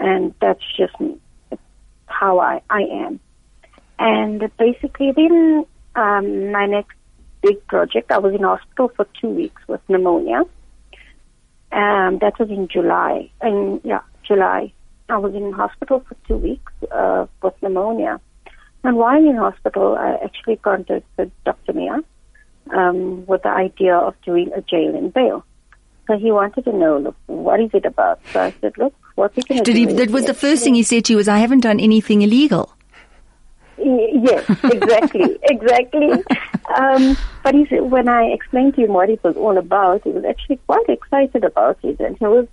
And 0.00 0.34
that's 0.40 0.64
just 0.76 1.00
me. 1.00 1.16
It's 1.52 1.62
how 2.06 2.40
I, 2.40 2.60
I 2.68 2.80
am. 2.80 3.20
And 4.00 4.50
basically, 4.56 5.12
then 5.12 5.64
um, 5.94 6.50
my 6.50 6.66
next 6.66 6.96
big 7.40 7.64
project, 7.68 8.10
I 8.10 8.18
was 8.18 8.34
in 8.34 8.42
hospital 8.42 8.90
for 8.96 9.06
two 9.20 9.28
weeks 9.28 9.62
with 9.68 9.80
pneumonia. 9.88 10.40
Um, 11.70 12.18
that 12.18 12.36
was 12.40 12.50
in 12.50 12.66
July. 12.66 13.30
And 13.40 13.80
yeah, 13.84 14.00
July. 14.24 14.72
I 15.12 15.18
was 15.18 15.34
in 15.34 15.52
hospital 15.52 16.02
for 16.08 16.16
two 16.26 16.36
weeks 16.36 16.72
uh, 16.90 17.26
with 17.42 17.54
pneumonia. 17.62 18.18
And 18.82 18.96
while 18.96 19.22
in 19.22 19.36
hospital, 19.36 19.94
I 19.94 20.16
actually 20.24 20.56
contacted 20.56 21.30
Dr. 21.44 21.74
Mia 21.74 22.00
um, 22.74 23.26
with 23.26 23.42
the 23.42 23.50
idea 23.50 23.94
of 23.94 24.14
doing 24.22 24.50
a 24.56 24.62
jail 24.62 24.96
and 24.96 25.12
bail. 25.12 25.44
So 26.06 26.16
he 26.16 26.32
wanted 26.32 26.64
to 26.64 26.72
know, 26.72 26.98
look, 26.98 27.16
what 27.26 27.60
is 27.60 27.70
it 27.74 27.84
about? 27.84 28.20
So 28.32 28.40
I 28.40 28.54
said, 28.62 28.72
look, 28.78 28.94
what 29.14 29.36
we 29.36 29.42
can 29.42 29.62
Did 29.62 29.76
he, 29.76 29.84
that 29.84 30.10
was 30.10 30.24
the 30.24 30.34
first 30.34 30.64
thing 30.64 30.74
he 30.74 30.82
said 30.82 31.04
to 31.04 31.12
you 31.12 31.18
was, 31.18 31.28
I 31.28 31.38
haven't 31.38 31.60
done 31.60 31.78
anything 31.78 32.22
illegal. 32.22 32.72
Yes, 33.76 34.44
exactly, 34.64 35.38
exactly. 35.42 36.10
Um, 36.74 37.16
but 37.44 37.54
he 37.54 37.66
said, 37.66 37.82
when 37.82 38.08
I 38.08 38.24
explained 38.24 38.76
to 38.76 38.84
him 38.84 38.94
what 38.94 39.10
it 39.10 39.22
was 39.22 39.36
all 39.36 39.58
about, 39.58 40.04
he 40.04 40.10
was 40.10 40.24
actually 40.24 40.56
quite 40.66 40.88
excited 40.88 41.44
about 41.44 41.78
it, 41.82 42.00
and 42.00 42.16
it 42.16 42.20
was 42.20 42.46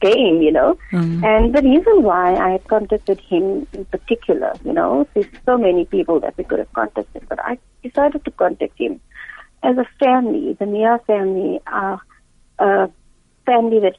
game, 0.00 0.42
you 0.42 0.52
know. 0.52 0.78
And 0.92 1.54
the 1.54 1.62
reason 1.62 2.02
why 2.02 2.34
I 2.34 2.50
had 2.52 2.66
contacted 2.68 3.20
him 3.20 3.66
in 3.72 3.84
particular, 3.86 4.52
you 4.64 4.72
know, 4.72 5.06
there's 5.14 5.26
so 5.46 5.56
many 5.56 5.84
people 5.84 6.20
that 6.20 6.36
we 6.36 6.44
could 6.44 6.58
have 6.58 6.72
contacted, 6.72 7.28
but 7.28 7.38
I 7.40 7.58
decided 7.82 8.24
to 8.24 8.30
contact 8.32 8.78
him 8.78 9.00
as 9.62 9.76
a 9.76 9.86
family. 9.98 10.56
The 10.58 10.66
Mia 10.66 11.00
family 11.06 11.60
are 11.66 12.00
a 12.58 12.90
family 13.46 13.80
that's 13.80 13.96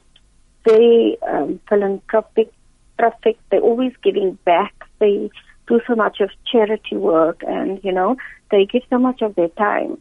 very 0.64 1.16
um, 1.26 1.60
philanthropic, 1.68 2.52
philanthropic. 2.96 3.38
They're 3.50 3.60
always 3.60 3.92
giving 4.02 4.38
back. 4.44 4.74
They 4.98 5.30
do 5.66 5.80
so 5.86 5.94
much 5.94 6.20
of 6.20 6.30
charity 6.50 6.96
work, 6.96 7.42
and 7.46 7.82
you 7.82 7.92
know, 7.92 8.16
they 8.50 8.66
give 8.66 8.82
so 8.90 8.98
much 8.98 9.22
of 9.22 9.34
their 9.34 9.48
time 9.48 9.98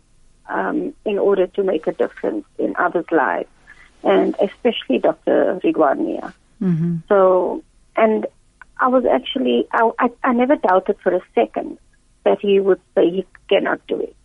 um, 0.50 0.94
in 1.06 1.18
order 1.18 1.48
to 1.48 1.64
make 1.64 1.88
a 1.88 1.94
difference 1.94 2.46
in 2.58 2.76
others' 2.78 3.06
lives, 3.12 3.50
and 4.04 4.36
especially 4.42 5.00
Dr. 5.00 5.60
Ridwan 5.64 6.06
Mia. 6.06 6.34
Mm-hmm. 6.62 6.98
So, 7.08 7.64
and 7.96 8.26
I 8.78 8.88
was 8.88 9.06
actually, 9.06 9.68
I, 9.72 9.90
I, 10.00 10.10
I 10.24 10.34
never 10.34 10.56
doubted 10.56 10.98
for 11.02 11.14
a 11.14 11.22
second 11.36 11.78
that 12.24 12.40
he 12.42 12.60
would 12.60 12.82
say 12.96 13.10
he 13.10 13.26
cannot 13.50 13.86
do 13.88 14.00
it. 14.00 14.16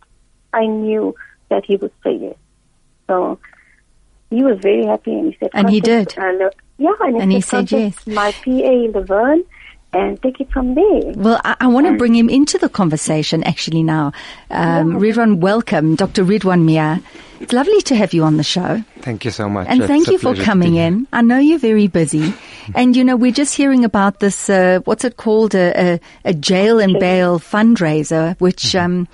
I 0.53 0.65
knew 0.65 1.15
that 1.49 1.65
he 1.65 1.75
would 1.75 1.91
say 2.03 2.15
yes. 2.15 2.35
So 3.07 3.39
he 4.29 4.43
was 4.43 4.59
very 4.61 4.85
happy, 4.85 5.13
and 5.13 5.31
he 5.31 5.37
said, 5.39 5.51
And 5.53 5.69
he 5.69 5.79
did. 5.79 6.17
Uh, 6.17 6.31
look, 6.31 6.55
yeah, 6.77 6.89
and 6.99 7.15
he, 7.15 7.21
And 7.21 7.31
he 7.31 7.41
said, 7.41 7.71
yes. 7.71 8.07
My 8.07 8.31
PA, 8.31 8.99
Laverne, 8.99 9.43
and 9.95 10.21
take 10.21 10.39
it 10.39 10.51
from 10.51 10.75
there. 10.75 11.13
Well, 11.15 11.39
I, 11.43 11.55
I 11.61 11.67
want 11.67 11.87
to 11.87 11.97
bring 11.97 12.13
him 12.15 12.29
into 12.29 12.57
the 12.57 12.69
conversation 12.69 13.43
actually 13.43 13.83
now. 13.83 14.11
Um, 14.51 14.99
Ridwan, 14.99 15.37
welcome, 15.39 15.95
Dr. 15.95 16.23
Ridwan 16.23 16.63
Mia. 16.65 17.01
It's 17.39 17.51
lovely 17.53 17.81
to 17.81 17.95
have 17.95 18.13
you 18.13 18.23
on 18.23 18.37
the 18.37 18.43
show. 18.43 18.81
Thank 19.01 19.25
you 19.25 19.31
so 19.31 19.49
much. 19.49 19.67
And 19.67 19.79
It's 19.81 19.87
thank 19.87 20.07
you 20.07 20.17
for 20.17 20.35
coming 20.35 20.75
in. 20.75 21.05
I 21.11 21.21
know 21.21 21.37
you're 21.37 21.59
very 21.59 21.87
busy. 21.87 22.33
and 22.75 22.95
you 22.95 23.03
know, 23.03 23.15
we're 23.17 23.31
just 23.33 23.55
hearing 23.55 23.83
about 23.83 24.19
this, 24.19 24.49
uh, 24.49 24.79
what's 24.85 25.03
it 25.03 25.17
called? 25.17 25.53
A, 25.53 25.93
a, 25.95 25.99
a 26.23 26.33
jail 26.33 26.79
and 26.79 26.97
bail 26.99 27.39
fundraiser, 27.39 28.39
which, 28.39 28.63
Mm-hmm. 28.63 28.85
um, 28.85 29.07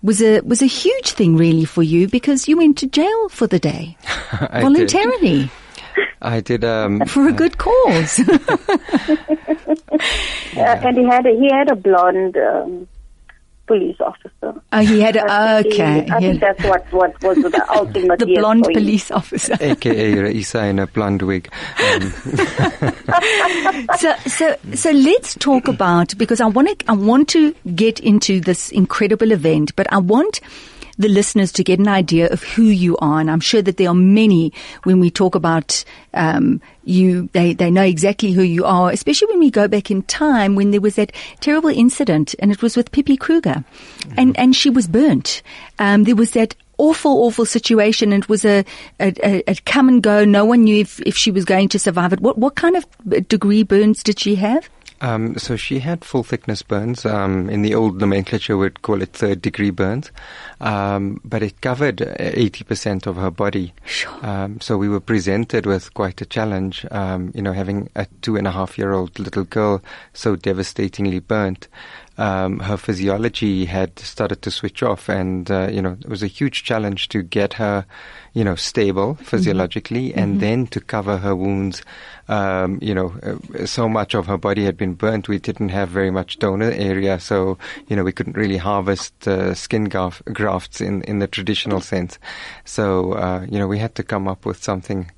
was 0.00 0.22
a, 0.22 0.40
was 0.42 0.62
a 0.62 0.66
huge 0.66 1.10
thing 1.10 1.36
really 1.36 1.64
for 1.64 1.82
you 1.82 2.06
because 2.06 2.46
you 2.46 2.56
went 2.56 2.78
to 2.78 2.86
jail 2.86 3.28
for 3.30 3.48
the 3.48 3.58
day. 3.58 3.96
I 4.32 4.60
voluntarily. 4.62 5.50
Did. 5.98 6.08
I 6.22 6.40
did. 6.40 6.64
Um, 6.64 7.00
For 7.06 7.28
a 7.28 7.32
good 7.32 7.58
cause. 7.66 8.20
Uh, 10.56 10.60
and 10.60 10.96
he 10.96 11.04
had 11.04 11.26
a, 11.26 11.30
he 11.30 11.48
had 11.52 11.70
a 11.70 11.76
blonde 11.76 12.36
um, 12.36 12.88
police 13.66 13.96
officer. 14.00 14.60
oh, 14.72 14.78
he 14.80 15.00
had, 15.00 15.16
I 15.16 15.58
a, 15.60 15.62
think 15.62 15.74
he- 15.74 15.82
okay. 15.82 16.10
I 16.10 16.20
he 16.20 16.26
think 16.26 16.40
had- 16.42 16.56
that's 16.56 16.64
what, 16.68 16.92
what 16.92 17.22
was 17.22 17.36
the 17.38 17.66
ultimate 17.70 18.18
the 18.18 18.26
blonde 18.26 18.64
police 18.64 19.10
officer. 19.10 19.56
AKA 19.60 20.14
Raisa 20.18 20.64
in 20.66 20.78
a 20.78 20.86
blonde 20.86 21.22
wig. 21.22 21.48
Um, 21.80 22.10
so, 23.98 24.14
so, 24.26 24.56
so 24.74 24.90
let's 24.90 25.34
talk 25.34 25.68
about 25.68 26.16
because 26.18 26.40
I 26.40 26.46
want 26.46 26.80
to, 26.80 26.90
I 26.90 26.94
want 26.94 27.28
to 27.30 27.54
get 27.74 28.00
into 28.00 28.40
this 28.40 28.70
incredible 28.70 29.30
event, 29.32 29.76
but 29.76 29.86
I 29.92 29.98
want 29.98 30.40
the 30.98 31.08
listeners 31.08 31.52
to 31.52 31.64
get 31.64 31.78
an 31.78 31.88
idea 31.88 32.28
of 32.28 32.42
who 32.42 32.64
you 32.64 32.96
are, 32.98 33.20
and 33.20 33.30
I'm 33.30 33.40
sure 33.40 33.62
that 33.62 33.76
there 33.76 33.88
are 33.88 33.94
many 33.94 34.52
when 34.82 35.00
we 35.00 35.10
talk 35.10 35.34
about 35.34 35.84
um, 36.14 36.60
you. 36.84 37.28
They 37.32 37.54
they 37.54 37.70
know 37.70 37.82
exactly 37.82 38.32
who 38.32 38.42
you 38.42 38.64
are, 38.64 38.90
especially 38.90 39.28
when 39.28 39.38
we 39.38 39.50
go 39.50 39.68
back 39.68 39.90
in 39.90 40.02
time 40.02 40.54
when 40.54 40.70
there 40.70 40.80
was 40.80 40.96
that 40.96 41.12
terrible 41.40 41.70
incident, 41.70 42.34
and 42.38 42.50
it 42.50 42.62
was 42.62 42.76
with 42.76 42.92
Pippi 42.92 43.16
Kruger, 43.16 43.64
and 44.16 44.38
and 44.38 44.54
she 44.54 44.70
was 44.70 44.86
burnt. 44.86 45.42
Um, 45.78 46.04
there 46.04 46.16
was 46.16 46.32
that 46.32 46.54
awful, 46.78 47.24
awful 47.24 47.44
situation. 47.44 48.12
and 48.12 48.22
It 48.22 48.28
was 48.28 48.44
a, 48.44 48.64
a, 49.00 49.42
a, 49.46 49.54
come 49.66 49.88
and 49.88 50.02
go. 50.02 50.24
No 50.24 50.44
one 50.44 50.64
knew 50.64 50.76
if, 50.80 51.00
if 51.00 51.16
she 51.16 51.30
was 51.30 51.44
going 51.44 51.68
to 51.70 51.78
survive 51.78 52.12
it. 52.12 52.20
What, 52.20 52.38
what 52.38 52.54
kind 52.54 52.76
of 52.76 52.86
degree 53.28 53.64
burns 53.64 54.02
did 54.02 54.18
she 54.18 54.36
have? 54.36 54.68
Um, 55.00 55.36
so 55.38 55.56
she 55.56 55.78
had 55.78 56.04
full 56.04 56.22
thickness 56.22 56.62
burns. 56.62 57.04
Um, 57.04 57.48
in 57.50 57.62
the 57.62 57.74
old 57.74 58.00
nomenclature, 58.00 58.56
we'd 58.56 58.82
call 58.82 59.02
it 59.02 59.12
third 59.12 59.42
degree 59.42 59.70
burns, 59.70 60.10
um, 60.60 61.20
but 61.24 61.42
it 61.42 61.60
covered 61.60 62.00
eighty 62.18 62.64
percent 62.64 63.06
of 63.06 63.16
her 63.16 63.30
body. 63.30 63.74
Sure. 63.84 64.26
Um, 64.26 64.60
so 64.60 64.76
we 64.76 64.88
were 64.88 65.00
presented 65.00 65.66
with 65.66 65.94
quite 65.94 66.20
a 66.20 66.26
challenge. 66.26 66.86
Um, 66.90 67.32
you 67.34 67.42
know, 67.42 67.52
having 67.52 67.90
a 67.94 68.06
two 68.22 68.36
and 68.36 68.46
a 68.46 68.52
half 68.52 68.78
year 68.78 68.92
old 68.92 69.18
little 69.18 69.44
girl 69.44 69.82
so 70.12 70.36
devastatingly 70.36 71.20
burnt. 71.20 71.68
Um, 72.18 72.58
her 72.58 72.76
physiology 72.76 73.64
had 73.64 73.98
started 74.00 74.42
to 74.42 74.50
switch 74.50 74.82
off, 74.82 75.08
and 75.08 75.48
uh, 75.50 75.68
you 75.70 75.80
know 75.80 75.96
it 76.00 76.08
was 76.08 76.22
a 76.22 76.26
huge 76.26 76.64
challenge 76.64 77.08
to 77.10 77.22
get 77.22 77.54
her, 77.54 77.86
you 78.34 78.42
know, 78.42 78.56
stable 78.56 79.14
physiologically, 79.22 80.12
and 80.14 80.40
then 80.40 80.66
to 80.68 80.80
cover 80.80 81.18
her 81.18 81.34
wounds. 81.36 81.82
Um, 82.26 82.78
you 82.82 82.94
know, 82.94 83.14
uh, 83.22 83.64
so 83.64 83.88
much 83.88 84.14
of 84.14 84.26
her 84.26 84.36
body 84.36 84.64
had 84.64 84.76
been 84.76 84.94
burnt. 84.94 85.28
We 85.28 85.38
didn't 85.38 85.70
have 85.70 85.88
very 85.88 86.10
much 86.10 86.38
donor 86.38 86.70
area, 86.72 87.20
so 87.20 87.56
you 87.86 87.96
know 87.96 88.04
we 88.04 88.12
couldn't 88.12 88.36
really 88.36 88.58
harvest 88.58 89.28
uh, 89.28 89.54
skin 89.54 89.84
graf- 89.84 90.22
grafts 90.24 90.80
in 90.80 91.02
in 91.02 91.20
the 91.20 91.28
traditional 91.28 91.80
sense. 91.80 92.18
So 92.64 93.12
uh, 93.12 93.46
you 93.48 93.58
know 93.58 93.68
we 93.68 93.78
had 93.78 93.94
to 93.94 94.02
come 94.02 94.28
up 94.28 94.44
with 94.44 94.62
something 94.62 95.10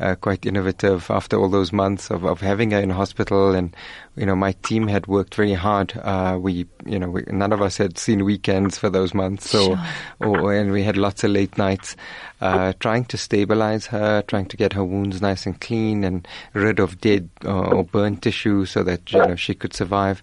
uh, 0.00 0.14
quite 0.16 0.44
innovative 0.44 1.10
after 1.10 1.36
all 1.36 1.48
those 1.48 1.72
months 1.72 2.10
of, 2.10 2.24
of 2.24 2.40
having 2.40 2.72
her 2.72 2.80
in 2.80 2.90
hospital. 2.90 3.54
And, 3.54 3.74
you 4.16 4.26
know, 4.26 4.34
my 4.34 4.52
team 4.62 4.88
had 4.88 5.06
worked 5.06 5.34
very 5.34 5.54
hard. 5.54 5.92
Uh, 5.96 6.38
we, 6.40 6.66
you 6.84 6.98
know, 6.98 7.08
we, 7.08 7.24
none 7.28 7.52
of 7.52 7.62
us 7.62 7.76
had 7.76 7.98
seen 7.98 8.24
weekends 8.24 8.78
for 8.78 8.90
those 8.90 9.14
months. 9.14 9.50
So, 9.50 9.78
or, 10.20 10.52
and 10.52 10.72
we 10.72 10.82
had 10.82 10.96
lots 10.96 11.24
of 11.24 11.30
late 11.30 11.56
nights, 11.56 11.96
uh, 12.40 12.72
trying 12.80 13.04
to 13.06 13.16
stabilize 13.16 13.86
her, 13.86 14.22
trying 14.22 14.46
to 14.46 14.56
get 14.56 14.72
her 14.72 14.84
wounds 14.84 15.22
nice 15.22 15.46
and 15.46 15.60
clean 15.60 16.04
and 16.04 16.26
rid 16.52 16.80
of 16.80 17.00
dead 17.00 17.28
uh, 17.44 17.50
or 17.50 17.84
burnt 17.84 18.22
tissue 18.22 18.64
so 18.64 18.82
that, 18.82 19.12
you 19.12 19.18
know, 19.18 19.36
she 19.36 19.54
could 19.54 19.74
survive. 19.74 20.22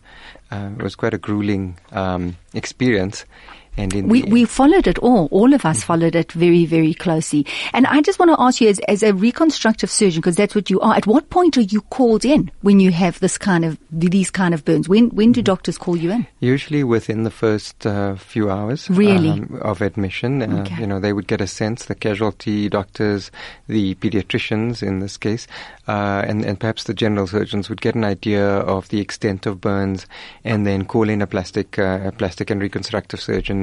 Uh, 0.52 0.70
it 0.78 0.84
was 0.84 0.96
quite 0.96 1.14
a 1.14 1.18
grueling, 1.18 1.78
um, 1.92 2.36
experience. 2.54 3.26
And 3.78 4.12
we, 4.12 4.24
we 4.24 4.44
followed 4.46 4.86
it 4.86 4.98
all. 5.00 5.30
All 5.32 5.54
of 5.54 5.66
us 5.66 5.84
followed 5.84 6.14
it 6.14 6.34
very, 6.34 6.66
very 6.66 6.94
closely. 6.94 7.46
And 7.74 7.88
I 7.88 8.02
just 8.02 8.20
want 8.20 8.30
to 8.32 8.36
ask 8.40 8.60
you, 8.60 8.68
as, 8.68 8.80
as 8.88 9.02
a 9.02 9.14
reconstructive 9.14 9.90
surgeon, 9.90 10.20
because 10.20 10.36
that's 10.36 10.54
what 10.54 10.70
you 10.70 10.80
are. 10.82 10.94
At 10.94 11.08
what 11.08 11.30
point 11.30 11.58
are 11.58 11.62
you 11.62 11.80
called 11.82 12.26
in 12.26 12.52
when 12.62 12.82
you 12.82 12.92
have 12.92 13.20
this 13.22 13.38
kind 13.38 13.64
of 13.64 13.78
these 13.90 14.30
kind 14.30 14.54
of 14.54 14.66
burns? 14.66 14.90
When 14.90 15.10
when 15.12 15.32
do 15.32 15.42
doctors 15.42 15.78
call 15.78 15.96
you 15.96 16.12
in? 16.12 16.28
Usually 16.42 16.84
within 16.84 17.24
the 17.24 17.32
first 17.32 17.86
uh, 17.86 18.16
few 18.16 18.50
hours 18.52 18.90
Really? 18.90 19.30
um, 19.30 19.60
of 19.62 19.82
admission, 19.82 20.42
uh, 20.42 20.62
Okay. 20.62 20.82
you 20.82 20.88
know, 20.88 21.00
they 21.00 21.14
would 21.14 21.28
get 21.28 21.40
a 21.40 21.48
sense, 21.48 21.86
the 21.86 21.96
casualty 21.96 22.68
doctors, 22.68 23.32
the 23.68 23.96
pediatricians 23.96 24.84
in 24.84 25.00
this 25.00 25.16
case, 25.18 25.48
uh, 25.88 26.24
and, 26.28 26.44
and 26.44 26.60
perhaps 26.60 26.84
the 26.84 26.94
general 26.94 27.26
surgeons 27.28 27.70
would 27.70 27.82
get 27.82 27.96
an 27.96 28.04
idea 28.04 28.46
of 28.46 28.90
the 28.90 29.00
extent 29.00 29.46
of 29.46 29.62
burns 29.62 30.06
and 30.44 30.68
then 30.68 30.84
call 30.86 31.08
in 31.10 31.22
a 31.22 31.28
plastic, 31.28 31.80
uh, 31.80 32.00
a 32.06 32.12
plastic 32.12 32.50
and 32.50 32.62
reconstructive 32.62 33.22
surgeon 33.22 33.61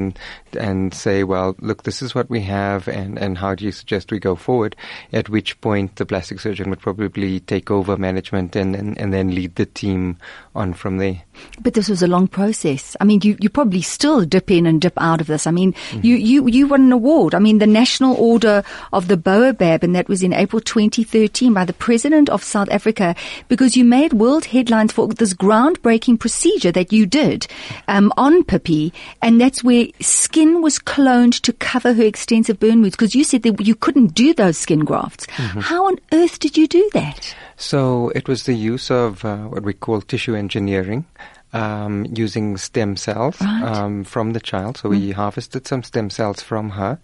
and 0.57 0.93
say, 0.93 1.23
well, 1.23 1.55
look, 1.59 1.83
this 1.83 2.01
is 2.01 2.15
what 2.15 2.29
we 2.29 2.41
have 2.41 2.87
and, 2.87 3.17
and 3.17 3.37
how 3.37 3.55
do 3.55 3.65
you 3.65 3.71
suggest 3.71 4.11
we 4.11 4.19
go 4.19 4.35
forward? 4.35 4.75
At 5.13 5.29
which 5.29 5.59
point 5.61 5.95
the 5.95 6.05
plastic 6.05 6.39
surgeon 6.39 6.69
would 6.69 6.79
probably 6.79 7.39
take 7.39 7.69
over 7.71 7.97
management 7.97 8.55
and, 8.55 8.75
and, 8.75 8.97
and 8.97 9.13
then 9.13 9.35
lead 9.35 9.55
the 9.55 9.65
team 9.65 10.17
on 10.55 10.73
from 10.73 10.97
there. 10.97 11.21
But 11.61 11.73
this 11.73 11.89
was 11.89 12.01
a 12.01 12.07
long 12.07 12.27
process. 12.27 12.95
I 12.99 13.05
mean, 13.05 13.21
you, 13.23 13.37
you 13.39 13.49
probably 13.49 13.81
still 13.81 14.25
dip 14.25 14.51
in 14.51 14.65
and 14.65 14.81
dip 14.81 14.93
out 14.97 15.21
of 15.21 15.27
this. 15.27 15.47
I 15.47 15.51
mean, 15.51 15.73
you, 16.01 16.15
you, 16.15 16.47
you 16.47 16.67
won 16.67 16.81
an 16.81 16.91
award. 16.91 17.35
I 17.35 17.39
mean, 17.39 17.59
the 17.59 17.67
National 17.67 18.15
Order 18.15 18.63
of 18.91 19.07
the 19.07 19.17
Baobab, 19.17 19.83
and 19.83 19.95
that 19.95 20.09
was 20.09 20.23
in 20.23 20.33
April 20.33 20.59
2013 20.61 21.53
by 21.53 21.65
the 21.65 21.73
President 21.73 22.29
of 22.29 22.43
South 22.43 22.69
Africa 22.69 23.15
because 23.47 23.77
you 23.77 23.85
made 23.85 24.13
world 24.13 24.45
headlines 24.45 24.91
for 24.91 25.07
this 25.07 25.33
groundbreaking 25.33 26.19
procedure 26.19 26.71
that 26.71 26.91
you 26.91 27.05
did 27.05 27.47
um, 27.87 28.11
on 28.17 28.43
Pippi, 28.43 28.93
and 29.21 29.39
that's 29.39 29.63
where 29.63 29.87
skin 29.99 30.61
was 30.61 30.79
cloned 30.79 31.39
to 31.41 31.53
cover 31.53 31.93
her 31.93 32.03
extensive 32.03 32.59
burn 32.59 32.81
wounds 32.81 32.95
because 32.95 33.15
you 33.15 33.23
said 33.23 33.43
that 33.43 33.65
you 33.65 33.75
couldn't 33.75 34.13
do 34.13 34.33
those 34.33 34.57
skin 34.57 34.81
grafts. 34.81 35.25
How 35.29 35.87
on 35.87 35.97
earth 36.11 36.39
did 36.39 36.57
you 36.57 36.67
do 36.67 36.89
that? 36.93 37.35
So 37.57 38.09
it 38.15 38.27
was 38.27 38.43
the 38.43 38.53
use 38.53 38.89
of 38.89 39.25
uh, 39.25 39.37
what 39.37 39.63
we 39.63 39.73
call 39.73 40.01
tissue 40.01 40.35
engineering. 40.35 41.05
Um, 41.51 42.05
using 42.13 42.57
stem 42.57 42.95
cells 42.95 43.41
Right. 43.41 43.63
um, 43.63 44.03
from 44.03 44.33
the 44.33 44.39
child. 44.39 44.77
So 44.77 44.89
we 44.89 45.11
harvested 45.13 45.65
some 45.67 45.81
stem 45.81 46.11
cells 46.11 46.43
from 46.43 46.69
her. 46.71 46.99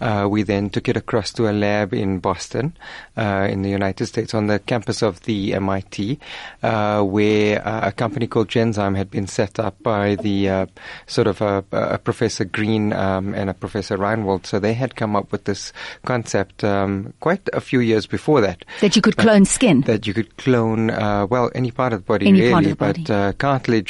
Uh, 0.00 0.26
we 0.30 0.42
then 0.42 0.70
took 0.70 0.88
it 0.88 0.96
across 0.96 1.34
to 1.34 1.50
a 1.50 1.52
lab 1.52 1.92
in 1.92 2.18
Boston, 2.18 2.72
uh, 3.18 3.46
in 3.50 3.60
the 3.60 3.68
United 3.68 4.06
States, 4.06 4.32
on 4.32 4.46
the 4.46 4.58
campus 4.58 5.02
of 5.02 5.20
the 5.24 5.52
MIT, 5.52 6.18
uh, 6.62 7.02
where 7.02 7.60
uh, 7.68 7.88
a 7.88 7.92
company 7.92 8.26
called 8.26 8.48
Genzyme 8.48 8.96
had 8.96 9.10
been 9.10 9.26
set 9.26 9.58
up 9.58 9.76
by 9.82 10.14
the 10.16 10.48
uh, 10.48 10.66
sort 11.06 11.26
of 11.26 11.42
a, 11.42 11.62
a 11.72 11.98
Professor 11.98 12.46
Green 12.46 12.94
um, 12.94 13.34
and 13.34 13.50
a 13.50 13.54
Professor 13.54 13.98
Rheinwald. 13.98 14.46
So 14.46 14.58
they 14.58 14.72
had 14.72 14.96
come 14.96 15.14
up 15.14 15.30
with 15.30 15.44
this 15.44 15.74
concept 16.06 16.64
um, 16.64 17.12
quite 17.20 17.46
a 17.52 17.60
few 17.60 17.80
years 17.80 18.06
before 18.06 18.40
that 18.40 18.64
That 18.80 18.96
you 18.96 19.02
could 19.02 19.18
clone 19.18 19.44
skin? 19.44 19.82
that 19.82 20.06
you 20.06 20.14
could 20.14 20.34
clone, 20.38 20.88
uh, 20.88 21.26
well, 21.26 21.50
any 21.54 21.70
part 21.70 21.92
of 21.92 22.00
the 22.00 22.06
body 22.06 22.26
Any 22.28 22.40
really, 22.40 22.52
part 22.52 22.64
of 22.64 22.70
the 22.70 22.76
body. 22.76 23.02
but 23.04 23.10
uh, 23.14 23.32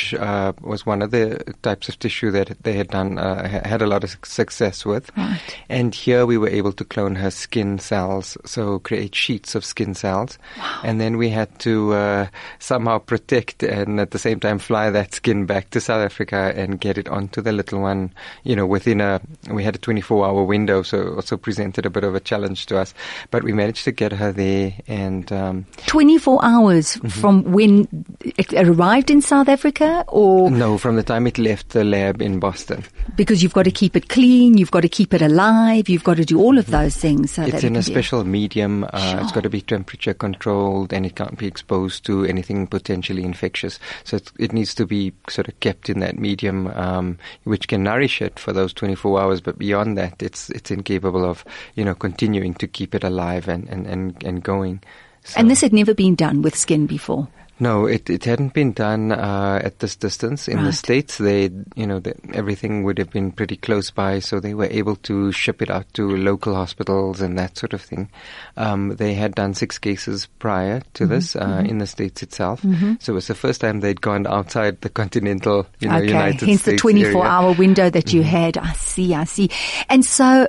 cartilage 0.00 0.14
uh, 0.14 0.52
was 0.60 0.86
one 0.86 1.02
of 1.02 1.10
the 1.10 1.42
types 1.62 1.88
of 1.88 1.98
tissue 1.98 2.30
that 2.30 2.56
they 2.62 2.72
had 2.74 2.88
done, 2.88 3.18
uh, 3.18 3.48
had 3.64 3.82
a 3.82 3.86
lot 3.86 4.04
of 4.04 4.16
success 4.24 4.84
with. 4.84 5.10
Right. 5.16 5.40
And 5.68 5.94
here 5.94 6.26
we 6.26 6.38
were 6.38 6.48
able 6.48 6.72
to 6.72 6.84
clone 6.84 7.16
her 7.16 7.30
skin 7.30 7.78
cells, 7.78 8.36
so 8.44 8.78
create 8.80 9.14
sheets 9.14 9.54
of 9.54 9.64
skin 9.64 9.94
cells. 9.94 10.38
And 10.82 11.00
then 11.00 11.16
we 11.16 11.28
had 11.28 11.58
to 11.60 11.92
uh, 11.94 12.26
somehow 12.58 12.98
protect 12.98 13.62
and 13.62 14.00
at 14.00 14.10
the 14.10 14.18
same 14.18 14.40
time 14.40 14.58
fly 14.58 14.90
that 14.90 15.14
skin 15.14 15.46
back 15.46 15.70
to 15.70 15.80
South 15.80 16.04
Africa 16.04 16.52
and 16.56 16.80
get 16.80 16.98
it 16.98 17.08
onto 17.08 17.40
the 17.40 17.52
little 17.52 17.80
one, 17.80 18.12
you 18.44 18.56
know, 18.56 18.66
within 18.66 19.00
a, 19.00 19.20
we 19.50 19.64
had 19.64 19.74
a 19.74 19.78
24 19.78 20.26
hour 20.26 20.44
window, 20.44 20.82
so 20.82 21.00
it 21.00 21.14
also 21.14 21.36
presented 21.36 21.86
a 21.86 21.90
bit 21.90 22.04
of 22.04 22.14
a 22.14 22.20
challenge 22.20 22.66
to 22.66 22.78
us. 22.78 22.94
But 23.30 23.44
we 23.44 23.52
managed 23.52 23.84
to 23.84 23.92
get 23.92 24.12
her 24.12 24.32
there 24.32 24.74
and, 24.86 25.30
um, 25.32 25.66
24 25.86 26.44
hours 26.44 26.80
Mm-hmm. 27.00 27.08
from 27.08 27.44
when 27.52 27.88
it 28.22 28.52
arrived 28.52 29.10
in 29.10 29.22
South 29.22 29.48
Africa 29.48 29.89
or 30.08 30.50
No, 30.50 30.78
from 30.78 30.96
the 30.96 31.02
time 31.02 31.26
it 31.26 31.38
left 31.38 31.70
the 31.70 31.84
lab 31.84 32.20
in 32.22 32.38
Boston. 32.40 32.84
because 33.16 33.42
you've 33.42 33.52
got 33.54 33.64
to 33.64 33.70
keep 33.70 33.96
it 33.96 34.08
clean, 34.08 34.56
you've 34.58 34.70
got 34.70 34.80
to 34.82 34.88
keep 34.88 35.12
it 35.14 35.22
alive, 35.22 35.88
you've 35.88 36.04
got 36.04 36.16
to 36.16 36.24
do 36.24 36.38
all 36.40 36.58
of 36.58 36.66
those 36.66 36.96
things. 36.96 37.32
So 37.32 37.42
It's 37.42 37.52
that 37.52 37.64
in 37.64 37.76
it 37.76 37.80
a 37.80 37.82
special 37.82 38.24
medium. 38.24 38.84
Uh, 38.84 38.88
It's 39.20 39.30
Sure. 39.30 39.34
got 39.36 39.42
to 39.44 39.50
be 39.50 39.60
temperature 39.60 40.14
controlled 40.14 40.92
and 40.92 41.04
it 41.06 41.14
can't 41.16 41.38
be 41.38 41.46
exposed 41.46 42.04
to 42.06 42.24
anything 42.24 42.66
potentially 42.66 43.24
infectious. 43.24 43.78
So 44.04 44.16
it's, 44.16 44.32
it 44.38 44.52
needs 44.52 44.74
to 44.76 44.86
be 44.86 45.12
sort 45.28 45.48
of 45.48 45.58
kept 45.60 45.88
in 45.90 46.00
that 46.00 46.18
medium, 46.18 46.68
um, 46.68 47.18
which 47.44 47.68
can 47.68 47.82
nourish 47.82 48.20
it 48.22 48.38
for 48.38 48.52
those 48.52 48.72
24 48.72 49.20
hours. 49.20 49.40
But 49.40 49.58
beyond 49.58 49.96
that, 49.98 50.22
it's 50.22 50.50
it's 50.50 50.70
incapable 50.70 51.24
of 51.24 51.44
you 51.74 51.84
know 51.84 51.94
continuing 51.94 52.54
to 52.54 52.66
keep 52.66 52.94
it 52.94 53.04
alive 53.04 53.48
and 53.48 53.68
and 53.68 53.86
and, 53.86 54.22
and 54.24 54.42
going. 54.42 54.80
So- 55.24 55.38
And 55.40 55.50
this 55.50 55.60
had 55.60 55.72
never 55.72 55.92
been 55.94 56.14
done 56.14 56.40
with 56.42 56.56
skin 56.56 56.86
before. 56.86 57.28
No, 57.60 57.84
it, 57.86 58.08
it 58.08 58.24
hadn't 58.24 58.54
been 58.54 58.72
done 58.72 59.12
uh, 59.12 59.60
at 59.62 59.78
this 59.80 59.94
distance. 59.94 60.48
In 60.48 60.64
the 60.64 60.72
states, 60.72 61.18
they 61.18 61.50
you 61.74 61.86
know 61.86 62.00
the, 62.00 62.14
everything 62.32 62.84
would 62.84 62.96
have 62.98 63.10
been 63.10 63.30
pretty 63.32 63.56
close 63.56 63.90
by, 63.90 64.18
so 64.20 64.40
they 64.40 64.54
were 64.54 64.64
able 64.70 64.96
to 64.96 65.30
ship 65.30 65.60
it 65.60 65.70
out 65.70 65.84
to 65.94 66.08
local 66.16 66.54
hospitals 66.54 67.20
and 67.20 67.38
that 67.38 67.58
sort 67.58 67.74
of 67.74 67.82
thing. 67.82 68.08
Um, 68.56 68.96
they 68.96 69.12
had 69.14 69.34
done 69.34 69.52
six 69.54 69.78
cases 69.78 70.26
prior 70.38 70.80
to 70.94 71.04
Mm-hmm. 71.04 71.12
this 71.14 71.36
uh, 71.36 71.62
in 71.66 71.78
the 71.78 71.86
states 71.86 72.22
itself, 72.22 72.62
so 73.00 73.12
it 73.12 73.14
was 73.14 73.26
the 73.26 73.34
first 73.34 73.60
time 73.60 73.80
they'd 73.80 74.00
gone 74.00 74.26
outside 74.26 74.80
the 74.80 74.88
continental, 74.88 75.66
you 75.80 75.88
know, 75.88 75.96
okay, 75.96 76.06
United 76.08 76.40
hence 76.48 76.62
the 76.64 76.76
24 76.76 77.10
area. 77.10 77.22
hour 77.22 77.52
window 77.52 77.90
that 77.90 78.12
you 78.14 78.22
had. 78.22 78.56
I 78.56 78.72
see, 78.72 79.14
I 79.14 79.24
see. 79.24 79.50
And 79.88 80.04
so 80.04 80.48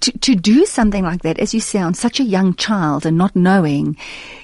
to, 0.00 0.18
to 0.18 0.34
do 0.34 0.66
something 0.66 1.04
like 1.04 1.22
that, 1.22 1.38
as 1.38 1.54
you 1.54 1.60
sound, 1.60 1.96
such 1.96 2.20
a 2.20 2.24
young 2.24 2.54
child 2.54 3.06
and 3.06 3.16
not 3.16 3.34
knowing, 3.34 3.96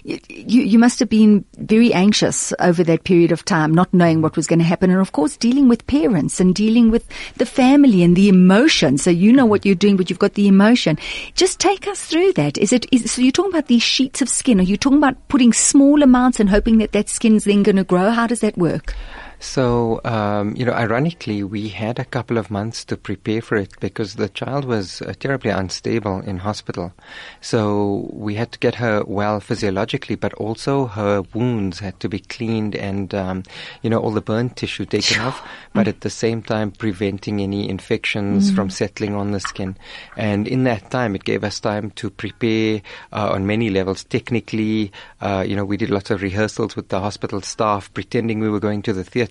you, 0.04 0.18
you, 0.28 0.62
you 0.62 0.78
must 0.78 0.98
have 0.98 1.08
been 1.08 1.44
very 1.56 1.92
anxious 1.92 2.52
over 2.58 2.84
that 2.84 3.04
period 3.04 3.32
of 3.32 3.44
time, 3.44 3.72
not 3.72 3.92
knowing 3.92 4.22
what 4.22 4.36
was 4.36 4.46
going 4.46 4.58
to 4.58 4.64
happen. 4.64 4.90
And 4.90 5.00
of 5.00 5.12
course, 5.12 5.36
dealing 5.36 5.68
with 5.68 5.86
parents 5.86 6.40
and 6.40 6.54
dealing 6.54 6.90
with 6.90 7.06
the 7.36 7.46
family 7.46 8.02
and 8.02 8.16
the 8.16 8.28
emotion. 8.28 8.98
So 8.98 9.10
you 9.10 9.32
know 9.32 9.46
what 9.46 9.66
you're 9.66 9.74
doing, 9.74 9.96
but 9.96 10.10
you've 10.10 10.18
got 10.18 10.34
the 10.34 10.48
emotion. 10.48 10.98
Just 11.34 11.60
take 11.60 11.86
us 11.86 12.04
through 12.04 12.32
that. 12.34 12.58
Is 12.58 12.72
it, 12.72 12.86
is, 12.92 13.10
so 13.10 13.22
you're 13.22 13.32
talking 13.32 13.52
about 13.52 13.66
these 13.66 13.82
sheets 13.82 14.22
of 14.22 14.28
skin. 14.28 14.60
Are 14.60 14.64
you 14.64 14.76
talking 14.76 14.98
about 14.98 15.28
putting 15.28 15.52
small 15.52 16.02
amounts 16.02 16.40
and 16.40 16.48
hoping 16.48 16.78
that 16.78 16.92
that 16.92 17.08
skin's 17.08 17.44
then 17.44 17.62
going 17.62 17.76
to 17.76 17.84
grow? 17.84 18.10
How 18.10 18.26
does 18.26 18.40
that 18.40 18.56
work? 18.56 18.94
So, 19.40 20.00
um, 20.04 20.56
you 20.56 20.64
know, 20.64 20.72
ironically, 20.72 21.44
we 21.44 21.68
had 21.68 21.98
a 21.98 22.04
couple 22.04 22.38
of 22.38 22.50
months 22.50 22.84
to 22.86 22.96
prepare 22.96 23.40
for 23.40 23.56
it 23.56 23.78
because 23.78 24.14
the 24.14 24.28
child 24.28 24.64
was 24.64 25.00
uh, 25.02 25.14
terribly 25.18 25.50
unstable 25.50 26.20
in 26.20 26.38
hospital. 26.38 26.92
So 27.40 28.08
we 28.12 28.34
had 28.34 28.50
to 28.52 28.58
get 28.58 28.74
her 28.76 29.04
well 29.04 29.38
physiologically, 29.38 30.16
but 30.16 30.34
also 30.34 30.86
her 30.86 31.22
wounds 31.34 31.78
had 31.78 32.00
to 32.00 32.08
be 32.08 32.18
cleaned 32.18 32.74
and, 32.74 33.14
um, 33.14 33.44
you 33.82 33.90
know, 33.90 33.98
all 33.98 34.10
the 34.10 34.20
burn 34.20 34.50
tissue 34.50 34.86
taken 34.86 35.20
off, 35.20 35.46
but 35.72 35.86
at 35.86 36.00
the 36.00 36.10
same 36.10 36.42
time 36.42 36.72
preventing 36.72 37.40
any 37.40 37.68
infections 37.68 38.50
from 38.50 38.70
settling 38.70 39.14
on 39.14 39.30
the 39.30 39.40
skin. 39.40 39.76
And 40.16 40.48
in 40.48 40.64
that 40.64 40.90
time, 40.90 41.14
it 41.14 41.24
gave 41.24 41.44
us 41.44 41.60
time 41.60 41.90
to 41.92 42.10
prepare 42.10 42.82
uh, 43.12 43.30
on 43.30 43.46
many 43.46 43.70
levels. 43.70 44.02
Technically, 44.04 44.90
uh, 45.20 45.44
you 45.46 45.54
know, 45.54 45.64
we 45.64 45.76
did 45.76 45.90
lots 45.90 46.10
of 46.10 46.22
rehearsals 46.22 46.74
with 46.74 46.88
the 46.88 47.00
hospital 47.00 47.40
staff, 47.40 47.92
pretending 47.94 48.40
we 48.40 48.48
were 48.48 48.60
going 48.60 48.82
to 48.82 48.92
the 48.92 49.04
theater, 49.04 49.27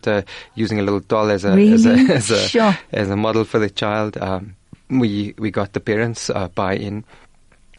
using 0.56 0.80
a 0.80 0.84
little 0.84 1.00
doll 1.00 1.30
as 1.32 1.44
a 1.46 1.50
as 1.54 1.86
a 1.86 1.90
as 2.14 2.30
a, 2.32 2.48
Sure. 2.48 2.78
as 2.92 3.10
a 3.10 3.16
model 3.16 3.44
for 3.46 3.58
the 3.60 3.70
child. 3.70 4.18
Um, 4.18 4.56
we 4.90 5.34
we 5.38 5.50
got 5.52 5.74
the 5.74 5.80
parents 5.80 6.30
uh, 6.30 6.48
buy-in. 6.50 7.04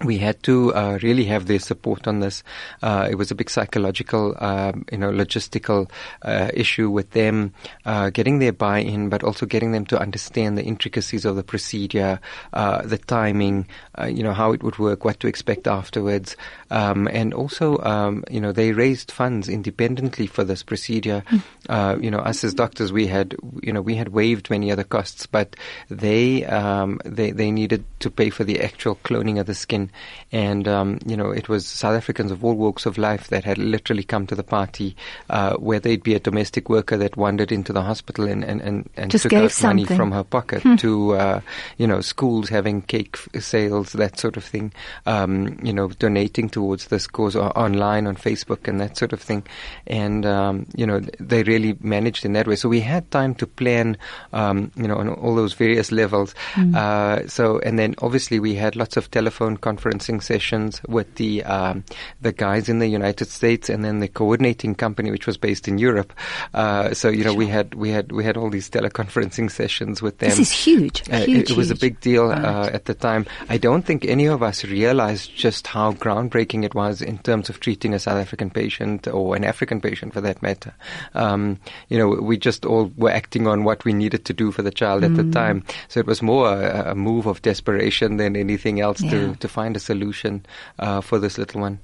We 0.05 0.19
had 0.19 0.41
to 0.45 0.73
uh, 0.75 0.99
really 1.03 1.25
have 1.25 1.47
their 1.47 1.59
support 1.59 2.07
on 2.07 2.21
this. 2.21 2.45
Uh, 2.83 3.09
it 3.11 3.17
was 3.17 3.33
a 3.33 3.35
big 3.35 3.51
psychological, 3.51 4.37
um, 4.39 4.85
you 4.93 4.99
know, 4.99 5.11
logistical 5.11 5.91
uh, 6.23 6.51
issue 6.55 6.89
with 6.89 7.11
them 7.11 7.53
uh, 7.85 8.11
getting 8.11 8.39
their 8.39 8.53
buy-in, 8.53 9.09
but 9.09 9.25
also 9.25 9.45
getting 9.45 9.73
them 9.73 9.85
to 9.87 9.99
understand 9.99 10.57
the 10.57 10.63
intricacies 10.63 11.25
of 11.25 11.35
the 11.35 11.43
procedure, 11.43 12.21
uh, 12.53 12.83
the 12.83 12.99
timing, 12.99 13.67
uh, 14.01 14.07
you 14.07 14.23
know, 14.23 14.33
how 14.33 14.53
it 14.53 14.63
would 14.63 14.79
work, 14.79 15.05
what 15.05 15.19
to 15.19 15.27
expect 15.27 15.67
afterwards, 15.67 16.37
um, 16.71 17.09
and 17.11 17.35
also, 17.35 17.79
um, 17.79 18.23
you 18.31 18.41
know, 18.41 18.53
they 18.53 18.73
raised 18.73 19.11
funds 19.11 19.49
independently 19.49 20.29
for 20.29 20.45
this 20.45 20.63
procedure. 20.63 21.25
Uh, 21.69 21.97
you 22.01 22.11
know, 22.11 22.19
us 22.19 22.45
as 22.45 22.55
doctors, 22.55 22.93
we 22.93 23.07
had, 23.09 23.35
you 23.63 23.73
know, 23.73 23.83
we 23.83 23.97
had 23.97 24.09
waived 24.09 24.49
many 24.49 24.71
other 24.71 24.85
costs, 24.85 25.27
but 25.27 25.57
they 25.91 26.45
um, 26.45 27.01
they 27.05 27.33
they 27.33 27.51
needed 27.51 27.85
to 27.99 28.11
pay 28.11 28.31
for 28.31 28.45
the 28.45 28.61
actual 28.61 28.95
cloning 28.97 29.41
of 29.41 29.47
the 29.47 29.55
skin. 29.55 29.88
And 30.33 30.66
um, 30.68 30.98
you 31.07 31.16
know 31.16 31.31
it 31.31 31.48
was 31.48 31.66
South 31.66 31.96
Africans 31.96 32.31
of 32.31 32.44
all 32.44 32.55
walks 32.55 32.87
of 32.87 32.98
life 32.98 33.29
that 33.29 33.44
had 33.44 33.59
literally 33.59 34.03
come 34.03 34.27
to 34.27 34.35
the 34.35 34.42
party, 34.42 34.96
uh, 35.31 35.55
whether 35.57 35.90
it 35.90 36.03
be 36.03 36.14
a 36.14 36.20
domestic 36.20 36.68
worker 36.68 36.96
that 36.96 37.16
wandered 37.16 37.53
into 37.53 37.72
the 37.72 37.83
hospital 37.83 38.27
and 38.27 38.44
and 38.44 38.61
and, 38.61 38.88
and 38.96 39.11
Just 39.11 39.24
took 39.24 39.33
out 39.33 39.51
something. 39.51 39.85
money 39.85 39.96
from 39.96 40.12
her 40.12 40.24
pocket, 40.24 40.62
to 40.79 41.14
uh, 41.14 41.40
you 41.77 41.87
know 41.87 42.01
schools 42.01 42.48
having 42.48 42.83
cake 42.83 43.16
sales, 43.38 43.92
that 43.92 44.18
sort 44.18 44.37
of 44.37 44.44
thing, 44.44 44.72
um, 45.07 45.59
you 45.62 45.72
know 45.72 45.88
donating 45.88 46.48
towards 46.48 46.88
this 46.88 47.07
cause 47.07 47.37
online 47.37 48.07
on 48.07 48.16
Facebook 48.16 48.68
and 48.68 48.81
that 48.81 48.96
sort 48.96 49.12
of 49.12 49.20
thing, 49.20 49.44
and 49.87 50.27
um, 50.27 50.66
you 50.77 50.87
know 50.87 51.01
they 51.20 51.42
really 51.42 51.77
managed 51.81 52.24
in 52.24 52.33
that 52.33 52.46
way. 52.46 52.57
So 52.57 52.68
we 52.68 52.81
had 52.81 53.11
time 53.11 53.35
to 53.37 53.46
plan, 53.46 53.96
um, 54.33 54.70
you 54.77 54.87
know, 54.88 54.96
on 54.96 55.09
all 55.09 55.35
those 55.35 55.55
various 55.55 55.90
levels. 55.92 56.35
Uh, 56.74 57.27
so 57.27 57.59
and 57.61 57.79
then 57.79 57.94
obviously 58.03 58.38
we 58.40 58.55
had 58.55 58.77
lots 58.77 58.96
of 58.96 59.11
telephone 59.11 59.57
conferencing 59.79 60.23
sessions 60.23 60.81
with 60.88 61.14
the 61.17 61.45
um, 61.45 61.85
the 62.21 62.33
guys 62.33 62.69
in 62.69 62.79
the 62.79 62.87
United 62.88 63.29
States 63.29 63.69
and 63.69 63.85
then 63.85 64.01
the 64.01 64.09
coordinating 64.09 64.75
company 64.75 65.11
which 65.11 65.27
was 65.27 65.37
based 65.37 65.69
in 65.69 65.79
Europe. 65.79 66.12
Uh, 66.55 66.93
so 66.95 67.09
you 67.09 67.25
know 67.25 67.35
we 67.35 67.47
had 67.47 67.75
we 67.75 67.91
had 67.91 68.12
we 68.12 68.25
had 68.25 68.37
all 68.37 68.51
these 68.51 68.69
teleconferencing 68.71 69.51
sessions 69.51 70.03
with 70.03 70.19
them. 70.19 70.31
This 70.31 70.38
is 70.41 70.51
huge. 70.51 71.09
Uh, 71.11 71.19
huge 71.21 71.51
it, 71.51 71.51
it 71.51 71.57
was 71.57 71.71
a 71.71 71.77
big 71.77 72.01
deal 72.01 72.29
Right. 72.29 72.45
uh, 72.45 72.71
at 72.73 72.85
the 72.87 72.95
time. 72.95 73.27
I 73.49 73.59
don't 73.59 73.85
think 73.85 74.05
any 74.05 74.27
of 74.27 74.43
us 74.43 74.64
realized 74.64 75.35
just 75.37 75.67
how 75.67 75.93
groundbreaking 75.93 76.64
it 76.64 76.75
was 76.75 77.01
in 77.01 77.19
terms 77.19 77.49
of 77.49 77.61
treating 77.61 77.95
a 77.95 77.99
South 77.99 78.19
African 78.19 78.51
patient 78.51 79.07
or 79.07 79.37
an 79.37 79.45
African 79.45 79.81
patient 79.81 80.12
for 80.12 80.21
that 80.21 80.43
matter. 80.43 80.75
Um, 81.14 81.59
you 81.88 81.99
know, 81.99 82.09
we 82.09 82.37
just 82.37 82.64
all 82.67 82.91
were 82.97 83.11
acting 83.11 83.47
on 83.47 83.64
what 83.64 83.85
we 83.85 83.93
needed 83.93 84.25
to 84.27 84.33
do 84.33 84.51
for 84.53 84.62
the 84.62 84.71
child 84.71 85.05
at 85.05 85.11
Mm. 85.12 85.17
the 85.17 85.31
time. 85.33 85.64
So 85.88 86.01
it 86.01 86.07
was 86.07 86.21
more 86.23 86.53
a, 86.53 86.91
a 86.91 86.95
move 86.95 87.27
of 87.27 87.41
desperation 87.43 88.17
than 88.17 88.37
anything 88.37 88.81
else 88.81 89.01
Yeah. 89.01 89.11
to, 89.11 89.37
to 89.37 89.49
find 89.49 89.68
a 89.77 89.81
solution 89.81 90.45
uh, 90.79 91.01
for 91.01 91.19
this 91.19 91.39
little 91.39 91.61
one. 91.61 91.79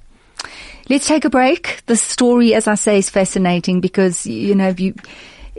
Let's 0.88 1.06
take 1.06 1.24
a 1.24 1.30
break. 1.30 1.82
The 1.86 1.96
story, 1.96 2.54
as 2.54 2.68
I 2.68 2.74
say, 2.74 2.98
is 2.98 3.08
fascinating 3.08 3.80
because, 3.80 4.26
you 4.26 4.54
know, 4.54 4.74
you, 4.76 4.94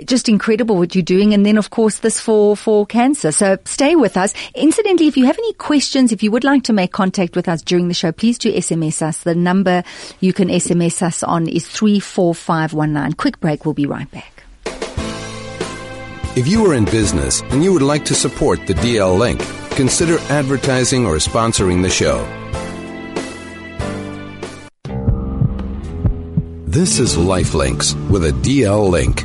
just 0.04 0.30
incredible 0.30 0.76
what 0.76 0.94
you're 0.94 1.04
doing. 1.04 1.34
And 1.34 1.46
then, 1.46 1.58
of 1.58 1.70
course, 1.70 2.00
this 2.00 2.20
for, 2.20 2.56
for 2.56 2.86
cancer. 2.86 3.32
So 3.32 3.58
stay 3.66 3.96
with 3.96 4.18
us. 4.18 4.34
Incidentally, 4.54 5.08
if 5.08 5.18
you 5.18 5.26
have 5.26 5.38
any 5.38 5.54
questions, 5.54 6.12
if 6.12 6.22
you 6.22 6.32
would 6.32 6.44
like 6.44 6.64
to 6.64 6.74
make 6.74 6.92
contact 6.92 7.36
with 7.36 7.48
us 7.48 7.62
during 7.62 7.88
the 7.88 7.94
show, 7.94 8.12
please 8.12 8.38
do 8.38 8.52
SMS 8.54 9.02
us. 9.02 9.24
The 9.24 9.36
number 9.36 9.84
you 10.20 10.34
can 10.34 10.50
SMS 10.50 11.02
us 11.02 11.24
on 11.24 11.48
is 11.48 11.68
34519. 11.68 13.14
Quick 13.14 13.40
break. 13.40 13.66
We'll 13.66 13.74
be 13.74 13.86
right 13.86 14.10
back. 14.12 14.44
If 16.38 16.48
you 16.50 16.70
are 16.70 16.76
in 16.76 16.84
business 16.86 17.42
and 17.44 17.64
you 17.64 17.72
would 17.72 17.82
like 17.82 18.04
to 18.06 18.14
support 18.14 18.68
the 18.68 18.74
DL 18.74 19.18
Link, 19.18 19.40
consider 19.76 20.18
advertising 20.30 21.06
or 21.06 21.16
sponsoring 21.16 21.82
the 21.82 21.90
show. 21.90 22.26
This 26.66 27.00
is 27.00 27.16
Lifelinks 27.16 27.94
with 28.10 28.26
a 28.26 28.32
DL 28.32 28.90
Link. 28.90 29.24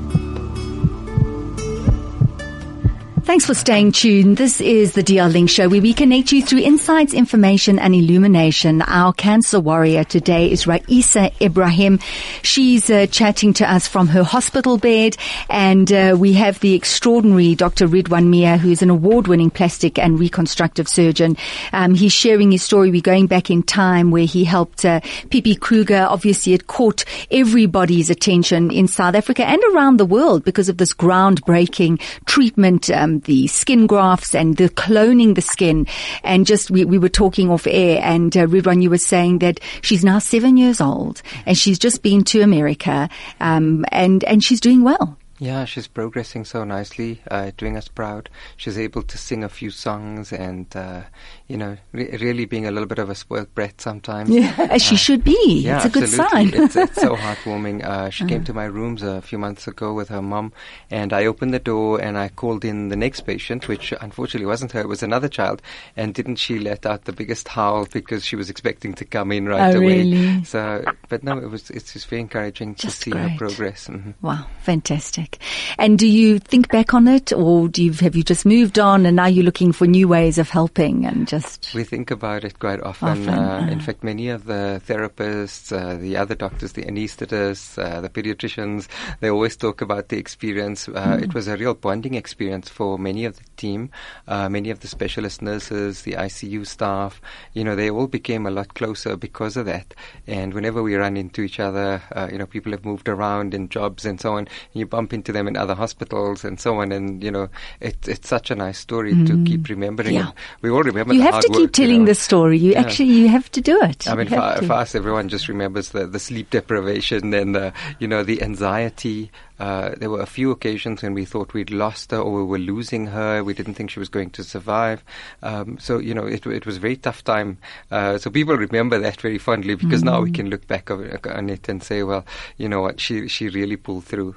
Thanks 3.23 3.45
for 3.45 3.55
staying 3.55 3.93
tuned. 3.93 4.39
This 4.39 4.61
is 4.61 4.95
the 4.95 5.03
DL 5.03 5.31
Link 5.31 5.51
Show 5.51 5.69
where 5.69 5.81
we 5.81 5.93
connect 5.93 6.33
you 6.33 6.43
through 6.43 6.61
insights, 6.61 7.13
information 7.13 7.79
and 7.79 7.95
illumination. 7.95 8.83
Our 8.83 9.13
cancer 9.13 9.61
warrior 9.61 10.05
today 10.05 10.51
is 10.51 10.67
Raisa 10.67 11.31
Ibrahim. 11.41 11.99
She's 12.43 12.89
uh, 12.89 13.07
chatting 13.07 13.53
to 13.55 13.71
us 13.71 13.87
from 13.87 14.09
her 14.09 14.25
hospital 14.25 14.79
bed 14.79 15.17
and 15.49 15.93
uh, 15.93 16.17
we 16.19 16.33
have 16.33 16.61
the 16.61 16.75
extraordinary 16.75 17.55
Dr. 17.55 17.87
Ridwan 17.87 18.29
Mia 18.29 18.57
who's 18.57 18.81
an 18.81 18.91
award-winning 18.91 19.51
plastic 19.51 19.99
and 19.99 20.19
reconstructive 20.19 20.89
surgeon. 20.89 21.37
Um, 21.73 21.95
he's 21.95 22.13
sharing 22.13 22.51
his 22.51 22.63
story. 22.63 22.91
We're 22.91 23.01
going 23.01 23.27
back 23.27 23.51
in 23.51 23.63
time 23.63 24.11
where 24.11 24.25
he 24.25 24.45
helped 24.45 24.85
uh, 24.85 25.01
Pippi 25.31 25.55
Kruger. 25.57 26.07
Obviously 26.09 26.55
it 26.55 26.67
caught 26.69 27.05
everybody's 27.31 28.09
attention 28.09 28.71
in 28.71 28.89
South 28.89 29.15
Africa 29.15 29.45
and 29.45 29.63
around 29.73 29.99
the 29.99 30.07
world 30.07 30.43
because 30.43 30.69
of 30.69 30.79
this 30.79 30.95
groundbreaking 30.95 32.01
treatment, 32.25 32.91
um, 32.91 33.10
the 33.19 33.47
skin 33.49 33.87
grafts 33.87 34.35
and 34.35 34.57
the 34.57 34.69
cloning 34.71 35.35
the 35.35 35.43
skin. 35.43 35.87
And 36.23 36.47
just, 36.47 36.71
we, 36.71 36.85
we 36.85 36.99
were 36.99 37.09
talking 37.09 37.51
off 37.51 37.67
air 37.67 38.01
and 38.03 38.37
uh, 38.37 38.47
Ridwan, 38.47 38.83
you 38.83 38.91
were 38.91 38.99
saying 38.99 39.41
that 39.41 39.61
she's 39.83 40.05
now 40.05 40.19
seven 40.19 40.57
years 40.57 40.81
old 40.81 41.23
and 41.47 41.59
she's 41.59 41.79
just 41.79 42.03
been 42.03 42.25
to 42.25 42.41
America, 42.41 43.09
um, 43.41 43.85
and, 43.91 44.25
and 44.25 44.43
she's 44.43 44.61
doing 44.61 44.83
well. 44.83 45.19
Yeah, 45.43 45.65
she's 45.65 45.89
progressing 45.89 46.45
so 46.45 46.65
nicely, 46.65 47.23
uh, 47.31 47.51
doing 47.57 47.75
us 47.79 47.89
proud. 47.89 48.29
She's 48.59 48.77
able 48.77 49.03
to 49.05 49.17
sing 49.17 49.43
a 49.43 49.49
few 49.49 49.71
songs 49.71 50.35
and, 50.35 50.67
uh, 50.77 51.05
you 51.49 51.57
know, 51.57 51.79
re- 51.93 52.15
really 52.21 52.45
being 52.45 52.67
a 52.67 52.71
little 52.71 52.87
bit 52.87 52.99
of 52.99 53.09
a 53.09 53.15
spoiled 53.15 53.55
brat 53.55 53.81
sometimes. 53.81 54.29
As 54.59 54.83
she 54.83 54.97
Uh, 54.97 54.99
should 54.99 55.25
be. 55.25 55.63
Yeah, 55.65 55.77
it's 55.77 55.87
a 55.87 55.89
good 55.89 56.03
absolutely. 56.03 56.51
sign. 56.53 56.63
it's, 56.65 56.77
it's 56.77 57.01
so 57.01 57.17
heartwarming. 57.25 57.83
Uh, 57.83 58.11
she 58.11 58.27
came 58.27 58.45
to 58.45 58.53
my 58.53 58.67
rooms 58.67 59.03
a 59.03 59.23
few 59.23 59.39
months 59.39 59.67
ago 59.67 59.95
with 59.95 60.11
her 60.11 60.21
mum, 60.21 60.53
and 60.91 61.11
I 61.15 61.25
opened 61.25 61.55
the 61.55 61.59
door 61.59 61.99
and 62.03 62.19
I 62.19 62.29
called 62.29 62.63
in 62.63 62.89
the 62.91 62.97
next 62.97 63.23
patient, 63.23 63.67
which 63.67 63.95
unfortunately 63.99 64.45
wasn't 64.47 64.73
her; 64.73 64.81
it 64.81 64.89
was 64.89 65.03
another 65.03 65.29
child. 65.29 65.63
And 65.97 66.13
didn't 66.13 66.37
she 66.37 66.59
let 66.59 66.85
out 66.85 67.07
the 67.07 67.15
biggest 67.15 67.49
howl 67.49 67.87
because 67.91 68.27
she 68.27 68.37
was 68.37 68.51
expecting 68.51 68.93
to 68.93 69.07
come 69.07 69.33
in 69.33 69.47
right 69.49 69.75
Oh, 69.75 69.79
away? 69.81 70.03
really? 70.03 70.45
So, 70.45 70.85
but 71.09 71.25
no, 71.25 71.39
it 71.39 71.49
was. 71.51 71.71
It's 71.71 71.95
just 71.95 72.09
very 72.09 72.21
encouraging 72.21 72.75
to 72.75 72.83
Just 72.89 73.01
see 73.01 73.11
her 73.13 73.29
great. 73.29 73.39
progress. 73.39 73.87
hmm 73.87 74.11
Wow, 74.21 74.45
fantastic. 74.61 75.30
And 75.79 75.99
do 75.99 76.09
you 76.09 76.39
think 76.39 76.71
back 76.71 76.95
on 76.95 77.07
it 77.09 77.33
or 77.33 77.69
do 77.69 77.85
you, 77.85 77.93
have 77.93 78.17
you 78.17 78.23
just 78.23 78.47
moved 78.47 78.79
on 78.79 79.07
and 79.07 79.17
now 79.17 79.27
you're 79.27 79.45
looking 79.45 79.73
for 79.73 79.87
new 79.87 80.09
ways 80.09 80.39
of 80.39 80.49
helping 80.49 81.07
and 81.07 81.29
just, 81.29 81.73
We 81.75 81.85
think 81.85 82.11
about 82.11 82.45
it 82.45 82.59
quite 82.59 82.81
often. 82.83 83.09
Often, 83.09 83.29
uh, 83.29 83.67
uh. 83.67 83.71
in 83.71 83.81
fact, 83.81 84.03
many 84.03 84.29
of 84.31 84.47
the 84.47 84.81
therapists, 84.87 85.71
uh, 85.71 85.97
the 85.97 86.17
other 86.17 86.35
doctors, 86.35 86.73
the 86.73 86.85
anesthetists, 86.85 87.79
uh, 87.79 88.01
the 88.01 88.09
pediatricians, 88.09 88.89
they 89.21 89.31
always 89.31 89.57
talk 89.57 89.81
about 89.81 90.09
the 90.09 90.17
experience. 90.17 90.89
Uh, 90.89 91.11
Hmm. 91.21 91.25
It 91.25 91.35
was 91.35 91.49
a 91.49 91.57
real 91.57 91.75
bonding 91.75 92.15
experience 92.15 92.69
for 92.69 92.99
many 92.99 93.27
of 93.27 93.37
the 93.37 93.45
team, 93.59 93.91
uh, 94.27 94.49
many 94.49 94.71
of 94.71 94.81
the 94.81 94.89
specialist 94.89 95.43
nurses, 95.43 96.03
the 96.03 96.13
ICU 96.13 96.67
staff. 96.67 97.21
You 97.53 97.65
know, 97.65 97.77
they 97.77 97.91
all 97.91 98.07
became 98.07 98.47
a 98.47 98.51
lot 98.51 98.73
closer 98.75 99.17
because 99.17 99.57
of 99.59 99.67
that. 99.67 99.95
And 100.27 100.55
whenever 100.55 100.83
we 100.83 100.95
run 100.95 101.19
into 101.19 101.43
each 101.43 101.61
other, 101.61 102.03
uh, 102.15 102.29
you 102.33 102.39
know, 102.39 102.47
people 102.47 102.73
have 102.73 102.87
moved 102.87 103.09
around 103.09 103.53
in 103.53 103.69
jobs 103.69 104.07
and 104.07 104.21
so 104.21 104.33
on. 104.33 104.39
And 104.39 104.49
you 104.73 104.87
bump 104.87 105.13
into 105.13 105.20
them 105.29 105.47
in 105.49 105.57
other 105.57 105.75
hospitals 105.75 106.45
and 106.45 106.61
so 106.61 106.81
on. 106.81 106.93
And 106.93 107.23
you 107.23 107.31
know, 107.31 107.49
it, 107.81 107.97
it's 108.09 108.29
such 108.29 108.51
a 108.51 108.55
nice 108.55 108.79
story 108.79 109.13
to 109.13 109.33
mm. 109.33 109.47
keep 109.47 109.69
remembering. 109.69 110.15
Yeah. 110.15 110.31
We 110.63 110.71
all 110.71 110.83
remember. 110.83 111.15
you 111.15 111.23
have 111.23 111.41
to 111.41 111.49
keep 111.49 111.51
work, 111.51 111.61
you 111.61 111.69
telling 111.69 112.01
know. 112.01 112.07
the 112.07 112.15
story. 112.15 112.59
You 112.59 112.73
Yeah. 112.73 112.81
actually, 112.81 113.11
you 113.11 113.29
have 113.29 113.51
to 113.53 113.61
do 113.61 113.81
it. 113.83 114.09
I 114.09 114.15
mean, 114.15 114.29
for, 114.29 114.41
for 114.67 114.73
us, 114.73 114.95
everyone 114.95 115.29
just 115.29 115.49
remembers 115.49 115.91
the, 115.91 116.07
the 116.07 116.19
sleep 116.19 116.51
deprivation 116.51 117.33
and 117.35 117.55
the, 117.55 117.73
you 117.99 118.09
know, 118.09 118.23
the 118.23 118.43
anxiety. 118.43 119.31
Uh, 119.61 119.95
there 119.97 120.11
were 120.11 120.21
a 120.21 120.27
few 120.27 120.51
occasions 120.51 121.03
when 121.03 121.15
we 121.15 121.25
thought 121.25 121.53
we'd 121.55 121.71
lost 121.71 122.11
her 122.11 122.19
or 122.19 122.33
we 122.33 122.43
were 122.45 122.59
losing 122.59 123.07
her. 123.07 123.45
We 123.45 123.55
didn't 123.55 123.75
think 123.75 123.91
she 123.91 123.99
was 124.01 124.09
going 124.09 124.31
to 124.31 124.43
survive. 124.43 125.05
Um, 125.43 125.79
so, 125.79 125.99
you 125.99 126.15
know, 126.15 126.27
it, 126.27 126.47
it 126.47 126.65
was 126.67 126.79
a 126.79 126.81
very 126.81 126.97
tough 126.97 127.23
time. 127.23 127.59
Uh, 127.91 128.19
so 128.19 128.31
people 128.31 128.57
remember 128.57 128.99
that 128.99 129.21
very 129.21 129.39
fondly 129.39 129.75
because 129.77 130.03
now 130.03 130.19
Mm. 130.21 130.25
we 130.25 130.31
can 130.33 130.51
look 130.51 130.67
back 130.67 130.91
on 130.91 131.05
it- 131.51 131.69
and 131.69 131.83
say, 131.83 132.03
well, 132.03 132.25
you 132.57 132.69
know 132.69 132.81
what, 132.81 132.99
she, 133.01 133.29
she 133.29 133.49
really 133.51 133.77
pulled 133.77 134.05
through. 134.05 134.35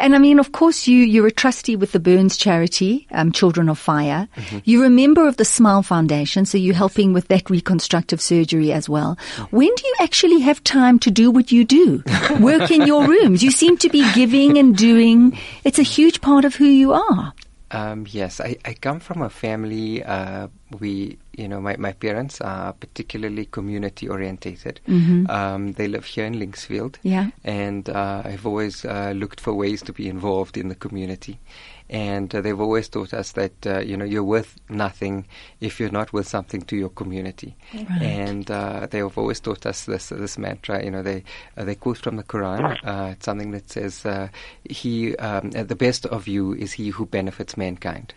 And 0.00 0.16
I 0.16 0.18
mean, 0.18 0.40
of 0.40 0.50
course, 0.50 0.88
you, 0.88 0.96
you're 0.98 1.28
a 1.28 1.30
trustee 1.30 1.76
with 1.76 1.92
the 1.92 2.00
Burns 2.00 2.36
charity, 2.36 3.06
um, 3.12 3.30
Children 3.30 3.68
of 3.68 3.78
Fire. 3.78 4.26
Mm-hmm. 4.36 4.58
You're 4.64 4.86
a 4.86 4.90
member 4.90 5.28
of 5.28 5.36
the 5.36 5.44
Smile 5.44 5.84
Foundation, 5.84 6.46
so 6.46 6.58
you're 6.58 6.74
helping 6.74 7.12
with 7.12 7.28
that 7.28 7.48
reconstructive 7.48 8.20
surgery 8.20 8.72
as 8.72 8.88
well. 8.88 9.16
Mm-hmm. 9.36 9.56
When 9.56 9.72
do 9.72 9.86
you 9.86 9.94
actually 10.00 10.40
have 10.40 10.64
time 10.64 10.98
to 11.00 11.12
do 11.12 11.30
what 11.30 11.52
you 11.52 11.64
do? 11.64 12.02
Work 12.40 12.72
in 12.72 12.86
your 12.88 13.06
rooms. 13.06 13.44
You 13.44 13.52
seem 13.52 13.76
to 13.78 13.88
be 13.88 14.02
giving 14.14 14.58
and 14.58 14.76
doing. 14.76 15.38
It's 15.64 15.78
a 15.78 15.84
huge 15.84 16.20
part 16.20 16.44
of 16.44 16.54
who 16.54 16.66
you 16.66 16.92
are. 16.92 17.32
Um, 17.72 18.06
yes, 18.10 18.38
I, 18.38 18.56
I 18.66 18.74
come 18.74 19.00
from 19.00 19.22
a 19.22 19.30
family. 19.30 20.04
Uh, 20.04 20.48
we, 20.78 21.16
you 21.32 21.48
know, 21.48 21.58
my, 21.58 21.76
my 21.78 21.92
parents 21.92 22.40
are 22.42 22.74
particularly 22.74 23.46
community 23.46 24.08
orientated. 24.08 24.78
Um, 25.30 25.72
they 25.72 25.88
live 25.88 26.04
here 26.04 26.26
in 26.26 26.34
Linksfield. 26.34 26.96
Yeah. 27.02 27.30
And 27.44 27.88
uh, 27.88 28.22
I've 28.26 28.46
always 28.46 28.84
uh, 28.84 29.12
looked 29.16 29.40
for 29.40 29.54
ways 29.54 29.80
to 29.82 29.92
be 29.92 30.06
involved 30.06 30.58
in 30.58 30.68
the 30.68 30.74
community. 30.74 31.38
And 31.92 32.34
uh, 32.34 32.40
they've 32.40 32.58
always 32.58 32.88
taught 32.88 33.12
us 33.12 33.32
that, 33.32 33.66
uh, 33.66 33.80
you 33.80 33.96
know, 33.96 34.04
you're 34.04 34.24
worth 34.24 34.58
nothing 34.68 35.26
if 35.60 35.78
you're 35.78 35.90
not 35.90 36.12
worth 36.12 36.26
something 36.26 36.62
to 36.62 36.76
your 36.76 36.88
community. 36.88 37.54
And 38.00 38.50
uh, 38.50 38.86
they 38.90 38.98
have 38.98 39.16
always 39.18 39.40
taught 39.40 39.66
us 39.66 39.84
this 39.84 40.08
this 40.08 40.38
mantra. 40.38 40.82
You 40.82 40.90
know, 40.90 41.02
they 41.02 41.22
uh, 41.56 41.64
they 41.64 41.74
quote 41.74 41.98
from 41.98 42.16
the 42.16 42.24
Quran. 42.24 42.78
Uh, 42.82 43.10
it's 43.12 43.26
something 43.26 43.50
that 43.52 43.70
says, 43.70 44.04
uh, 44.06 44.28
"He, 44.64 45.14
um, 45.16 45.50
the 45.50 45.76
best 45.76 46.06
of 46.06 46.26
you 46.26 46.54
is 46.54 46.72
he 46.72 46.88
who 46.88 47.06
benefits 47.06 47.56
mankind." 47.56 48.14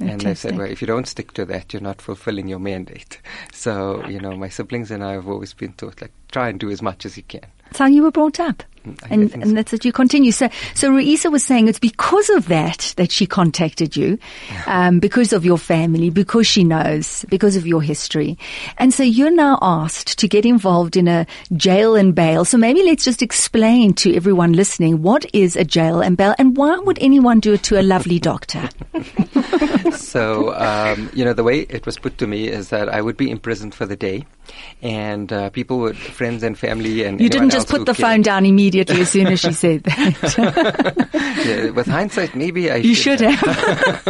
and 0.00 0.20
they 0.22 0.34
said, 0.34 0.56
well, 0.56 0.66
if 0.70 0.80
you 0.80 0.86
don't 0.86 1.06
stick 1.06 1.32
to 1.34 1.44
that, 1.46 1.72
you're 1.72 1.82
not 1.82 2.00
fulfilling 2.00 2.48
your 2.48 2.58
mandate. 2.58 3.20
So, 3.52 4.06
you 4.06 4.20
know, 4.20 4.36
my 4.36 4.48
siblings 4.48 4.90
and 4.90 5.02
I 5.02 5.12
have 5.12 5.28
always 5.28 5.52
been 5.52 5.72
taught, 5.72 6.00
like, 6.00 6.12
try 6.30 6.48
and 6.48 6.58
do 6.58 6.70
as 6.70 6.82
much 6.82 7.06
as 7.06 7.16
you 7.16 7.22
can. 7.22 7.42
That's 7.64 7.78
how 7.78 7.86
you 7.86 8.02
were 8.02 8.10
brought 8.10 8.40
up. 8.40 8.62
I 9.02 9.08
And, 9.10 9.32
and 9.34 9.48
so. 9.48 9.52
that's 9.52 9.72
what 9.72 9.84
you 9.84 9.92
continue. 9.92 10.32
So, 10.32 10.48
so 10.74 10.90
Ruisa 10.90 11.30
was 11.30 11.44
saying 11.44 11.68
it's 11.68 11.78
because 11.78 12.30
of 12.30 12.48
that 12.48 12.94
that 12.96 13.12
she 13.12 13.26
contacted 13.26 13.96
you, 13.96 14.18
um, 14.66 14.98
because 14.98 15.32
of 15.32 15.44
your 15.44 15.58
family, 15.58 16.08
because 16.08 16.46
she 16.46 16.64
knows, 16.64 17.24
because 17.28 17.56
of 17.56 17.66
your 17.66 17.82
history. 17.82 18.38
And 18.78 18.94
so 18.94 19.02
you're 19.02 19.30
now 19.30 19.58
asked 19.60 20.18
to 20.18 20.28
get 20.28 20.46
involved 20.46 20.96
in 20.96 21.08
a 21.08 21.26
jail 21.54 21.96
and 21.96 22.14
bail. 22.14 22.44
So 22.46 22.56
maybe 22.56 22.82
let's 22.82 23.04
just 23.04 23.20
explain 23.20 23.92
to 23.94 24.14
everyone 24.14 24.52
listening 24.52 25.02
what 25.02 25.26
is 25.34 25.56
a 25.56 25.64
jail 25.64 26.00
and 26.00 26.16
bail 26.16 26.34
and 26.38 26.56
why 26.56 26.78
would 26.78 26.98
anyone 27.00 27.40
do 27.40 27.54
it 27.54 27.62
to 27.64 27.80
a 27.80 27.82
lovely 27.82 28.18
doctor? 28.18 28.68
so 29.92 30.54
um, 30.54 31.10
you 31.12 31.24
know 31.24 31.32
the 31.32 31.44
way 31.44 31.60
it 31.60 31.86
was 31.86 31.98
put 31.98 32.18
to 32.18 32.26
me 32.26 32.48
is 32.48 32.70
that 32.70 32.88
I 32.88 33.02
would 33.02 33.16
be 33.16 33.30
imprisoned 33.30 33.74
for 33.74 33.86
the 33.86 33.96
day, 33.96 34.26
and 34.82 35.32
uh, 35.32 35.50
people 35.50 35.78
would 35.78 35.96
friends 35.96 36.42
and 36.42 36.58
family 36.58 37.04
and 37.04 37.20
You 37.20 37.28
didn't 37.28 37.50
just 37.50 37.68
put 37.68 37.86
the 37.86 37.94
phone 37.94 38.22
down 38.22 38.46
immediately 38.46 39.00
as 39.00 39.10
soon 39.10 39.26
as 39.28 39.40
she 39.40 39.52
said 39.52 39.84
that. 39.84 41.10
yeah, 41.46 41.70
with 41.70 41.86
hindsight, 41.86 42.34
maybe 42.34 42.70
I 42.70 42.76
you 42.76 42.94
should 42.94 43.20
have. 43.20 44.08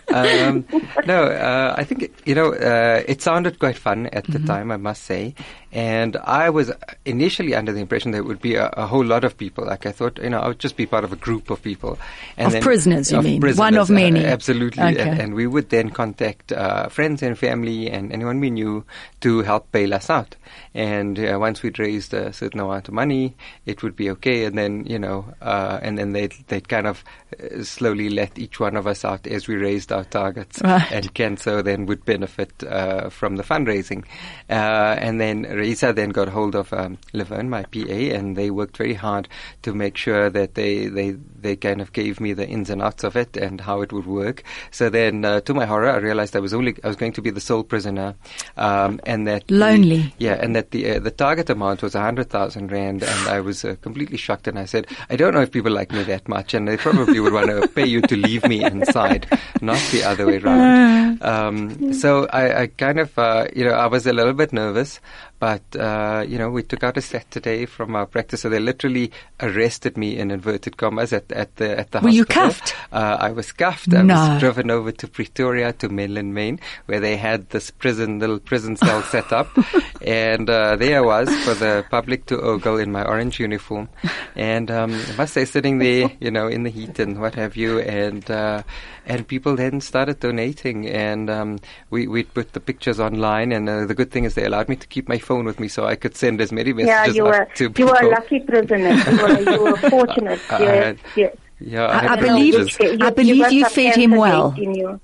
um, 0.08 0.64
no, 1.06 1.24
uh, 1.24 1.74
I 1.76 1.84
think 1.84 2.12
you 2.24 2.34
know 2.34 2.52
uh, 2.52 3.02
it 3.06 3.22
sounded 3.22 3.58
quite 3.58 3.76
fun 3.76 4.06
at 4.06 4.24
the 4.26 4.38
time, 4.40 4.70
I 4.70 4.76
must 4.76 5.04
say, 5.04 5.34
and 5.72 6.16
I 6.16 6.50
was 6.50 6.72
initially 7.04 7.54
under 7.54 7.72
the 7.72 7.80
impression 7.80 8.10
there 8.10 8.24
would 8.24 8.40
be 8.40 8.56
a, 8.56 8.68
a 8.70 8.86
whole 8.86 9.04
lot 9.04 9.24
of 9.24 9.36
people. 9.36 9.66
Like 9.66 9.86
I 9.86 9.92
thought, 9.92 10.18
you 10.18 10.30
know, 10.30 10.40
I 10.40 10.48
would 10.48 10.58
just 10.58 10.76
be 10.76 10.86
part 10.86 11.04
of 11.04 11.12
a 11.12 11.16
group 11.16 11.50
of 11.50 11.62
people. 11.62 11.98
And 12.36 12.54
Of 12.54 12.62
prisoners, 12.62 13.12
you 13.12 13.18
of 13.18 13.24
mean? 13.24 13.40
prisoners, 13.40 13.58
One 13.58 13.76
of 13.76 13.90
uh, 13.90 13.94
many. 13.94 14.24
absolutely, 14.24 14.82
Okay. 14.82 15.00
and, 15.00 15.20
and 15.20 15.34
we 15.34 15.46
would 15.46 15.70
then 15.70 15.90
contact 15.90 16.52
uh, 16.52 16.88
friends 16.88 17.22
and 17.22 17.38
family 17.38 17.90
and 17.90 18.12
anyone 18.12 18.40
we 18.40 18.50
knew 18.50 18.84
to 19.20 19.42
help 19.42 19.70
bail 19.70 19.94
us 19.94 20.10
out. 20.10 20.36
And 20.74 21.18
uh, 21.18 21.36
once 21.40 21.62
we'd 21.62 21.78
raised 21.78 22.14
a 22.14 22.32
certain 22.32 22.60
amount 22.60 22.88
of 22.88 22.94
money, 22.94 23.34
it 23.66 23.82
would 23.82 23.94
be 23.96 24.10
okay. 24.10 24.44
And 24.44 24.58
then 24.58 24.84
you 24.86 24.98
know, 24.98 25.24
uh, 25.40 25.78
and 25.82 25.96
then 25.98 26.12
they'd 26.12 26.32
they'd 26.48 26.68
kind 26.68 26.86
of 26.86 27.04
uh, 27.38 27.62
slowly 27.62 28.08
let 28.10 28.38
each 28.38 28.58
one 28.58 28.76
of 28.76 28.86
us 28.86 29.04
out 29.04 29.26
as 29.26 29.46
we 29.46 29.54
raised 29.56 29.92
our 29.92 30.04
targets. 30.04 30.60
Right. 30.62 30.90
And 30.90 31.14
CANSA 31.14 31.62
then 31.64 31.86
would 31.86 32.04
benefit 32.04 32.52
uh, 32.64 33.10
from 33.10 33.36
the 33.36 33.42
fundraising. 33.44 34.04
Uh, 34.48 34.96
and 34.98 35.20
then 35.20 35.42
Risa 35.60 35.94
then 35.94 36.10
got 36.10 36.28
hold 36.28 36.54
of 36.54 36.72
um, 36.72 36.98
Laverne, 37.12 37.50
my 37.50 37.62
PA, 37.64 37.78
and 38.16 38.36
they 38.36 38.50
worked 38.50 38.76
very 38.76 38.94
hard 38.94 39.28
to 39.62 39.74
make 39.74 39.96
sure 39.96 40.30
that 40.30 40.54
they, 40.54 40.86
they, 40.86 41.16
they 41.42 41.56
kind 41.56 41.80
of 41.80 41.92
gave 41.92 42.20
me 42.20 42.32
the 42.32 42.46
ins 42.46 42.70
and 42.70 42.82
outs 42.82 43.04
of 43.04 43.16
it 43.16 43.36
and 43.36 43.60
how 43.60 43.80
it 43.82 43.92
would 43.92 44.06
work. 44.06 44.42
So 44.70 44.90
then, 44.90 45.24
uh, 45.24 45.40
to 45.42 45.54
my 45.54 45.66
horror, 45.66 45.90
I 45.90 45.96
realized 45.96 46.36
I 46.36 46.40
was 46.40 46.54
only 46.54 46.74
I 46.84 46.88
was 46.88 46.96
going 46.96 47.12
to 47.14 47.22
be 47.22 47.30
the 47.30 47.40
sole 47.40 47.62
prisoner, 47.64 48.14
um, 48.56 49.00
and 49.04 49.26
that 49.26 49.46
the- 49.48 49.54
Lonely. 49.54 50.14
yeah, 50.18 50.34
and 50.40 50.54
that 50.56 50.70
the 50.70 50.96
uh, 50.96 50.98
the 51.00 51.10
target 51.10 51.50
amount 51.50 51.82
was 51.82 51.94
a 51.94 52.00
hundred 52.00 52.30
thousand 52.30 52.70
rand, 52.72 53.02
and 53.02 53.28
I 53.28 53.40
was 53.40 53.64
uh, 53.64 53.76
completely 53.82 54.16
shocked. 54.16 54.46
And 54.48 54.58
I 54.58 54.64
said, 54.64 54.86
I 55.08 55.16
don't 55.16 55.34
know 55.34 55.40
if 55.42 55.50
people 55.50 55.72
like 55.72 55.92
me 55.92 56.02
that 56.04 56.28
much, 56.28 56.54
and 56.54 56.66
they 56.68 56.76
probably 56.76 57.20
would 57.20 57.32
want 57.32 57.46
to 57.48 57.68
pay 57.74 57.86
you 57.86 58.00
to 58.02 58.16
leave 58.16 58.46
me 58.46 58.64
inside, 58.64 59.26
not 59.60 59.78
the 59.92 60.04
other 60.04 60.26
way 60.26 60.38
around. 60.38 61.22
Um, 61.22 61.92
so 61.92 62.26
I, 62.32 62.62
I 62.62 62.66
kind 62.68 62.98
of, 63.00 63.18
uh, 63.18 63.46
you 63.54 63.64
know, 63.64 63.72
I 63.72 63.86
was 63.86 64.06
a 64.06 64.12
little 64.12 64.32
bit 64.32 64.52
nervous, 64.52 65.00
but 65.38 65.62
uh, 65.76 66.24
you 66.26 66.38
know, 66.38 66.50
we 66.50 66.62
took 66.62 66.82
out 66.84 66.96
a 66.96 67.02
Saturday 67.02 67.66
from 67.66 67.94
our 67.96 68.06
practice, 68.06 68.42
so 68.42 68.48
they 68.48 68.58
literally 68.60 69.10
arrested 69.40 69.96
me 69.96 70.18
in 70.18 70.30
inverted 70.30 70.76
commas 70.76 71.12
at 71.12 71.29
at 71.32 71.56
the 71.56 71.78
at 71.78 71.90
the 71.92 72.00
Were 72.00 72.08
you 72.10 72.24
cuffed? 72.24 72.74
Uh, 72.92 73.16
I 73.20 73.30
was 73.32 73.52
cuffed. 73.52 73.92
I 73.94 74.02
No. 74.02 74.14
was 74.14 74.40
driven 74.40 74.70
over 74.70 74.92
to 74.92 75.06
Pretoria 75.08 75.72
to 75.74 75.88
Menlyn 75.88 76.32
Maine, 76.32 76.58
where 76.86 77.00
they 77.00 77.16
had 77.16 77.50
this 77.50 77.70
prison, 77.70 78.18
little 78.18 78.38
prison 78.40 78.76
cell 78.76 79.02
set 79.02 79.32
up. 79.32 79.48
And 80.02 80.48
uh, 80.48 80.76
there 80.76 80.96
I 80.98 81.00
was 81.02 81.28
for 81.44 81.52
the 81.52 81.84
public 81.90 82.24
to 82.26 82.40
ogle 82.40 82.78
in 82.78 82.90
my 82.90 83.04
orange 83.04 83.38
uniform. 83.38 83.90
And 84.34 84.70
um, 84.70 84.94
I 84.94 85.16
must 85.16 85.34
say, 85.34 85.44
sitting 85.44 85.76
there, 85.78 86.10
you 86.20 86.30
know, 86.30 86.48
in 86.48 86.62
the 86.62 86.70
heat 86.70 86.98
and 86.98 87.20
what 87.20 87.34
have 87.34 87.54
you, 87.54 87.80
and 87.80 88.24
uh, 88.30 88.62
and 89.06 89.26
people 89.26 89.56
then 89.56 89.80
started 89.80 90.20
donating, 90.20 90.86
and 90.88 91.28
um, 91.30 91.58
we 91.90 92.06
we 92.06 92.22
put 92.24 92.52
the 92.52 92.60
pictures 92.60 93.00
online. 93.00 93.52
And 93.52 93.68
uh, 93.68 93.86
the 93.86 93.94
good 93.94 94.10
thing 94.10 94.24
is 94.24 94.34
they 94.34 94.44
allowed 94.44 94.68
me 94.68 94.76
to 94.76 94.86
keep 94.86 95.08
my 95.08 95.18
phone 95.18 95.44
with 95.44 95.58
me, 95.60 95.68
so 95.68 95.84
I 95.86 95.96
could 95.96 96.16
send 96.16 96.40
as 96.40 96.52
many 96.52 96.72
messages. 96.72 96.88
Yeah, 96.88 97.00
messages 97.00 97.16
you 97.16 97.26
out 97.26 97.48
were 97.48 97.48
to 97.56 97.72
you 97.78 97.86
were 97.86 97.98
a 98.00 98.08
lucky 98.08 98.40
prisoner. 98.40 98.90
You 98.90 99.22
were, 99.22 99.52
you 99.52 99.62
were 99.62 99.76
fortunate. 99.90 100.40
I 100.52 100.58
yes, 100.62 100.84
had- 100.84 100.98
yes. 101.16 101.36
Yeah, 101.62 101.88
I- 101.88 101.98
had 102.00 102.10
I 102.12 102.16
believe- 102.22 102.54
privileges. 102.54 102.78
You- 103.00 103.06
I 103.06 103.10
believe 103.10 103.42
got 103.42 103.52
you 103.52 103.64
fed 103.68 103.94
him 103.96 104.12
well. 104.12 104.54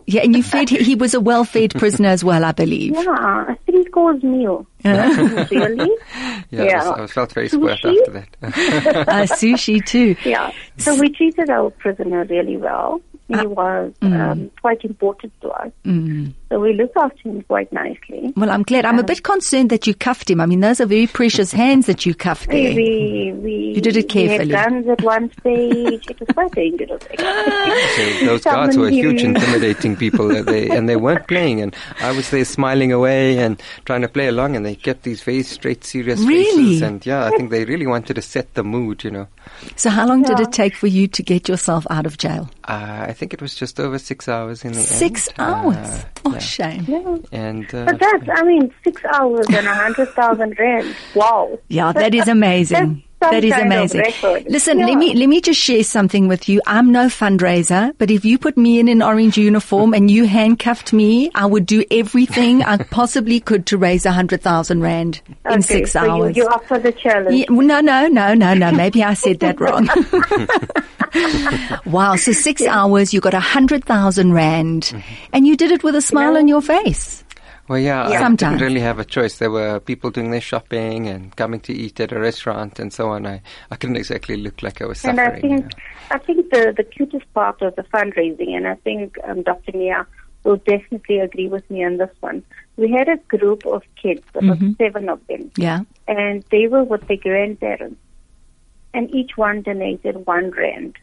Yeah, 0.06 0.22
and 0.22 0.34
you 0.34 0.42
fed, 0.42 0.70
he 0.70 0.94
was 0.94 1.12
a 1.12 1.20
well-fed 1.20 1.74
prisoner 1.78 2.08
as 2.08 2.24
well, 2.24 2.46
I 2.46 2.52
believe. 2.52 2.94
Yeah, 2.94 3.50
a 3.52 3.56
three 3.66 3.84
course 3.84 4.22
meal. 4.22 4.66
really? 4.84 5.90
Yeah, 6.50 6.62
I, 6.62 7.00
was, 7.00 7.00
I 7.00 7.06
felt 7.08 7.32
very 7.32 7.48
spoiled 7.50 7.72
after 7.84 8.10
that. 8.12 8.36
Uh, 8.42 9.26
sushi 9.26 9.84
too. 9.84 10.16
Yeah. 10.24 10.50
So 10.78 10.98
we 10.98 11.10
treated 11.10 11.50
our 11.50 11.68
prisoner 11.70 12.24
really 12.24 12.56
well. 12.56 13.02
He 13.28 13.34
Uh, 13.34 13.44
was 13.48 13.92
mm. 14.02 14.20
um, 14.20 14.50
quite 14.60 14.84
important 14.84 15.32
to 15.40 15.48
us. 15.50 15.72
So 16.48 16.60
we 16.60 16.74
looked 16.74 16.96
after 16.96 17.28
him 17.28 17.42
quite 17.42 17.72
nicely. 17.72 18.32
Well, 18.36 18.50
I'm 18.50 18.62
glad. 18.62 18.84
I'm 18.84 19.00
a 19.00 19.02
bit 19.02 19.24
concerned 19.24 19.70
that 19.70 19.86
you 19.86 19.94
cuffed 19.94 20.30
him. 20.30 20.40
I 20.40 20.46
mean, 20.46 20.60
those 20.60 20.80
are 20.80 20.86
very 20.86 21.08
precious 21.08 21.50
hands 21.62 21.86
that 21.86 22.06
you 22.06 22.14
cuffed 22.14 22.48
there. 22.48 22.72
We, 22.74 23.32
we, 23.36 23.52
You 23.74 23.80
did 23.80 23.96
it 23.96 24.08
carefully. 24.08 24.46
We 24.48 24.54
had 24.54 24.70
guns 24.70 24.88
at 24.88 25.02
one 25.02 25.32
stage. 25.40 26.06
it 26.08 26.20
was 26.20 26.28
quite 26.34 26.52
dangerous. 26.52 27.02
actually. 27.10 28.18
So 28.20 28.26
those 28.26 28.44
guards 28.44 28.76
were 28.76 28.84
Summoned 28.90 28.94
huge, 28.94 29.20
him. 29.22 29.34
intimidating 29.36 29.96
people, 29.96 30.28
they, 30.44 30.70
and 30.70 30.88
they 30.88 30.96
weren't 30.96 31.26
playing. 31.26 31.60
And 31.62 31.74
I 32.00 32.12
was 32.12 32.30
there 32.30 32.44
smiling 32.44 32.92
away 32.92 33.38
and 33.38 33.60
trying 33.84 34.02
to 34.02 34.08
play 34.08 34.28
along, 34.28 34.54
and 34.54 34.64
they 34.64 34.76
kept 34.76 35.02
these 35.02 35.22
very 35.22 35.42
straight, 35.42 35.82
serious 35.84 36.20
Really? 36.20 36.44
faces. 36.76 36.82
And 36.82 37.04
yeah, 37.04 37.24
I 37.26 37.30
think 37.30 37.50
they 37.50 37.64
really 37.64 37.86
wanted 37.88 38.14
to 38.14 38.22
set 38.22 38.54
the 38.54 38.62
mood, 38.62 39.02
you 39.02 39.10
know. 39.10 39.26
So 39.74 39.90
how 39.90 40.06
long 40.06 40.22
did 40.22 40.38
it 40.38 40.52
take 40.52 40.76
for 40.76 40.86
you 40.86 41.08
to 41.08 41.22
get 41.24 41.48
yourself 41.48 41.86
out 41.90 42.06
of 42.06 42.18
jail? 42.18 42.48
Uh, 42.68 43.06
I 43.08 43.12
think 43.12 43.32
it 43.32 43.40
was 43.40 43.54
just 43.54 43.78
over 43.78 43.96
six 43.98 44.28
hours 44.28 44.64
in 44.64 44.72
the 44.72 44.80
Six 44.80 45.28
end. 45.28 45.36
hours. 45.38 45.76
Uh, 45.76 46.02
oh, 46.24 46.32
yeah. 46.32 46.38
shame. 46.38 46.84
Yeah. 46.88 47.16
And 47.30 47.64
uh, 47.72 47.84
But 47.84 48.00
that's, 48.00 48.28
I 48.28 48.42
mean, 48.42 48.72
six 48.82 49.04
hours 49.04 49.46
and 49.48 49.66
a 49.68 49.74
hundred 49.74 50.08
thousand 50.10 50.58
rand. 50.58 50.94
Wow. 51.14 51.58
Yeah, 51.68 51.92
that 51.92 52.12
is 52.14 52.26
amazing. 52.26 53.04
Some 53.22 53.30
That 53.30 53.44
is 53.44 53.52
amazing. 53.54 54.04
Listen, 54.46 54.78
Yeah. 54.78 54.86
let 54.86 54.98
me 54.98 55.14
let 55.14 55.26
me 55.26 55.40
just 55.40 55.58
share 55.58 55.82
something 55.82 56.28
with 56.28 56.50
you. 56.50 56.60
I'm 56.66 56.92
no 56.92 57.06
fundraiser, 57.06 57.92
but 57.96 58.10
if 58.10 58.26
you 58.26 58.36
put 58.36 58.58
me 58.58 58.78
in 58.78 58.88
an 58.88 59.00
orange 59.00 59.38
uniform 59.38 59.94
and 59.94 60.10
you 60.10 60.24
handcuffed 60.26 60.92
me, 60.92 61.30
I 61.34 61.46
would 61.46 61.64
do 61.64 61.82
everything 61.90 62.62
I 62.62 62.76
possibly 62.90 63.40
could 63.40 63.64
to 63.66 63.78
raise 63.78 64.04
a 64.04 64.12
hundred 64.12 64.42
thousand 64.42 64.82
rand 64.82 65.22
in 65.50 65.62
six 65.62 65.92
so 65.92 66.00
hours. 66.00 66.36
You, 66.36 66.42
you're 66.42 66.52
up 66.52 66.66
for 66.66 66.78
the 66.78 66.92
challenge. 66.92 67.34
Yeah, 67.34 67.46
no, 67.48 67.80
no, 67.80 68.06
no, 68.06 68.34
no, 68.34 68.52
no. 68.52 68.70
Maybe 68.72 69.02
I 69.02 69.14
said 69.14 69.40
that 69.40 69.60
wrong. 69.60 69.88
wow. 71.86 72.16
So 72.16 72.32
six 72.32 72.62
hours, 72.62 73.14
you 73.14 73.20
got 73.20 73.34
a 73.34 73.40
hundred 73.40 73.84
thousand 73.84 74.34
rand 74.34 74.82
mm-hmm. 74.84 75.24
and 75.32 75.46
you 75.46 75.56
did 75.56 75.72
it 75.72 75.82
with 75.82 75.94
a 75.96 76.02
smile 76.02 76.36
on 76.36 76.48
your 76.48 76.60
face. 76.60 77.24
Well, 77.68 77.78
yeah, 77.78 78.04
I 78.06 78.18
Sometimes. 78.18 78.38
didn't 78.58 78.60
really 78.68 78.80
have 78.80 78.98
a 78.98 79.04
choice. 79.04 79.38
There 79.38 79.50
were 79.50 79.80
people 79.80 80.10
doing 80.10 80.30
their 80.30 80.40
shopping 80.40 81.08
and 81.08 81.34
coming 81.34 81.60
to 81.60 81.72
eat 81.72 81.98
at 82.00 82.12
a 82.12 82.18
restaurant 82.18 82.78
and 82.78 82.92
so 82.92 83.08
on. 83.08 83.26
I, 83.26 83.42
I 83.70 83.76
couldn't 83.76 83.96
exactly 83.96 84.36
look 84.36 84.62
like 84.62 84.80
I 84.80 84.86
was 84.86 85.04
And 85.04 85.16
suffering. 85.16 85.36
I 85.36 85.40
think, 85.40 85.52
you 85.52 85.58
know. 85.58 85.68
I 86.12 86.18
think 86.18 86.50
the, 86.50 86.74
the 86.76 86.84
cutest 86.84 87.32
part 87.34 87.60
of 87.62 87.74
the 87.74 87.82
fundraising, 87.84 88.50
and 88.56 88.68
I 88.68 88.76
think 88.76 89.16
um, 89.24 89.42
Dr. 89.42 89.76
Mia 89.76 90.06
will 90.44 90.58
definitely 90.58 91.18
agree 91.18 91.48
with 91.48 91.68
me 91.68 91.84
on 91.84 91.96
this 91.96 92.10
one. 92.20 92.44
We 92.76 92.92
had 92.92 93.08
a 93.08 93.16
group 93.36 93.66
of 93.66 93.82
kids, 94.00 94.22
there 94.32 94.48
was 94.48 94.58
seven 94.78 95.08
of 95.08 95.26
them, 95.26 95.50
Yeah. 95.56 95.80
and 96.06 96.44
they 96.52 96.68
were 96.68 96.84
with 96.84 97.08
their 97.08 97.16
grandparents, 97.16 97.98
and 98.94 99.12
each 99.12 99.36
one 99.36 99.62
donated 99.62 100.24
one 100.24 100.50
rand. 100.52 100.94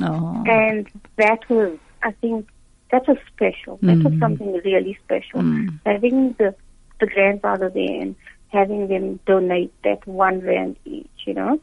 Oh. 0.00 0.44
And 0.46 0.88
that 1.16 1.40
was, 1.50 1.76
I 2.04 2.12
think, 2.12 2.48
that 2.92 3.08
was 3.08 3.16
special. 3.34 3.78
That 3.82 4.04
was 4.04 4.18
something 4.20 4.52
really 4.64 4.98
special. 5.04 5.40
Having 5.84 6.34
the 6.34 6.54
the 7.00 7.06
grandfather 7.06 7.68
there 7.68 8.00
and 8.02 8.14
having 8.48 8.86
them 8.86 9.18
donate 9.26 9.72
that 9.82 10.06
one 10.06 10.40
rand 10.40 10.76
each, 10.84 11.08
you 11.26 11.34
know. 11.34 11.58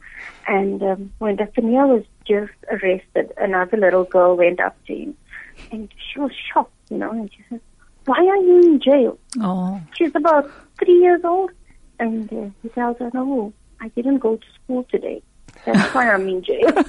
And 0.46 0.82
um, 0.82 1.12
when 1.18 1.36
Dr. 1.36 1.62
Mia 1.62 1.86
was 1.86 2.04
just 2.26 2.52
arrested, 2.70 3.32
another 3.38 3.76
little 3.76 4.04
girl 4.04 4.36
went 4.36 4.60
up 4.60 4.76
to 4.86 4.94
him, 4.94 5.16
and 5.70 5.88
she 5.96 6.18
was 6.18 6.32
shocked, 6.34 6.74
you 6.90 6.98
know, 6.98 7.12
and 7.12 7.30
she 7.32 7.42
said, 7.48 7.60
"Why 8.06 8.18
are 8.18 8.36
you 8.36 8.60
in 8.62 8.80
jail?" 8.80 9.18
Oh. 9.40 9.80
She's 9.96 10.14
about 10.14 10.50
three 10.78 11.00
years 11.00 11.24
old, 11.24 11.52
and 12.00 12.30
uh, 12.32 12.50
he 12.62 12.68
tells 12.70 12.98
her, 12.98 13.10
"No, 13.14 13.52
I 13.80 13.88
didn't 13.88 14.18
go 14.18 14.36
to 14.36 14.46
school 14.64 14.84
today. 14.90 15.22
That's 15.64 15.94
why 15.94 16.10
I'm 16.10 16.28
in 16.28 16.42
jail." 16.42 16.72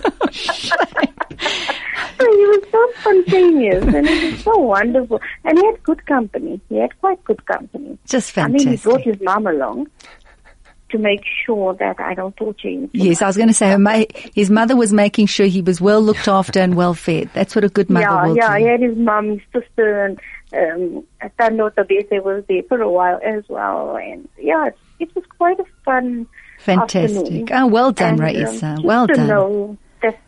So 2.22 2.32
he 2.32 2.46
was 2.46 2.64
so 2.72 2.91
spontaneous 3.02 3.84
and 3.84 4.08
it 4.08 4.32
was 4.32 4.44
so 4.44 4.58
wonderful. 4.58 5.22
And 5.44 5.58
he 5.58 5.66
had 5.66 5.84
good 5.84 6.06
company. 6.06 6.62
He 6.70 6.78
had 6.78 6.98
quite 7.00 7.24
good 7.24 7.46
company. 7.46 7.98
Just 8.06 8.32
fantastic. 8.32 8.68
I 8.68 8.72
mean, 8.72 8.78
he 8.78 8.84
brought 8.84 9.02
his 9.02 9.22
mom 9.22 9.48
along 9.48 9.88
to 10.90 10.98
make 10.98 11.24
sure 11.46 11.74
that 11.76 12.00
I 12.00 12.14
don't 12.14 12.36
torture 12.36 12.68
him. 12.68 12.90
Yes, 12.94 13.22
I 13.22 13.28
was 13.28 13.38
going 13.38 13.48
to 13.48 13.54
say 13.54 13.76
ma- 13.78 14.04
his 14.36 14.50
mother 14.50 14.76
was 14.76 14.92
making 14.92 15.28
sure 15.28 15.46
he 15.46 15.62
was 15.62 15.80
well 15.80 16.02
looked 16.02 16.28
after 16.28 16.60
and 16.60 16.76
well 16.76 16.94
fed. 16.94 17.30
That's 17.34 17.56
what 17.56 17.64
a 17.64 17.70
good 17.70 17.90
mother 17.90 18.06
yeah, 18.06 18.26
will 18.26 18.36
yeah, 18.36 18.58
do. 18.58 18.64
he 18.64 18.70
had 18.70 18.82
his 18.82 18.98
mom, 18.98 19.30
his 19.30 19.42
sister, 19.54 20.06
and 20.06 20.20
um, 20.54 21.04
Tano 21.40 21.74
Tabese 21.74 22.24
was 22.24 22.44
there 22.50 22.64
for 22.64 22.82
a 22.82 22.92
while 22.92 23.20
as 23.24 23.44
well. 23.48 23.96
And 23.96 24.28
yeah, 24.38 24.68
it, 24.68 24.78
it 25.00 25.16
was 25.16 25.24
quite 25.38 25.60
a 25.60 25.66
fun 25.86 26.28
Fantastic. 26.62 27.50
Oh, 27.52 27.68
well 27.68 27.92
done, 27.92 28.14
and, 28.14 28.20
Raisa. 28.20 28.68
Um, 28.68 28.84
well 28.84 29.08
done. 29.08 29.28
Know 29.28 29.78
that, 30.04 30.20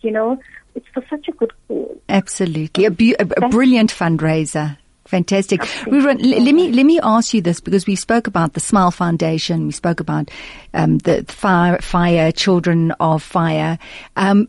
you 0.00 0.10
know, 0.10 0.38
it's 0.74 0.86
for 0.88 1.04
such 1.10 1.28
a 1.28 1.32
good 1.32 1.52
cause. 1.66 1.98
Absolutely. 2.08 2.84
A, 2.84 2.90
bu- 2.90 3.14
a, 3.18 3.26
a 3.44 3.48
brilliant 3.48 3.92
fundraiser. 3.92 4.76
Fantastic. 5.06 5.62
Ruben, 5.86 6.20
l- 6.20 6.42
let 6.42 6.54
me 6.54 6.70
let 6.70 6.84
me 6.84 7.00
ask 7.02 7.32
you 7.32 7.40
this 7.40 7.60
because 7.60 7.86
we 7.86 7.96
spoke 7.96 8.26
about 8.26 8.52
the 8.52 8.60
Smile 8.60 8.90
Foundation, 8.90 9.66
we 9.66 9.72
spoke 9.72 10.00
about 10.00 10.30
um, 10.74 10.98
the 10.98 11.24
fire, 11.28 11.78
fire, 11.80 12.30
Children 12.30 12.92
of 13.00 13.22
Fire. 13.22 13.78
Um, 14.16 14.48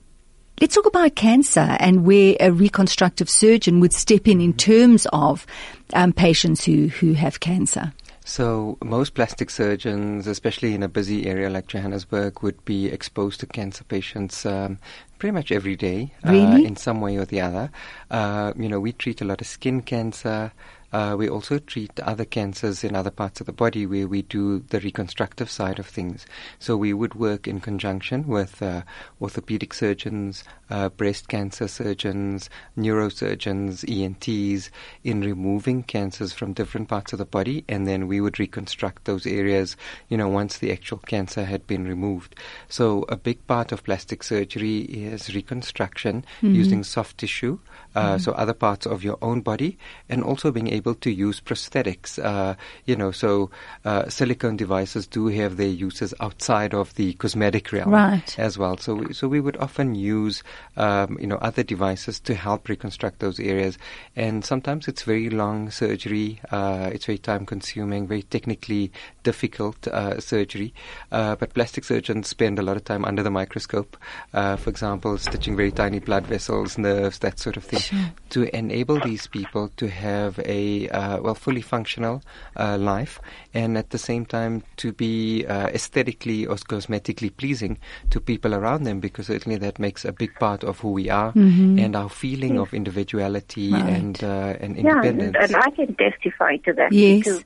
let's 0.59 0.76
talk 0.76 0.86
about 0.86 1.15
cancer 1.15 1.78
and 1.80 2.05
where 2.05 2.36
a 2.41 2.51
reconstructive 2.51 3.30
surgeon 3.30 3.80
would 3.80 3.93
step 3.93 4.28
in 4.28 4.41
in 4.41 4.51
terms 4.51 5.07
of 5.13 5.47
um, 5.93 6.11
patients 6.11 6.65
who 6.65 6.88
who 6.89 7.13
have 7.13 7.39
cancer. 7.39 7.93
So 8.26 8.78
most 8.84 9.15
plastic 9.15 9.49
surgeons, 9.49 10.28
especially 10.28 10.76
in 10.76 10.84
a 10.84 10.88
busy 10.88 11.26
area 11.26 11.49
like 11.49 11.65
Johannesburg, 11.65 12.43
would 12.43 12.63
be 12.63 12.86
exposed 12.88 13.39
to 13.39 13.47
cancer 13.47 13.84
patients 13.86 14.45
um, 14.45 14.78
pretty 15.20 15.34
much 15.34 15.51
every 15.51 15.76
day, 15.76 16.13
uh, 16.26 16.32
really? 16.32 16.63
uh, 16.63 16.67
in 16.67 16.76
some 16.76 17.01
way 17.01 17.17
or 17.17 17.26
the 17.26 17.41
other. 17.41 17.70
Uh, 18.09 18.53
you 18.57 18.67
know, 18.67 18.80
we 18.80 18.93
treat 18.93 19.22
a 19.22 19.26
lot 19.26 19.41
of 19.41 19.47
skin 19.47 19.82
cancer. 19.82 20.51
Uh, 20.91 21.15
we 21.15 21.30
also 21.30 21.59
treat 21.59 21.99
other 21.99 22.26
cancers 22.26 22.84
in 22.84 22.95
other 22.95 23.11
parts 23.11 23.39
of 23.39 23.45
the 23.45 23.53
body 23.53 23.86
where 23.86 24.07
we 24.07 24.24
do 24.24 24.59
the 24.70 24.80
reconstructive 24.80 25.51
side 25.51 25.78
of 25.78 25.86
things. 25.86 26.26
So 26.57 26.76
we 26.76 26.93
would 26.93 27.13
work 27.13 27.47
in 27.47 27.59
conjunction 27.59 28.28
with 28.28 28.63
uh, 28.63 28.82
orthopedic 29.22 29.74
surgeons, 29.74 30.43
uh, 30.70 30.89
breast 30.89 31.28
cancer 31.28 31.67
surgeons, 31.67 32.49
neurosurgeons, 32.78 33.84
ENTs 33.88 34.70
in 35.03 35.22
removing 35.22 35.84
cancers 35.84 36.34
from 36.34 36.53
different 36.53 36.88
parts 36.88 37.13
of 37.13 37.20
the 37.20 37.26
body, 37.26 37.63
and 37.67 37.88
then 37.88 38.07
we 38.07 38.22
would 38.22 38.39
reconstruct 38.39 39.05
those 39.05 39.26
areas. 39.26 39.76
You 40.09 40.17
know, 40.17 40.28
once 40.28 40.57
the 40.57 40.72
actual 40.72 40.97
cancer 40.99 41.45
had 41.45 41.67
been 41.67 41.88
removed. 41.88 42.36
So 42.67 43.05
a 43.09 43.17
big 43.17 43.45
part 43.47 43.72
of 43.72 43.84
plastic 43.84 44.24
surgery 44.24 44.80
is 44.80 45.34
reconstruction 45.34 46.26
mm-hmm. 46.41 46.53
using 46.53 46.84
soft 46.84 47.17
tissue, 47.17 47.59
uh, 47.95 48.13
mm-hmm. 48.13 48.17
so 48.20 48.32
other 48.34 48.53
parts 48.53 48.86
of 48.86 49.03
your 49.03 49.17
own 49.22 49.41
body, 49.41 49.78
and 50.09 50.24
also 50.24 50.51
being 50.51 50.70
able 50.70 50.95
to 50.95 51.11
use 51.11 51.41
prosthetics. 51.41 52.24
Uh, 52.24 52.55
you 52.86 52.95
know, 52.95 53.11
so 53.11 53.49
uh, 53.86 54.07
silicone 54.09 54.57
devices 54.57 55.07
do 55.07 55.28
have 55.28 55.57
their 55.57 55.67
uses 55.67 56.13
outside 56.20 56.74
of 56.74 56.93
the 56.95 57.13
cosmetic 57.13 57.72
realm 57.72 57.91
right. 57.91 58.38
as 58.38 58.57
well. 58.57 58.78
So, 58.78 59.07
so 59.11 59.28
we 59.28 59.39
would 59.39 59.57
often 59.57 59.95
use, 59.95 60.43
um, 60.78 61.18
you 61.20 61.28
know, 61.28 61.38
other 61.38 61.64
devices 61.64 62.20
to 62.22 62.36
help 62.36 62.70
reconstruct 62.70 63.20
those 63.20 63.39
areas. 63.39 63.78
And 64.16 64.43
sometimes 64.43 64.88
it's 64.88 65.03
very 65.03 65.30
long 65.30 65.72
surgery. 65.72 66.41
Uh, 66.51 66.89
it's 66.93 67.05
very 67.05 67.18
time 67.18 67.45
consuming, 67.45 68.07
very 68.07 68.24
technically 68.24 68.91
difficult 69.24 69.88
uh, 69.88 70.20
surgery. 70.20 70.74
Uh, 71.12 71.36
but 71.36 71.53
plastic 71.53 71.84
surgeons 71.84 72.28
spend 72.28 72.60
a 72.60 72.62
lot 72.62 72.78
of 72.78 72.84
time 72.84 73.05
under 73.05 73.24
the 73.24 73.32
microscope. 73.32 73.97
Uh, 74.34 74.55
for 74.55 74.70
example, 74.70 75.18
stitching 75.18 75.55
very 75.55 75.72
tiny 75.72 75.99
blood 75.99 76.26
vessels, 76.26 76.78
nerves, 76.78 77.20
that 77.20 77.39
sort 77.39 77.57
of 77.57 77.64
thing, 77.64 77.80
sure. 77.80 78.12
to 78.30 78.55
enable 78.55 78.99
these 78.99 79.28
people 79.28 79.70
to 79.78 79.88
have 79.88 80.39
a 80.45 80.89
uh, 80.89 81.22
well 81.22 81.36
fully 81.36 81.62
functional 81.62 82.22
uh, 82.57 82.78
life, 82.78 83.20
and 83.53 83.78
at 83.78 83.89
the 83.91 83.97
same 83.97 84.26
time 84.26 84.64
to 84.78 84.91
be 84.91 85.45
uh, 85.45 85.68
aesthetically 85.68 86.45
or 86.45 86.55
cosmetically 86.55 87.36
pleasing 87.36 87.78
to 88.10 88.20
people 88.20 88.55
around 88.55 88.84
them, 88.84 88.99
because 88.99 89.28
certainly 89.28 89.57
that 89.57 89.80
makes 89.80 90.05
a 90.05 90.12
big 90.12 90.34
part 90.36 90.49
of 90.64 90.80
who 90.80 90.91
we 90.91 91.10
are 91.10 91.32
mm-hmm. 91.34 91.80
and 91.80 91.95
our 91.95 92.10
feeling 92.10 92.58
of 92.58 92.74
individuality 92.74 93.72
right. 93.72 93.86
and 93.86 94.24
uh, 94.24 94.56
and 94.60 94.78
yeah, 94.78 95.02
independence. 95.04 95.38
and 95.39 95.56
I 95.56 95.70
can 95.72 95.95
testify 95.95 96.58
to 96.58 96.74
that 96.74 96.91
yes. 96.91 97.20
because 97.20 97.43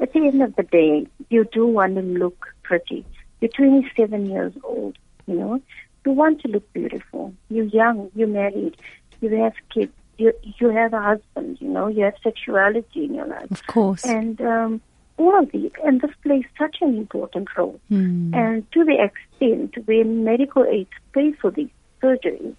at 0.00 0.12
the 0.12 0.20
end 0.20 0.42
of 0.42 0.56
the 0.56 0.64
day, 0.64 1.06
you 1.30 1.44
do 1.52 1.66
want 1.66 1.94
to 1.96 2.02
look 2.02 2.54
pretty. 2.62 3.04
You're 3.40 3.50
27 3.50 4.26
years 4.26 4.52
old, 4.62 4.96
you 5.26 5.34
know. 5.34 5.60
You 6.04 6.12
want 6.12 6.40
to 6.42 6.48
look 6.48 6.72
beautiful. 6.72 7.32
You're 7.48 7.66
young. 7.66 8.10
You're 8.14 8.28
married. 8.28 8.76
You 9.20 9.30
have 9.36 9.54
kids 9.72 9.92
you 10.18 10.32
you 10.58 10.68
have 10.70 10.92
a 10.92 11.00
husband, 11.00 11.58
you 11.60 11.68
know, 11.68 11.88
you 11.88 12.04
have 12.04 12.14
sexuality 12.22 13.04
in 13.04 13.14
your 13.14 13.26
life. 13.26 13.50
Of 13.50 13.66
course. 13.66 14.04
And 14.04 14.40
um, 14.40 14.80
all 15.16 15.38
of 15.38 15.50
these, 15.52 15.70
and 15.84 16.00
this 16.00 16.10
plays 16.22 16.44
such 16.58 16.76
an 16.80 16.96
important 16.96 17.48
role. 17.56 17.80
Mm. 17.90 18.34
And 18.34 18.72
to 18.72 18.84
the 18.84 18.98
extent 19.08 19.86
where 19.86 20.04
medical 20.04 20.64
aids 20.64 20.90
pay 21.12 21.32
for 21.32 21.50
these 21.50 21.70
surgeries, 22.02 22.56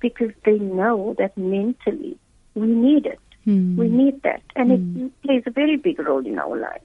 because 0.00 0.30
they 0.44 0.58
know 0.58 1.14
that 1.18 1.36
mentally 1.36 2.18
we 2.54 2.66
need 2.66 3.06
it. 3.06 3.20
Mm. 3.46 3.76
We 3.76 3.88
need 3.88 4.22
that. 4.22 4.42
And 4.56 4.70
mm. 4.70 5.06
it 5.06 5.22
plays 5.22 5.42
a 5.46 5.50
very 5.50 5.76
big 5.76 5.98
role 6.00 6.26
in 6.26 6.38
our 6.38 6.56
life. 6.56 6.82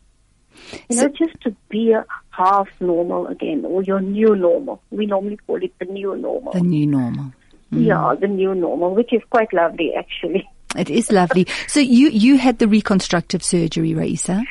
You 0.89 0.97
so, 0.97 1.07
know, 1.07 1.13
just 1.17 1.41
to 1.41 1.55
be 1.69 1.91
a 1.91 2.05
half 2.29 2.67
normal 2.79 3.27
again, 3.27 3.65
or 3.65 3.83
your 3.83 4.01
new 4.01 4.35
normal. 4.35 4.81
We 4.91 5.05
normally 5.05 5.37
call 5.37 5.63
it 5.63 5.73
the 5.79 5.85
new 5.85 6.15
normal. 6.15 6.53
The 6.53 6.61
new 6.61 6.85
normal. 6.85 7.33
Mm. 7.73 7.85
Yeah, 7.85 8.15
the 8.19 8.27
new 8.27 8.53
normal, 8.53 8.93
which 8.93 9.13
is 9.13 9.21
quite 9.29 9.53
lovely 9.53 9.93
actually. 9.97 10.47
It 10.77 10.89
is 10.89 11.11
lovely. 11.11 11.47
So 11.67 11.81
you, 11.81 12.07
you 12.09 12.37
had 12.37 12.59
the 12.59 12.67
reconstructive 12.67 13.43
surgery, 13.43 13.93
Raisa? 13.93 14.41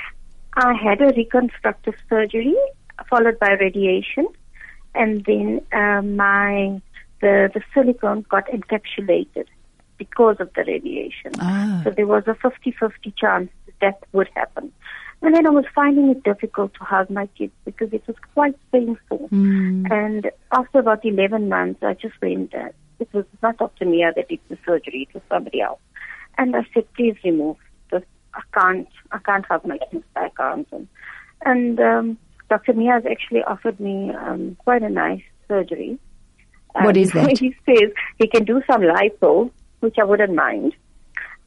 I 0.52 0.74
had 0.74 1.00
a 1.00 1.14
reconstructive 1.16 1.94
surgery 2.10 2.54
followed 3.08 3.38
by 3.38 3.52
radiation, 3.52 4.26
and 4.94 5.24
then 5.24 5.62
uh, 5.72 6.02
my 6.02 6.82
the 7.20 7.50
the 7.52 7.62
silicone 7.74 8.24
got 8.28 8.46
encapsulated 8.48 9.46
because 9.98 10.36
of 10.40 10.52
the 10.54 10.64
radiation. 10.64 11.32
Ah. 11.40 11.82
So 11.84 11.90
there 11.90 12.06
was 12.06 12.24
a 12.26 12.34
50-50 12.34 13.14
chance 13.16 13.50
that 13.80 14.02
would 14.12 14.28
happen. 14.34 14.72
And 15.22 15.34
then 15.34 15.46
I 15.46 15.50
was 15.50 15.66
finding 15.74 16.08
it 16.08 16.22
difficult 16.22 16.72
to 16.74 16.84
hug 16.84 17.10
my 17.10 17.26
kids 17.38 17.52
because 17.66 17.92
it 17.92 18.02
was 18.06 18.16
quite 18.32 18.56
painful. 18.72 19.28
Mm. 19.30 19.90
And 19.90 20.30
after 20.52 20.78
about 20.78 21.04
11 21.04 21.48
months, 21.48 21.82
I 21.82 21.92
just 21.94 22.14
went, 22.22 22.54
uh, 22.54 22.70
it 22.98 23.12
was 23.12 23.26
not 23.42 23.58
Dr. 23.58 23.84
Mia 23.84 24.12
that 24.16 24.28
did 24.28 24.40
the 24.48 24.56
surgery, 24.64 25.06
it 25.08 25.14
was 25.14 25.22
somebody 25.28 25.60
else. 25.60 25.80
And 26.38 26.56
I 26.56 26.62
said, 26.72 26.90
please 26.94 27.16
remove 27.22 27.56
this. 27.92 28.02
I 28.34 28.40
can't, 28.58 28.88
I 29.12 29.18
can't 29.18 29.44
have 29.50 29.66
my 29.66 29.78
kids 29.90 30.04
back 30.14 30.32
arms. 30.38 30.66
And, 30.72 30.88
and 31.44 31.78
um, 31.80 32.18
Dr. 32.48 32.72
Mia 32.72 32.92
has 32.92 33.04
actually 33.04 33.42
offered 33.42 33.78
me 33.78 34.12
um, 34.14 34.56
quite 34.64 34.82
a 34.82 34.88
nice 34.88 35.22
surgery. 35.48 35.98
What 36.72 36.96
um, 36.96 37.02
is 37.02 37.12
that? 37.14 37.38
He 37.38 37.54
says 37.66 37.90
he 38.18 38.28
can 38.28 38.44
do 38.44 38.62
some 38.66 38.82
lipo, 38.82 39.50
which 39.80 39.96
I 39.98 40.04
wouldn't 40.04 40.34
mind 40.34 40.74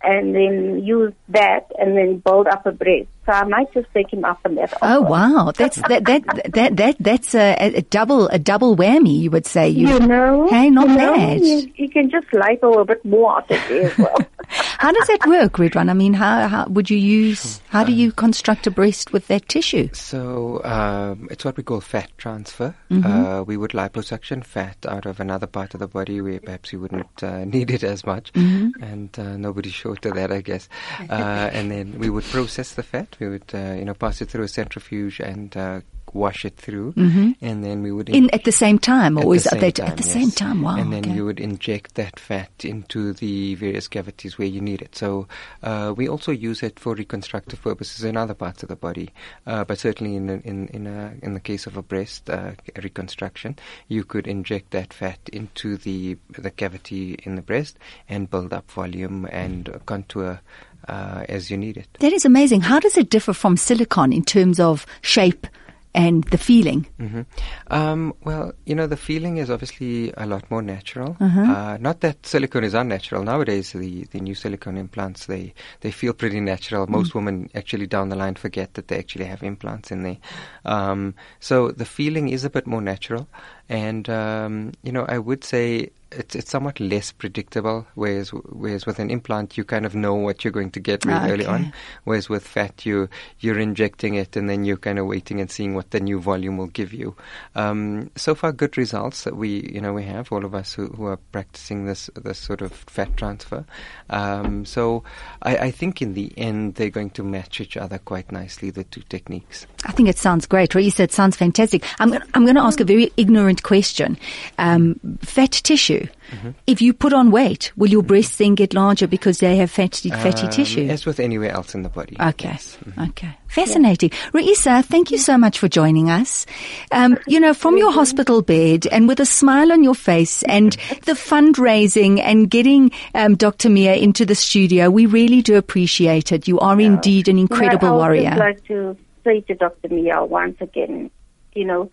and 0.03 0.36
then 0.36 0.84
use 0.84 1.13
that 1.30 1.71
and 1.80 1.95
then 1.97 2.17
build 2.17 2.47
up 2.47 2.65
a 2.65 2.71
breast. 2.71 3.07
So 3.26 3.32
I 3.32 3.45
might 3.45 3.74
just 3.74 3.88
take 3.93 4.11
him 4.11 4.26
up 4.26 4.39
on 4.43 4.55
that. 4.55 4.74
Oh 4.82 5.01
wow, 5.01 5.53
that's 5.55 5.78
that 5.88 6.03
that 6.03 6.51
that 6.53 6.76
that 6.76 6.95
that's 6.99 7.34
a, 7.34 7.55
a 7.78 7.82
double 7.82 8.28
a 8.28 8.38
double 8.38 8.76
whammy. 8.76 9.17
You 9.21 9.32
would 9.32 9.45
say. 9.45 9.69
You, 9.69 9.88
you 9.88 9.99
know, 9.99 10.49
hey, 10.49 10.69
not 10.69 10.89
you 10.89 10.95
bad. 10.97 11.39
Know, 11.39 11.45
you, 11.45 11.71
you, 11.76 11.89
can 11.89 12.09
just 12.09 12.28
lipo 12.32 12.82
a 12.82 12.86
bit 12.86 13.05
more 13.05 13.39
of 13.39 13.47
there 13.47 13.88
as 13.88 13.97
well. 13.97 14.17
how 14.50 14.91
does 14.91 15.08
that 15.08 15.26
work, 15.28 15.54
Ridwan? 15.54 15.89
I 15.89 15.94
mean, 15.94 16.14
how 16.14 16.48
how 16.48 16.68
would 16.68 16.89
you 16.89 16.98
use? 16.98 17.62
How 17.70 17.84
do 17.84 17.91
you 17.91 18.12
construct 18.12 18.68
a 18.68 18.72
breast 18.72 19.14
with 19.14 19.28
that 19.28 19.48
tissue? 19.48 19.89
So 19.94 20.64
um, 20.64 21.28
it's 21.32 21.46
what 21.46 21.58
we 21.58 21.64
call 21.64 21.82
fat 21.82 22.12
transfer. 22.18 22.76
Mm-hmm. 22.91 23.06
Uh, 23.06 23.44
we 23.44 23.58
would 23.58 23.72
liposuction 23.72 24.44
fat 24.44 24.78
out 24.88 25.06
of 25.06 25.20
another 25.20 25.48
part 25.48 25.74
of 25.74 25.80
the 25.80 25.88
body 25.88 26.22
where 26.22 26.39
perhaps 26.39 26.74
you 26.74 26.80
wouldn't 26.80 27.24
uh, 27.24 27.46
need 27.46 27.72
it 27.72 27.84
as 27.84 28.06
much, 28.06 28.32
mm-hmm. 28.34 28.84
and 28.84 29.18
uh, 29.20 29.38
nobody's 29.38 29.74
short 29.74 30.06
of 30.06 30.16
that, 30.16 30.32
I 30.32 30.41
guess. 30.41 30.70
Uh, 31.14 31.50
and 31.54 31.70
then 31.70 32.00
we 32.00 32.10
would 32.10 32.24
process 32.24 32.74
the 32.74 32.82
fat. 32.82 33.16
We 33.20 33.28
would, 33.28 33.52
uh, 33.54 33.76
you 33.78 33.86
know, 33.86 33.94
pass 33.94 34.22
it 34.22 34.30
through 34.30 34.46
a 34.46 34.48
centrifuge 34.48 35.20
and 35.20 35.56
uh, 35.56 35.82
wash 36.14 36.45
it 36.45 36.57
through, 36.57 36.93
mm-hmm. 36.93 37.32
and 37.41 37.64
then 37.64 37.82
we 37.82 37.91
would 37.91 38.09
in, 38.09 38.30
at 38.32 38.43
the 38.43 38.51
same 38.51 38.80
time, 38.80 39.18
or 39.18 39.36
is 39.36 39.45
that 39.45 39.64
at 39.64 39.97
the 39.97 40.03
yes. 40.03 40.14
same 40.14 40.32
time? 40.32 40.61
Wow! 40.61 40.78
And 40.78 40.93
then 40.93 41.05
okay. 41.05 41.14
you 41.14 41.26
would 41.26 41.39
inject 41.39 41.95
that 41.95 42.20
fat 42.20 42.51
into 42.64 43.14
the 43.14 43.55
various 43.55 43.88
cavities 43.88 44.38
where 44.38 44.47
you 44.47 44.61
need 44.61 44.82
it. 44.82 44.95
So 44.95 45.28
uh, 45.64 45.93
we 45.95 46.07
also 46.07 46.32
use 46.32 46.64
it 46.64 46.80
for 46.80 46.95
reconstructive 46.95 47.61
purposes 47.61 48.03
in 48.03 48.18
other 48.18 48.34
parts 48.34 48.64
of 48.64 48.70
the 48.70 48.76
body, 48.76 49.09
uh, 49.47 49.64
but 49.64 49.80
certainly 49.80 50.16
in 50.16 50.30
in 50.30 50.68
in, 50.70 50.88
a, 50.88 51.14
in 51.22 51.34
the 51.34 51.39
case 51.39 51.68
of 51.68 51.78
a 51.78 51.82
breast 51.82 52.30
uh, 52.30 52.51
reconstruction, 52.82 53.57
you 53.88 54.03
could 54.03 54.28
inject 54.28 54.72
that 54.72 54.93
fat 54.93 55.20
into 55.32 55.78
the 55.78 56.18
the 56.38 56.51
cavity 56.51 57.18
in 57.24 57.36
the 57.36 57.41
breast 57.41 57.78
and 58.07 58.30
build 58.30 58.53
up 58.53 58.70
volume 58.72 59.28
and 59.32 59.80
contour. 59.86 60.41
Uh, 60.86 61.24
as 61.30 61.49
you 61.49 61.55
need 61.55 61.78
it. 61.78 61.88
That 62.01 62.11
is 62.11 62.26
amazing. 62.26 62.59
How 62.59 62.78
does 62.78 62.97
it 62.97 63.09
differ 63.09 63.32
from 63.32 63.55
silicone 63.55 64.11
in 64.11 64.26
terms 64.26 64.59
of 64.59 64.86
shape 65.01 65.47
and 65.94 66.24
the 66.26 66.38
feeling? 66.38 66.88
Mm-hmm. 67.00 67.22
Um, 67.68 68.14
well, 68.24 68.54
you 68.66 68.76
know, 68.76 68.88
the 68.88 68.98
feeling 68.98 69.38
is 69.38 69.50
obviously 69.50 70.12
a 70.18 70.26
lot 70.26 70.50
more 70.50 70.62
natural. 70.62 71.16
Uh-huh. 71.20 71.41
Uh, 71.41 71.78
not 71.80 72.02
that 72.02 72.26
silicone 72.26 72.64
is 72.64 72.74
unnatural. 72.74 73.24
Nowadays, 73.24 73.72
the, 73.74 74.06
the 74.06 74.20
new 74.20 74.36
silicone 74.36 74.78
implants, 74.78 75.26
they, 75.26 75.54
they 75.82 75.91
feel 75.91 76.14
pretty 76.14 76.39
natural. 76.39 76.88
Most 76.88 77.12
mm. 77.12 77.16
women 77.16 77.50
actually 77.56 77.88
down 77.88 78.10
the 78.10 78.16
line 78.16 78.36
forget 78.36 78.74
that 78.74 78.88
they 78.88 78.98
actually 78.98 79.26
have 79.26 79.44
implants 79.44 79.91
in 79.91 80.04
there. 80.04 80.18
Um, 80.66 81.16
so 81.39 81.72
the 81.72 81.86
feeling 81.86 82.30
is 82.30 82.44
a 82.44 82.50
bit 82.50 82.68
more 82.68 82.82
natural. 82.82 83.28
And 83.74 84.07
um, 84.07 84.71
you 84.84 84.91
know, 84.91 85.05
I 85.09 85.17
would 85.17 85.43
say 85.43 85.89
it's, 86.11 86.36
it's 86.36 86.51
somewhat 86.51 86.80
less 86.80 87.11
predictable. 87.11 87.88
Whereas 87.95 88.30
whereas 88.30 88.86
with 88.86 88.99
an 88.99 89.09
implant, 89.09 89.57
you 89.57 89.63
kind 89.63 89.84
of 89.84 89.95
know 89.95 90.13
what 90.13 90.43
you're 90.43 90.51
going 90.53 90.69
to 90.71 90.80
get 90.80 91.05
really 91.05 91.17
Okay. 91.19 91.32
early 91.32 91.45
on. 91.47 91.74
Whereas 92.03 92.30
with 92.30 92.45
fat, 92.47 92.86
you 92.86 93.09
you're 93.39 93.57
injecting 93.57 94.13
it, 94.13 94.36
and 94.36 94.47
then 94.47 94.63
you're 94.63 94.78
kind 94.78 94.99
of 94.99 95.07
waiting 95.07 95.41
and 95.41 95.49
seeing 95.49 95.74
what 95.74 95.89
the 95.89 95.99
new 95.99 96.19
volume 96.19 96.55
will 96.57 96.67
give 96.67 96.93
you. 96.93 97.15
Um, 97.55 98.11
so 98.15 98.36
far, 98.36 98.51
good 98.51 98.78
results 98.78 99.24
that 99.24 99.36
we 99.38 99.67
you 99.74 99.82
know 99.82 99.91
we 99.93 100.03
have 100.03 100.32
all 100.32 100.45
of 100.45 100.53
us 100.53 100.74
who, 100.74 100.88
who 100.89 101.05
are 101.07 101.17
practicing 101.32 101.86
this 101.86 102.11
this 102.15 102.38
sort 102.38 102.61
of 102.61 102.71
fat 102.74 103.17
transfer. 103.17 103.65
Um, 104.11 104.65
so 104.65 105.03
I, 105.41 105.57
I 105.57 105.71
think 105.71 105.99
in 105.99 106.13
the 106.13 106.32
end 106.38 106.76
they're 106.76 106.91
going 106.91 107.09
to 107.11 107.24
match 107.24 107.59
each 107.59 107.76
other 107.76 107.97
quite 107.97 108.32
nicely, 108.32 108.69
the 108.69 108.84
two 108.84 109.01
techniques. 109.09 109.65
I 109.86 109.91
think 109.93 110.09
it 110.09 110.19
sounds 110.19 110.45
great. 110.45 110.76
Raisa, 110.76 111.03
it 111.03 111.11
sounds 111.11 111.36
fantastic. 111.36 111.84
I'm, 111.99 112.11
gonna- 112.11 112.26
I'm 112.36 112.43
going 112.45 112.55
to 112.55 112.61
ask 112.61 112.80
a 112.80 112.86
very 112.86 113.11
ignorant 113.17 113.62
question. 113.64 114.18
Um, 114.57 114.99
fat 115.22 115.51
tissue. 115.51 116.05
Mm-hmm. 116.32 116.49
If 116.68 116.82
you 116.82 116.93
put 116.93 117.14
on 117.14 117.32
weight, 117.32 117.72
will 117.76 117.89
your 117.89 118.01
breasts 118.03 118.38
then 118.38 118.55
get 118.55 118.74
larger 118.74 119.07
because 119.07 119.39
they 119.39 119.55
have 119.57 119.70
fatty, 119.70 120.09
fatty 120.09 120.45
Um, 120.47 120.51
tissue? 120.51 120.88
as 120.88 121.05
with 121.05 121.20
anywhere 121.20 121.51
else 121.51 121.76
in 121.76 121.84
the 121.84 121.89
body. 121.89 122.16
Okay. 122.20 122.49
Yes. 122.49 122.78
Okay. 123.09 123.30
Fascinating. 123.47 124.09
Raisa, 124.34 124.82
thank 124.82 125.11
you 125.11 125.18
so 125.20 125.38
much 125.38 125.59
for 125.59 125.68
joining 125.68 126.09
us. 126.09 126.45
Um, 126.91 127.18
you 127.28 127.39
know, 127.39 127.53
from 127.53 127.78
your 127.78 127.91
hospital 127.91 128.41
bed 128.41 128.88
and 128.88 129.07
with 129.07 129.20
a 129.20 129.26
smile 129.28 129.72
on 129.72 129.84
your 129.84 129.93
face 129.95 130.41
and 130.43 130.74
the 131.05 131.11
fundraising 131.14 132.20
and 132.20 132.49
getting 132.49 132.91
um, 133.14 133.36
Dr. 133.36 133.70
Mia 133.70 133.95
into 133.95 134.26
the 134.26 134.34
studio, 134.36 134.89
we 134.89 135.05
really 135.05 135.41
do 135.43 135.55
appreciate 135.55 136.32
it. 136.32 136.47
You 136.47 136.59
are 136.59 136.80
indeed 136.80 137.28
an 137.28 137.38
incredible 137.38 137.91
warrior. 137.97 138.30
I 138.30 138.34
would 138.34 138.39
like 138.39 138.66
to 138.68 138.97
say 139.24 139.41
to 139.41 139.53
Dr. 139.55 139.89
Mia 139.89 140.26
once 140.26 140.57
again, 140.59 141.11
you 141.53 141.66
know, 141.66 141.91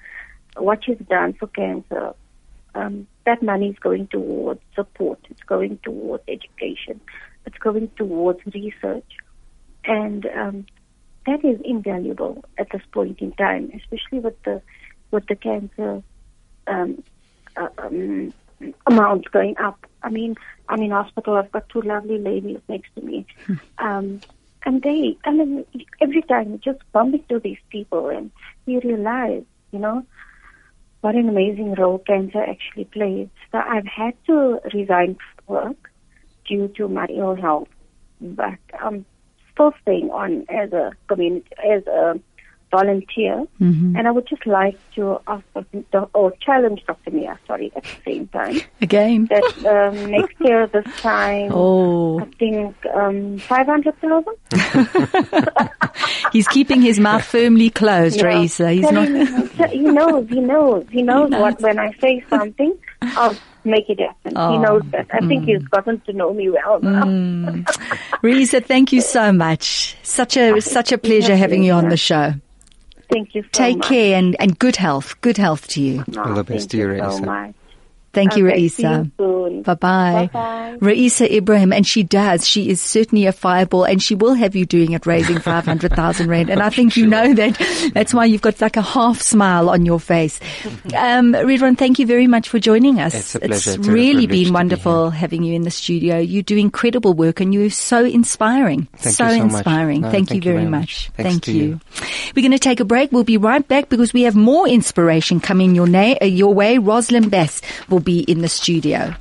what 0.57 0.85
she's 0.85 0.99
done 1.09 1.33
for 1.35 1.47
cancer, 1.49 2.15
um, 2.75 3.07
that 3.27 3.43
money 3.43 3.71
is 3.71 3.79
going 3.79 4.07
towards 4.09 4.61
support, 4.75 5.19
it's 5.31 5.43
going 5.43 5.79
towards 5.83 6.23
education, 6.29 7.01
it's 7.47 7.59
going 7.59 7.91
towards 7.97 8.41
research. 8.55 9.17
And 9.85 10.27
um, 10.27 10.67
that 11.27 11.45
is 11.45 11.61
invaluable 11.65 12.45
at 12.59 12.71
this 12.71 12.83
point 12.93 13.21
in 13.21 13.33
time, 13.33 13.71
especially 13.75 14.21
with 14.21 14.41
the 14.43 14.63
with 15.11 15.27
the 15.27 15.37
cancer 15.37 16.03
um, 16.67 17.03
uh, 17.57 17.69
um, 17.79 18.33
amounts 18.87 19.29
going 19.29 19.57
up. 19.59 19.87
I 20.03 20.11
mean, 20.11 20.37
I'm 20.69 20.83
in 20.83 20.91
hospital. 20.91 21.35
I've 21.35 21.53
got 21.53 21.69
two 21.69 21.83
lovely 21.83 22.19
ladies 22.19 22.61
next 22.69 22.95
to 22.95 23.03
me, 23.03 23.27
um, 23.79 24.21
and 24.65 24.83
they. 24.83 25.17
I 25.25 25.33
mean, 25.33 25.65
every 26.01 26.23
time 26.23 26.53
you 26.53 26.59
just 26.59 26.81
bump 26.93 27.15
into 27.15 27.41
these 27.41 27.59
people, 27.71 28.09
and 28.09 28.31
you 28.67 28.81
realize, 28.81 29.45
you 29.73 29.79
know, 29.79 30.05
what 31.01 31.15
an 31.15 31.29
amazing 31.29 31.75
role 31.75 31.99
cancer 31.99 32.43
actually 32.43 32.85
plays. 32.85 33.29
So 33.53 33.59
I've 33.59 33.87
had 33.87 34.15
to 34.27 34.61
resign 34.75 35.17
from 35.47 35.55
work 35.55 35.91
due 36.47 36.69
to 36.77 36.89
my 36.89 37.07
ill 37.07 37.37
health, 37.37 37.69
but 38.21 38.59
I'm 38.79 39.05
still 39.53 39.73
staying 39.83 40.11
on 40.11 40.47
as 40.49 40.73
a 40.73 40.93
community 41.09 41.49
as 41.69 41.87
a 41.87 42.21
volunteer. 42.71 43.45
Mm-hmm. 43.61 43.97
And 43.97 44.07
I 44.07 44.11
would 44.11 44.29
just 44.29 44.47
like 44.47 44.79
to 44.95 45.19
ask 45.27 45.45
or 46.15 46.33
challenge 46.41 46.83
Dr. 46.87 47.11
Mia, 47.11 47.39
sorry, 47.47 47.73
at 47.75 47.83
the 47.83 47.89
same 48.05 48.29
time, 48.29 48.61
Again. 48.81 49.27
that 49.27 49.67
um, 49.67 50.11
next 50.11 50.37
year 50.41 50.67
this 50.69 50.85
time, 51.01 51.51
Oh, 51.55 52.21
I 52.21 52.25
think 52.39 52.77
um, 52.95 53.39
500,000? 53.39 54.25
he's 56.33 56.47
keeping 56.49 56.81
his 56.81 57.01
mouth 57.01 57.25
firmly 57.25 57.71
closed, 57.71 58.19
Yeah. 58.19 58.27
Raisa. 58.27 58.71
He's 58.71 58.91
not. 58.91 59.09
Him- 59.67 59.71
he 59.71 59.81
knows, 59.81 60.29
he 60.29 60.41
knows, 60.41 60.87
he 60.91 61.03
knows 61.03 61.31
knows. 61.31 61.41
what 61.41 61.61
when 61.61 61.79
I 61.79 61.93
say 62.01 62.25
something, 62.29 62.77
I'll 63.03 63.37
make 63.65 63.89
it 63.89 64.01
happen. 64.01 64.33
Oh. 64.37 64.53
He 64.53 64.59
knows 64.59 64.83
that. 64.93 65.07
I 65.13 65.27
think 65.27 65.45
he's 65.45 65.61
mm. 65.61 65.71
gotten 65.71 66.01
to 66.01 66.13
know 66.13 66.33
me 66.35 66.51
well 66.51 66.81
now. 66.81 67.05
Mm. 67.05 67.65
Risa, 68.23 68.65
thank 68.65 68.93
you 68.93 69.01
so 69.01 69.33
much. 69.33 69.97
Such 70.03 70.37
a 70.37 70.61
such 70.61 70.93
a 70.93 70.99
pleasure 70.99 71.37
having 71.37 71.63
you 71.63 71.73
on 71.73 71.89
the 71.89 71.97
show. 71.97 72.35
Thank 73.11 73.35
you 73.35 73.43
so 73.43 73.49
Take 73.53 73.79
much. 73.79 73.89
care 73.89 74.17
and, 74.17 74.37
and 74.39 74.57
good 74.59 74.77
health. 74.77 75.21
Good 75.21 75.37
health 75.37 75.67
to 75.69 75.83
you. 75.83 76.05
No, 76.07 76.23
All 76.23 76.35
the 76.35 76.45
best 76.45 76.71
thank 76.71 76.71
to 76.71 76.77
you, 76.79 76.93
you 76.93 77.11
so 77.11 77.19
much. 77.21 77.55
Thank 78.13 78.37
you, 78.37 78.49
Okay, 78.49 78.69
see 78.69 78.83
Raisa. 78.85 79.05
you 79.05 79.13
soon. 79.19 79.63
Bye 79.63 79.75
bye. 79.75 80.31
Bye-bye. 80.33 80.77
Raisa 80.81 81.33
Ibrahim, 81.37 81.73
and 81.73 81.87
she 81.87 82.03
does. 82.03 82.47
She 82.49 82.69
is 82.71 82.81
certainly 82.83 83.27
a 83.27 83.33
fireball, 83.33 83.85
and 83.85 84.03
she 84.03 84.15
will 84.15 84.35
have 84.35 84.57
you 84.57 84.67
doing 84.67 84.93
it, 84.93 85.07
raising 85.07 85.39
500,000 85.39 86.29
Rand. 86.29 86.51
And 86.51 86.61
I 86.63 86.71
think 86.77 86.97
you 86.97 87.07
know 87.07 87.33
that. 87.35 87.91
That's 87.95 88.13
why 88.15 88.25
you've 88.25 88.43
got 88.43 88.61
like 88.61 88.77
a 88.77 88.83
half 88.83 89.21
smile 89.21 89.69
on 89.71 89.87
your 89.87 90.01
face. 90.01 90.41
Um, 90.97 91.33
Ridwan, 91.33 91.79
thank 91.79 91.99
you 91.99 92.07
very 92.07 92.27
much 92.27 92.49
for 92.49 92.59
joining 92.59 93.01
us. 93.01 93.15
It's 93.15 93.35
a 93.35 93.41
pleasure. 93.41 93.55
It's 93.55 93.67
a 93.89 93.91
really 93.93 94.27
privilege 94.27 94.29
to 94.29 94.29
been 94.29 94.45
be 94.45 94.51
wonderful 94.51 95.11
having 95.11 95.43
you 95.45 95.55
in 95.55 95.63
the 95.63 95.71
studio. 95.71 96.19
You 96.19 96.43
do 96.43 96.57
incredible 96.57 97.15
work, 97.15 97.41
and 97.41 97.55
you're 97.55 97.71
so 97.71 98.05
inspiring. 98.05 98.87
Thank 98.97 99.15
so 99.17 99.25
you 99.27 99.31
so 99.31 99.45
much. 99.45 99.53
inspiring. 99.55 100.01
No, 100.03 100.11
thank, 100.11 100.31
you 100.31 100.35
thank 100.35 100.45
you 100.45 100.51
very 100.53 100.57
very 100.65 100.71
much. 100.71 101.11
much. 101.17 101.25
Thank 101.27 101.49
you. 101.49 101.55
you. 101.55 101.81
We're 102.35 102.43
going 102.43 102.53
to 102.53 102.59
take 102.59 102.81
a 102.81 102.85
break. 102.85 103.13
We'll 103.13 103.25
be 103.25 103.37
right 103.37 103.67
back 103.67 103.89
because 103.89 104.13
we 104.13 104.23
have 104.23 104.35
more 104.35 104.69
inspiration 104.69 105.41
coming 105.41 105.75
your, 105.75 105.87
na- 105.87 106.17
uh, 106.21 106.25
your 106.25 106.53
way. 106.55 106.79
Rosalind 106.79 107.31
Bass 107.31 107.61
will 107.89 108.00
be 108.01 108.21
in 108.21 108.41
the 108.41 108.49
studio. 108.49 109.15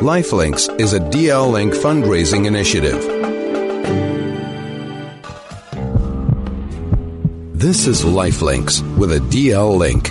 Lifelinks 0.00 0.80
is 0.80 0.92
a 0.94 1.00
DL 1.00 1.50
Link 1.52 1.74
fundraising 1.74 2.46
initiative. 2.46 3.02
This 7.52 7.86
is 7.86 8.02
Lifelinks 8.04 8.80
with 8.96 9.12
a 9.12 9.18
DL 9.18 9.76
link. 9.76 10.10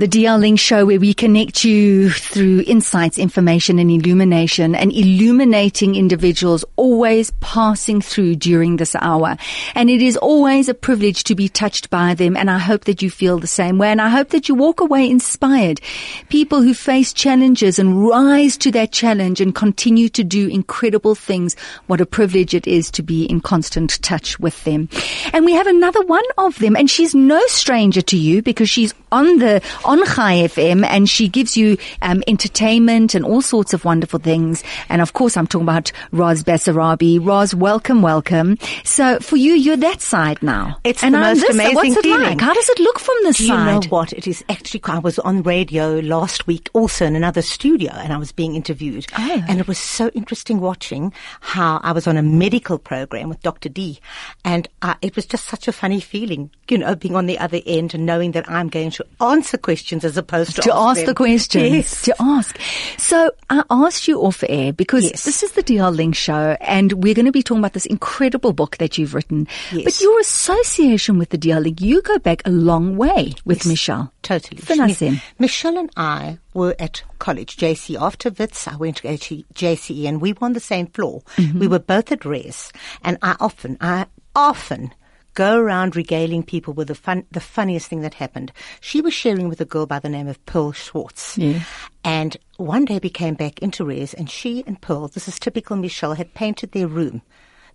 The 0.00 0.08
DL 0.08 0.40
Link 0.40 0.58
show 0.58 0.86
where 0.86 0.98
we 0.98 1.12
connect 1.12 1.62
you 1.62 2.08
through 2.08 2.64
insights, 2.66 3.18
information 3.18 3.78
and 3.78 3.90
illumination 3.90 4.74
and 4.74 4.90
illuminating 4.90 5.94
individuals 5.94 6.64
always 6.76 7.32
passing 7.40 8.00
through 8.00 8.36
during 8.36 8.78
this 8.78 8.96
hour. 8.96 9.36
And 9.74 9.90
it 9.90 10.00
is 10.00 10.16
always 10.16 10.70
a 10.70 10.72
privilege 10.74 11.24
to 11.24 11.34
be 11.34 11.50
touched 11.50 11.90
by 11.90 12.14
them. 12.14 12.34
And 12.34 12.50
I 12.50 12.56
hope 12.56 12.84
that 12.86 13.02
you 13.02 13.10
feel 13.10 13.38
the 13.38 13.46
same 13.46 13.76
way. 13.76 13.88
And 13.88 14.00
I 14.00 14.08
hope 14.08 14.30
that 14.30 14.48
you 14.48 14.54
walk 14.54 14.80
away 14.80 15.06
inspired. 15.06 15.82
People 16.30 16.62
who 16.62 16.72
face 16.72 17.12
challenges 17.12 17.78
and 17.78 18.02
rise 18.08 18.56
to 18.56 18.70
that 18.70 18.92
challenge 18.92 19.38
and 19.38 19.54
continue 19.54 20.08
to 20.08 20.24
do 20.24 20.48
incredible 20.48 21.14
things. 21.14 21.56
What 21.88 22.00
a 22.00 22.06
privilege 22.06 22.54
it 22.54 22.66
is 22.66 22.90
to 22.92 23.02
be 23.02 23.26
in 23.26 23.42
constant 23.42 24.02
touch 24.02 24.40
with 24.40 24.64
them. 24.64 24.88
And 25.34 25.44
we 25.44 25.52
have 25.52 25.66
another 25.66 26.00
one 26.06 26.24
of 26.38 26.58
them 26.58 26.74
and 26.74 26.88
she's 26.88 27.14
no 27.14 27.46
stranger 27.48 28.00
to 28.00 28.16
you 28.16 28.40
because 28.40 28.70
she's 28.70 28.94
on 29.12 29.40
the, 29.40 29.60
on 29.90 30.04
Chai 30.06 30.46
FM 30.46 30.84
and 30.86 31.08
she 31.10 31.26
gives 31.28 31.56
you, 31.56 31.76
um, 32.02 32.22
entertainment 32.28 33.14
and 33.16 33.24
all 33.24 33.42
sorts 33.42 33.74
of 33.74 33.84
wonderful 33.84 34.20
things. 34.20 34.62
And 34.88 35.02
of 35.02 35.14
course 35.14 35.36
I'm 35.36 35.46
talking 35.48 35.66
about 35.66 35.90
Roz 36.12 36.44
Basarabi. 36.44 37.18
Roz, 37.24 37.54
welcome, 37.56 38.00
welcome. 38.00 38.56
So 38.84 39.18
for 39.18 39.36
you, 39.36 39.54
you're 39.54 39.76
that 39.78 40.00
side 40.00 40.40
now. 40.42 40.78
It's 40.84 41.02
and 41.02 41.14
the 41.14 41.18
I'm 41.18 41.24
most 41.34 41.40
this, 41.40 41.50
amazing 41.56 41.74
What's 41.74 41.96
it 41.96 42.02
feeling. 42.02 42.22
like? 42.22 42.40
How 42.40 42.54
does 42.54 42.68
it 42.68 42.78
look 42.78 43.00
from 43.00 43.16
this 43.24 43.38
Do 43.38 43.42
you 43.44 43.48
side? 43.48 43.82
know 43.82 43.88
what? 43.88 44.12
It 44.12 44.28
is 44.28 44.44
actually, 44.48 44.80
I 44.84 45.00
was 45.00 45.18
on 45.18 45.42
radio 45.42 45.98
last 45.98 46.46
week 46.46 46.70
also 46.72 47.04
in 47.04 47.16
another 47.16 47.42
studio 47.42 47.90
and 47.92 48.12
I 48.12 48.16
was 48.16 48.30
being 48.30 48.54
interviewed. 48.54 49.06
Oh. 49.18 49.44
And 49.48 49.58
it 49.58 49.66
was 49.66 49.78
so 49.78 50.08
interesting 50.14 50.60
watching 50.60 51.12
how 51.40 51.80
I 51.82 51.90
was 51.90 52.06
on 52.06 52.16
a 52.16 52.22
medical 52.22 52.78
program 52.78 53.28
with 53.28 53.42
Dr. 53.42 53.68
D. 53.68 53.98
And 54.44 54.68
uh, 54.82 54.94
it 55.02 55.16
was 55.16 55.26
just 55.26 55.46
such 55.48 55.66
a 55.66 55.72
funny 55.72 56.00
feeling, 56.00 56.48
you 56.68 56.78
know, 56.78 56.94
being 56.94 57.16
on 57.16 57.26
the 57.26 57.40
other 57.40 57.60
end 57.66 57.92
and 57.92 58.06
knowing 58.06 58.30
that 58.32 58.48
I'm 58.48 58.68
going 58.68 58.92
to 58.92 59.04
answer 59.20 59.58
questions 59.58 59.79
as 60.04 60.16
opposed 60.16 60.56
to, 60.56 60.62
to 60.62 60.74
ask 60.74 61.00
them. 61.00 61.06
the 61.06 61.14
questions. 61.14 61.72
Yes. 61.72 62.02
To 62.02 62.14
ask. 62.20 62.58
So 62.98 63.30
I 63.48 63.62
asked 63.70 64.06
you 64.08 64.20
off 64.20 64.42
air 64.48 64.72
because 64.72 65.04
Yes. 65.04 65.24
this 65.24 65.42
is 65.42 65.52
the 65.52 65.62
DL 65.62 65.94
Link 65.94 66.14
show 66.14 66.56
and 66.60 66.92
we're 67.02 67.14
going 67.14 67.26
to 67.26 67.32
be 67.32 67.42
talking 67.42 67.60
about 67.60 67.72
this 67.72 67.86
incredible 67.86 68.52
book 68.52 68.76
that 68.78 68.98
you've 68.98 69.14
written. 69.14 69.46
Yes. 69.72 69.84
But 69.84 70.00
your 70.00 70.18
association 70.20 71.18
with 71.18 71.30
the 71.30 71.38
DL 71.38 71.62
Link, 71.62 71.80
you 71.80 72.02
go 72.02 72.18
back 72.18 72.42
a 72.46 72.50
long 72.50 72.96
way 72.96 73.34
with 73.44 73.66
Michelle. 73.66 74.12
Totally. 74.22 74.60
In. 75.00 75.20
Michelle 75.38 75.78
and 75.78 75.90
I 75.96 76.38
were 76.54 76.74
at 76.78 77.02
college, 77.18 77.56
JC. 77.56 78.00
After 78.00 78.30
Wits, 78.30 78.68
I 78.68 78.76
went 78.76 78.98
to 78.98 79.08
JCE 79.08 80.06
and 80.06 80.20
we 80.20 80.32
were 80.32 80.44
on 80.44 80.52
the 80.52 80.60
same 80.60 80.86
floor. 80.88 81.22
Mm-hmm. 81.36 81.58
We 81.58 81.68
were 81.68 81.78
both 81.78 82.12
at 82.12 82.24
res. 82.24 82.72
And 83.02 83.18
I 83.22 83.36
often, 83.40 83.76
I 83.80 84.06
often 84.34 84.92
go 85.40 85.56
around 85.58 85.96
regaling 85.96 86.42
people 86.42 86.74
with 86.74 86.88
the 86.88 86.94
fun, 86.94 87.24
the 87.32 87.40
funniest 87.40 87.88
thing 87.88 88.02
that 88.02 88.12
happened. 88.12 88.52
She 88.82 89.00
was 89.00 89.14
sharing 89.14 89.48
with 89.48 89.60
a 89.62 89.64
girl 89.64 89.86
by 89.86 89.98
the 89.98 90.08
name 90.10 90.28
of 90.28 90.44
Pearl 90.44 90.72
Schwartz. 90.72 91.38
Yeah. 91.38 91.60
And 92.04 92.36
one 92.58 92.84
day 92.84 93.00
we 93.02 93.08
came 93.08 93.36
back 93.36 93.58
into 93.60 93.84
res 93.86 94.12
and 94.12 94.28
she 94.28 94.62
and 94.66 94.78
Pearl, 94.82 95.08
this 95.08 95.28
is 95.28 95.38
typical 95.38 95.76
Michelle, 95.76 96.12
had 96.14 96.34
painted 96.34 96.72
their 96.72 96.86
room, 96.88 97.22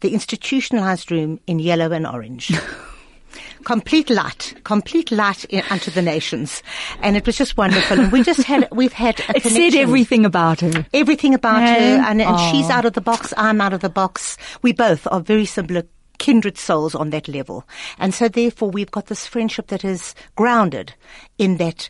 the 0.02 0.14
institutionalized 0.14 1.10
room 1.12 1.40
in 1.48 1.58
yellow 1.58 1.92
and 1.92 2.06
orange. 2.06 2.52
complete 3.64 4.10
light, 4.12 4.54
complete 4.64 5.12
light 5.12 5.44
in, 5.46 5.64
unto 5.72 5.90
the 5.92 6.02
nations, 6.02 6.62
and 7.02 7.18
it 7.18 7.26
was 7.26 7.36
just 7.36 7.58
wonderful. 7.58 8.00
And 8.00 8.12
we 8.12 8.22
just 8.24 8.44
had, 8.44 8.68
we've 8.72 8.94
had 8.94 9.20
a 9.30 9.38
It 9.38 9.44
said 9.44 9.74
everything 9.76 10.24
about 10.24 10.62
her. 10.62 10.86
everything 10.94 11.34
about 11.34 11.62
Yeah. 11.62 11.74
her, 11.98 12.04
and, 12.12 12.22
and 12.22 12.40
she's 12.52 12.70
out 12.70 12.86
of 12.86 12.94
the 12.94 13.02
box, 13.02 13.34
I'm 13.38 13.60
out 13.60 13.74
of 13.74 13.82
the 13.82 13.90
box. 13.90 14.38
We 14.62 14.72
both 14.72 15.08
are 15.12 15.20
very 15.20 15.46
similar 15.46 15.84
kindred 16.18 16.58
souls 16.58 16.96
on 16.96 17.10
that 17.12 17.28
level. 17.28 17.68
And 17.98 18.14
so 18.14 18.28
therefore 18.28 18.70
we've 18.70 18.92
got 18.92 19.08
this 19.08 19.28
friendship 19.28 19.68
that 19.68 19.84
is 19.84 20.16
grounded 20.36 20.94
in 21.38 21.58
that 21.58 21.90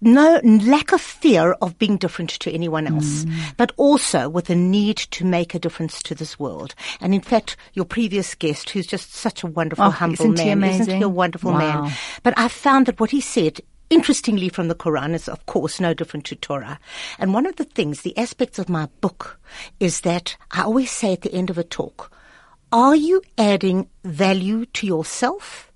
no 0.00 0.40
lack 0.42 0.92
of 0.92 1.00
fear 1.00 1.52
of 1.60 1.78
being 1.78 1.96
different 1.96 2.30
to 2.30 2.50
anyone 2.50 2.86
else, 2.86 3.24
mm. 3.24 3.56
but 3.56 3.72
also 3.76 4.28
with 4.28 4.48
a 4.48 4.54
need 4.54 4.96
to 4.96 5.24
make 5.24 5.54
a 5.54 5.58
difference 5.58 6.02
to 6.02 6.14
this 6.14 6.38
world. 6.38 6.74
And 7.00 7.14
in 7.14 7.20
fact, 7.20 7.56
your 7.74 7.84
previous 7.84 8.34
guest, 8.34 8.70
who's 8.70 8.86
just 8.86 9.12
such 9.12 9.42
a 9.42 9.46
wonderful, 9.46 9.84
oh, 9.84 9.90
humble 9.90 10.14
isn't 10.14 10.38
man, 10.38 10.46
he 10.46 10.52
amazing? 10.52 10.80
isn't 10.82 10.96
he 10.96 11.02
a 11.02 11.08
wonderful 11.08 11.52
wow. 11.52 11.82
man? 11.82 11.92
But 12.22 12.34
I 12.38 12.48
found 12.48 12.86
that 12.86 12.98
what 12.98 13.10
he 13.10 13.20
said 13.20 13.60
interestingly 13.90 14.48
from 14.48 14.68
the 14.68 14.74
Quran 14.74 15.14
is 15.14 15.28
of 15.28 15.44
course 15.46 15.80
no 15.80 15.92
different 15.92 16.24
to 16.26 16.36
Torah. 16.36 16.78
And 17.18 17.34
one 17.34 17.44
of 17.44 17.56
the 17.56 17.64
things, 17.64 18.00
the 18.00 18.16
aspects 18.16 18.58
of 18.58 18.68
my 18.68 18.86
book 19.00 19.38
is 19.80 20.02
that 20.02 20.36
I 20.52 20.62
always 20.62 20.90
say 20.90 21.12
at 21.12 21.22
the 21.22 21.34
end 21.34 21.50
of 21.50 21.58
a 21.58 21.64
talk, 21.64 22.10
are 22.72 22.96
you 22.96 23.22
adding 23.38 23.88
value 24.04 24.66
to 24.66 24.86
yourself? 24.86 25.66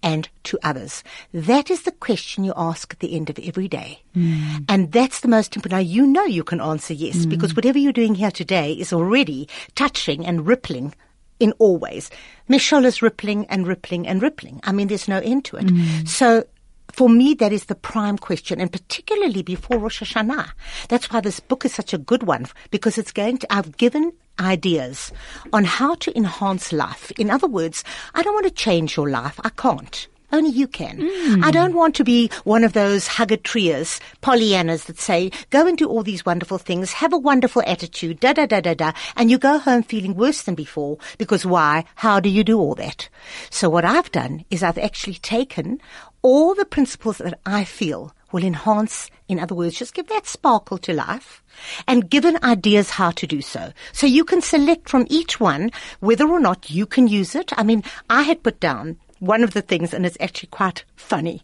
and 0.00 0.28
to 0.44 0.56
others? 0.62 1.02
That 1.34 1.70
is 1.70 1.82
the 1.82 1.90
question 1.92 2.44
you 2.44 2.52
ask 2.56 2.92
at 2.92 3.00
the 3.00 3.16
end 3.16 3.30
of 3.30 3.38
every 3.40 3.66
day. 3.66 4.00
Mm. 4.16 4.64
And 4.68 4.92
that's 4.92 5.20
the 5.20 5.28
most 5.28 5.56
important. 5.56 5.72
Now, 5.72 5.92
you 5.92 6.06
know 6.06 6.24
you 6.24 6.44
can 6.44 6.60
answer 6.60 6.94
yes, 6.94 7.26
mm. 7.26 7.28
because 7.28 7.56
whatever 7.56 7.78
you're 7.78 7.92
doing 7.92 8.14
here 8.14 8.30
today 8.30 8.72
is 8.72 8.92
already 8.92 9.48
touching 9.74 10.24
and 10.24 10.46
rippling 10.46 10.94
in 11.40 11.52
all 11.58 11.78
ways. 11.78 12.10
Michelle 12.48 12.84
is 12.84 13.02
rippling 13.02 13.46
and 13.46 13.66
rippling 13.66 14.06
and 14.06 14.22
rippling. 14.22 14.60
I 14.64 14.72
mean, 14.72 14.88
there's 14.88 15.08
no 15.08 15.18
end 15.18 15.44
to 15.46 15.56
it. 15.56 15.66
Mm. 15.66 16.08
So 16.08 16.44
for 16.90 17.08
me, 17.08 17.34
that 17.34 17.52
is 17.52 17.66
the 17.66 17.74
prime 17.74 18.18
question, 18.18 18.60
and 18.60 18.72
particularly 18.72 19.42
before 19.42 19.78
Rosh 19.78 20.02
Hashanah. 20.02 20.50
That's 20.88 21.10
why 21.10 21.20
this 21.20 21.40
book 21.40 21.64
is 21.64 21.74
such 21.74 21.92
a 21.92 21.98
good 21.98 22.22
one, 22.22 22.46
because 22.70 22.98
it's 22.98 23.12
going 23.12 23.38
to, 23.38 23.52
I've 23.52 23.76
given 23.76 24.12
ideas 24.40 25.12
on 25.52 25.64
how 25.64 25.94
to 25.96 26.16
enhance 26.16 26.72
life. 26.72 27.10
In 27.18 27.30
other 27.30 27.46
words, 27.46 27.84
I 28.14 28.22
don't 28.22 28.34
want 28.34 28.46
to 28.46 28.52
change 28.52 28.96
your 28.96 29.10
life. 29.10 29.38
I 29.44 29.50
can't. 29.50 30.08
Only 30.30 30.50
you 30.50 30.68
can. 30.68 30.98
Mm. 30.98 31.42
I 31.42 31.50
don't 31.50 31.74
want 31.74 31.94
to 31.96 32.04
be 32.04 32.30
one 32.44 32.62
of 32.62 32.74
those 32.74 33.06
hugger-triers, 33.06 33.98
Pollyannas 34.20 34.84
that 34.84 34.98
say, 35.00 35.30
go 35.48 35.66
and 35.66 35.78
do 35.78 35.88
all 35.88 36.02
these 36.02 36.26
wonderful 36.26 36.58
things, 36.58 36.92
have 36.92 37.14
a 37.14 37.18
wonderful 37.18 37.62
attitude, 37.66 38.20
da 38.20 38.34
da 38.34 38.44
da 38.44 38.60
da 38.60 38.74
da, 38.74 38.92
and 39.16 39.30
you 39.30 39.38
go 39.38 39.58
home 39.58 39.82
feeling 39.82 40.14
worse 40.14 40.42
than 40.42 40.54
before 40.54 40.98
because 41.16 41.46
why? 41.46 41.84
How 41.94 42.20
do 42.20 42.28
you 42.28 42.44
do 42.44 42.58
all 42.58 42.74
that? 42.74 43.08
So 43.48 43.70
what 43.70 43.86
I've 43.86 44.12
done 44.12 44.44
is 44.50 44.62
I've 44.62 44.76
actually 44.76 45.14
taken 45.14 45.80
all 46.20 46.54
the 46.54 46.66
principles 46.66 47.18
that 47.18 47.40
I 47.46 47.64
feel 47.64 48.14
will 48.32 48.44
enhance, 48.44 49.10
in 49.28 49.38
other 49.38 49.54
words, 49.54 49.78
just 49.78 49.94
give 49.94 50.08
that 50.08 50.26
sparkle 50.26 50.78
to 50.78 50.92
life 50.92 51.42
and 51.86 52.10
given 52.10 52.38
ideas 52.42 52.90
how 52.90 53.10
to 53.12 53.26
do 53.26 53.40
so. 53.40 53.72
So 53.92 54.06
you 54.06 54.24
can 54.24 54.42
select 54.42 54.88
from 54.88 55.06
each 55.08 55.40
one 55.40 55.70
whether 56.00 56.28
or 56.28 56.40
not 56.40 56.70
you 56.70 56.86
can 56.86 57.08
use 57.08 57.34
it. 57.34 57.52
I 57.56 57.62
mean, 57.62 57.82
I 58.08 58.22
had 58.22 58.42
put 58.42 58.60
down 58.60 58.98
one 59.20 59.42
of 59.42 59.54
the 59.54 59.62
things, 59.62 59.92
and 59.92 60.06
it's 60.06 60.16
actually 60.20 60.48
quite 60.48 60.84
funny. 60.96 61.42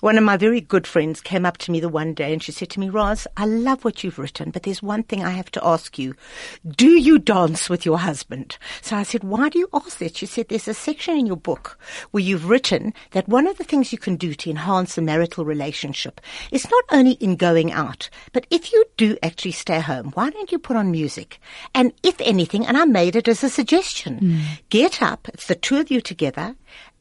One 0.00 0.16
of 0.16 0.24
my 0.24 0.38
very 0.38 0.62
good 0.62 0.86
friends 0.86 1.20
came 1.20 1.44
up 1.44 1.58
to 1.58 1.70
me 1.70 1.78
the 1.78 1.88
one 1.90 2.14
day 2.14 2.32
and 2.32 2.42
she 2.42 2.52
said 2.52 2.70
to 2.70 2.80
me, 2.80 2.88
Roz, 2.88 3.26
I 3.36 3.44
love 3.44 3.84
what 3.84 4.02
you've 4.02 4.18
written, 4.18 4.50
but 4.50 4.62
there's 4.62 4.82
one 4.82 5.02
thing 5.02 5.22
I 5.22 5.30
have 5.30 5.50
to 5.52 5.66
ask 5.66 5.98
you. 5.98 6.14
Do 6.66 6.88
you 6.88 7.18
dance 7.18 7.68
with 7.68 7.84
your 7.84 7.98
husband? 7.98 8.56
So 8.80 8.96
I 8.96 9.02
said, 9.02 9.24
why 9.24 9.50
do 9.50 9.58
you 9.58 9.68
ask 9.74 9.98
that? 9.98 10.16
She 10.16 10.24
said, 10.24 10.48
there's 10.48 10.68
a 10.68 10.72
section 10.72 11.18
in 11.18 11.26
your 11.26 11.36
book 11.36 11.78
where 12.12 12.22
you've 12.22 12.48
written 12.48 12.94
that 13.10 13.28
one 13.28 13.46
of 13.46 13.58
the 13.58 13.64
things 13.64 13.92
you 13.92 13.98
can 13.98 14.16
do 14.16 14.32
to 14.32 14.48
enhance 14.48 14.96
a 14.96 15.02
marital 15.02 15.44
relationship 15.44 16.18
is 16.50 16.70
not 16.70 16.84
only 16.90 17.12
in 17.12 17.36
going 17.36 17.70
out, 17.70 18.08
but 18.32 18.46
if 18.50 18.72
you 18.72 18.82
do 18.96 19.18
actually 19.22 19.52
stay 19.52 19.80
home, 19.80 20.12
why 20.14 20.30
don't 20.30 20.50
you 20.50 20.58
put 20.58 20.76
on 20.76 20.90
music? 20.90 21.38
And 21.74 21.92
if 22.02 22.18
anything, 22.22 22.64
and 22.66 22.78
I 22.78 22.86
made 22.86 23.16
it 23.16 23.28
as 23.28 23.44
a 23.44 23.50
suggestion, 23.50 24.18
mm. 24.18 24.40
get 24.70 25.02
up, 25.02 25.28
it's 25.28 25.46
the 25.46 25.54
two 25.54 25.76
of 25.76 25.90
you 25.90 26.00
together, 26.00 26.56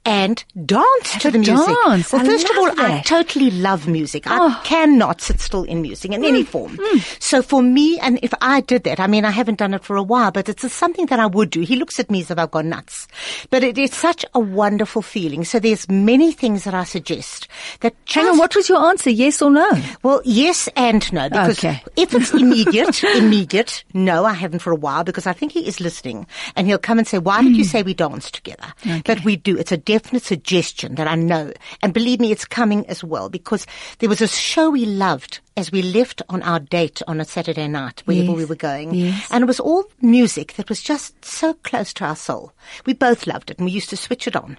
and 0.10 0.44
dance 0.66 1.12
Have 1.12 1.22
to 1.22 1.32
the 1.32 1.38
music. 1.38 1.76
Dance. 1.86 2.12
Well, 2.12 2.24
I 2.24 2.26
first 2.26 2.50
of 2.50 2.58
all, 2.58 2.76
that. 2.76 2.80
I 2.80 3.02
totally 3.02 3.52
love 3.52 3.88
music. 3.88 4.24
Oh. 4.26 4.50
I 4.50 4.66
cannot 4.66 5.22
sit 5.22 5.40
still 5.40 5.64
in 5.66 5.84
music 5.84 6.12
in 6.12 6.22
mm. 6.22 6.28
any 6.28 6.44
form. 6.44 6.78
Mm. 6.78 7.22
So 7.22 7.44
for 7.44 7.62
me, 7.62 8.00
and 8.00 8.20
if 8.24 8.34
I 8.42 8.62
did 8.62 8.86
that, 8.86 9.00
I 9.00 9.06
mean, 9.06 9.24
I 9.24 9.30
haven't 9.30 9.60
done 9.60 9.76
it 9.76 9.84
for 9.84 9.96
a 9.96 10.02
while, 10.02 10.32
but 10.32 10.50
it's 10.50 10.74
something 10.74 11.06
that 11.08 11.20
I 11.20 11.28
would 11.28 11.52
do. 11.52 11.62
He 11.62 11.76
looks 11.76 12.00
at 12.00 12.10
me 12.10 12.22
as 12.22 12.32
if 12.32 12.40
I've 12.40 12.50
gone 12.50 12.70
nuts, 12.70 13.08
but 13.52 13.64
it 13.64 13.78
is 13.78 13.94
such 13.94 14.26
a 14.34 14.40
wonderful 14.40 15.04
feeling. 15.04 15.46
So 15.46 15.60
there's 15.60 15.88
many 15.88 16.32
things 16.32 16.64
that 16.64 16.74
I 16.74 16.86
suggest 16.86 17.48
that. 17.82 17.94
Hang 18.08 18.26
on, 18.26 18.40
what 18.40 18.56
was 18.56 18.68
your 18.68 18.84
answer? 18.90 19.12
Yes 19.12 19.44
or 19.44 19.52
no? 19.52 19.70
Well, 20.02 20.22
yes 20.26 20.68
and 20.76 21.14
no, 21.14 21.30
because 21.30 21.60
okay. 21.60 21.84
if 21.96 22.16
it's 22.16 22.34
immediate, 22.34 23.04
immediate, 23.16 23.84
no, 23.94 24.26
I 24.26 24.34
haven't 24.34 24.60
for 24.60 24.72
a 24.72 24.76
while 24.76 25.04
because 25.04 25.28
I 25.28 25.34
think 25.34 25.52
he 25.52 25.68
is 25.68 25.80
listening 25.80 26.26
and 26.56 26.66
he'll 26.66 26.80
come 26.80 26.98
and 26.98 27.08
say, 27.08 27.20
why 27.20 27.44
did 27.44 27.56
you 27.56 27.64
say 27.64 27.84
we 27.84 27.94
dance 27.94 28.32
together? 28.32 28.74
Okay. 28.82 29.04
But 29.06 29.24
we 29.24 29.36
do. 29.36 29.56
It's 29.56 29.72
a 29.72 29.78
definite 30.00 30.24
suggestion 30.24 30.96
that 30.96 31.08
I 31.08 31.16
know. 31.16 31.52
And 31.82 31.94
believe 31.94 32.22
me, 32.22 32.32
it's 32.32 32.46
coming 32.46 32.86
as 32.88 33.04
well 33.04 33.30
because 33.30 33.68
there 34.00 34.08
was 34.08 34.22
a 34.22 34.28
show 34.28 34.70
we 34.70 34.86
loved 34.86 35.42
as 35.58 35.74
we 35.74 35.82
left 35.82 36.22
on 36.30 36.42
our 36.44 36.60
date 36.60 37.02
on 37.06 37.20
a 37.20 37.26
Saturday 37.26 37.68
night, 37.68 38.02
wherever 38.06 38.28
yes. 38.28 38.38
we 38.38 38.46
were 38.46 38.56
going. 38.56 38.94
Yes. 38.94 39.28
And 39.30 39.44
it 39.44 39.48
was 39.48 39.60
all 39.60 39.84
music 40.02 40.54
that 40.54 40.70
was 40.70 40.82
just 40.82 41.26
so 41.26 41.54
close 41.54 41.94
to 41.96 42.06
our 42.06 42.16
soul. 42.16 42.54
We 42.86 42.94
both 42.94 43.28
loved 43.28 43.52
it 43.52 43.58
and 43.58 43.66
we 43.66 43.72
used 43.72 43.90
to 43.90 43.98
switch 43.98 44.26
it 44.26 44.38
on. 44.38 44.58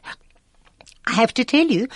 I 1.06 1.12
have 1.12 1.32
to 1.34 1.44
tell 1.44 1.66
you, 1.66 1.88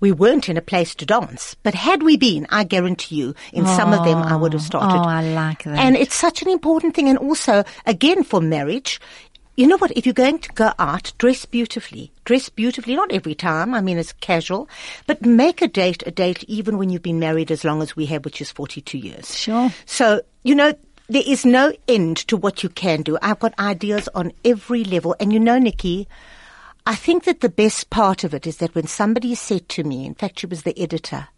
we 0.00 0.12
weren't 0.12 0.48
in 0.48 0.56
a 0.56 0.62
place 0.62 0.94
to 0.94 1.06
dance, 1.06 1.54
but 1.62 1.74
had 1.74 2.02
we 2.02 2.16
been, 2.16 2.46
I 2.50 2.64
guarantee 2.64 3.16
you, 3.16 3.34
in 3.52 3.66
oh, 3.66 3.76
some 3.76 3.92
of 3.92 4.04
them, 4.04 4.18
I 4.18 4.36
would 4.36 4.52
have 4.52 4.62
started. 4.62 4.96
Oh, 4.96 5.02
oh, 5.02 5.08
I 5.08 5.22
like 5.32 5.64
that. 5.64 5.78
And 5.78 5.96
it's 5.96 6.14
such 6.14 6.42
an 6.42 6.48
important 6.48 6.94
thing. 6.94 7.08
And 7.08 7.18
also, 7.18 7.64
again, 7.86 8.22
for 8.22 8.40
marriage, 8.40 9.00
you 9.56 9.66
know 9.66 9.78
what? 9.78 9.92
If 9.96 10.04
you're 10.04 10.12
going 10.12 10.38
to 10.40 10.52
go 10.52 10.72
out, 10.78 11.12
dress 11.18 11.46
beautifully. 11.46 12.12
Dress 12.24 12.48
beautifully, 12.50 12.94
not 12.94 13.10
every 13.10 13.34
time. 13.34 13.74
I 13.74 13.80
mean, 13.80 13.98
it's 13.98 14.12
casual, 14.12 14.68
but 15.06 15.24
make 15.24 15.62
a 15.62 15.68
date 15.68 16.02
a 16.06 16.10
date 16.10 16.44
even 16.44 16.76
when 16.76 16.90
you've 16.90 17.02
been 17.02 17.18
married 17.18 17.50
as 17.50 17.64
long 17.64 17.80
as 17.80 17.96
we 17.96 18.06
have, 18.06 18.24
which 18.24 18.40
is 18.40 18.50
42 18.50 18.98
years. 18.98 19.34
Sure. 19.34 19.72
So, 19.86 20.20
you 20.42 20.54
know, 20.54 20.74
there 21.08 21.22
is 21.24 21.46
no 21.46 21.72
end 21.88 22.18
to 22.28 22.36
what 22.36 22.62
you 22.62 22.68
can 22.68 23.02
do. 23.02 23.16
I've 23.22 23.38
got 23.38 23.58
ideas 23.58 24.08
on 24.14 24.32
every 24.44 24.84
level. 24.84 25.16
And 25.18 25.32
you 25.32 25.40
know, 25.40 25.58
Nikki, 25.58 26.06
I 26.84 26.94
think 26.94 27.24
that 27.24 27.40
the 27.40 27.48
best 27.48 27.90
part 27.90 28.24
of 28.24 28.34
it 28.34 28.46
is 28.46 28.58
that 28.58 28.74
when 28.74 28.86
somebody 28.86 29.34
said 29.34 29.68
to 29.70 29.84
me, 29.84 30.04
in 30.04 30.14
fact, 30.14 30.40
she 30.40 30.46
was 30.46 30.62
the 30.62 30.78
editor, 30.78 31.28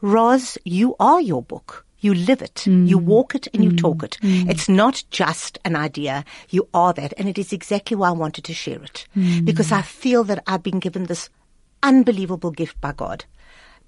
Roz, 0.00 0.58
you 0.64 0.94
are 1.00 1.20
your 1.20 1.42
book. 1.42 1.84
You 2.00 2.14
live 2.14 2.42
it. 2.42 2.64
Mm. 2.66 2.88
You 2.88 2.98
walk 2.98 3.34
it 3.34 3.48
and 3.52 3.64
you 3.64 3.70
mm. 3.70 3.78
talk 3.78 4.02
it. 4.02 4.18
Mm. 4.22 4.48
It's 4.50 4.68
not 4.68 5.02
just 5.10 5.58
an 5.64 5.74
idea. 5.74 6.24
You 6.50 6.68
are 6.72 6.92
that. 6.94 7.12
And 7.18 7.28
it 7.28 7.38
is 7.38 7.52
exactly 7.52 7.96
why 7.96 8.08
I 8.08 8.12
wanted 8.12 8.44
to 8.44 8.54
share 8.54 8.82
it. 8.82 9.06
Mm. 9.16 9.44
Because 9.44 9.72
I 9.72 9.82
feel 9.82 10.22
that 10.24 10.42
I've 10.46 10.62
been 10.62 10.78
given 10.78 11.04
this 11.06 11.28
unbelievable 11.82 12.50
gift 12.50 12.80
by 12.80 12.92
God. 12.92 13.24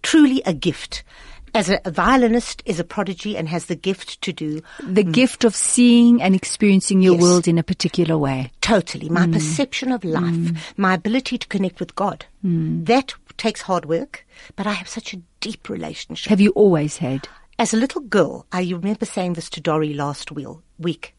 Truly 0.02 0.42
a 0.44 0.52
gift. 0.52 1.04
As 1.52 1.68
a, 1.68 1.80
violinist 1.86 2.62
is 2.64 2.78
a 2.78 2.84
prodigy 2.84 3.36
and 3.36 3.48
has 3.48 3.66
the 3.66 3.74
gift 3.74 4.22
to 4.22 4.32
do 4.32 4.62
the 4.80 5.02
gift 5.02 5.42
of 5.42 5.56
seeing 5.56 6.22
and 6.22 6.32
experiencing 6.34 7.02
your 7.02 7.14
Yes. 7.14 7.22
world 7.22 7.48
in 7.48 7.58
a 7.58 7.64
particular 7.64 8.16
way. 8.16 8.52
Totally. 8.60 9.08
My 9.08 9.26
Mm. 9.26 9.32
perception 9.32 9.90
of 9.90 10.04
life, 10.04 10.72
my 10.76 10.94
ability 10.94 11.38
to 11.38 11.48
connect 11.48 11.80
with 11.80 11.96
God. 11.96 12.24
Mm. 12.44 12.86
That 12.86 13.14
takes 13.36 13.62
hard 13.62 13.86
work, 13.86 14.26
but 14.54 14.66
I 14.66 14.72
have 14.74 14.88
such 14.88 15.12
a 15.12 15.20
deep 15.40 15.68
relationship. 15.68 16.30
Have 16.30 16.40
you 16.40 16.50
always 16.50 16.98
had? 16.98 17.26
As 17.60 17.74
a 17.74 17.76
little 17.76 18.00
girl, 18.00 18.46
I 18.52 18.62
remember 18.62 19.04
saying 19.04 19.34
this 19.34 19.50
to 19.50 19.60
Dory 19.60 19.92
last 19.92 20.32
week. 20.32 21.14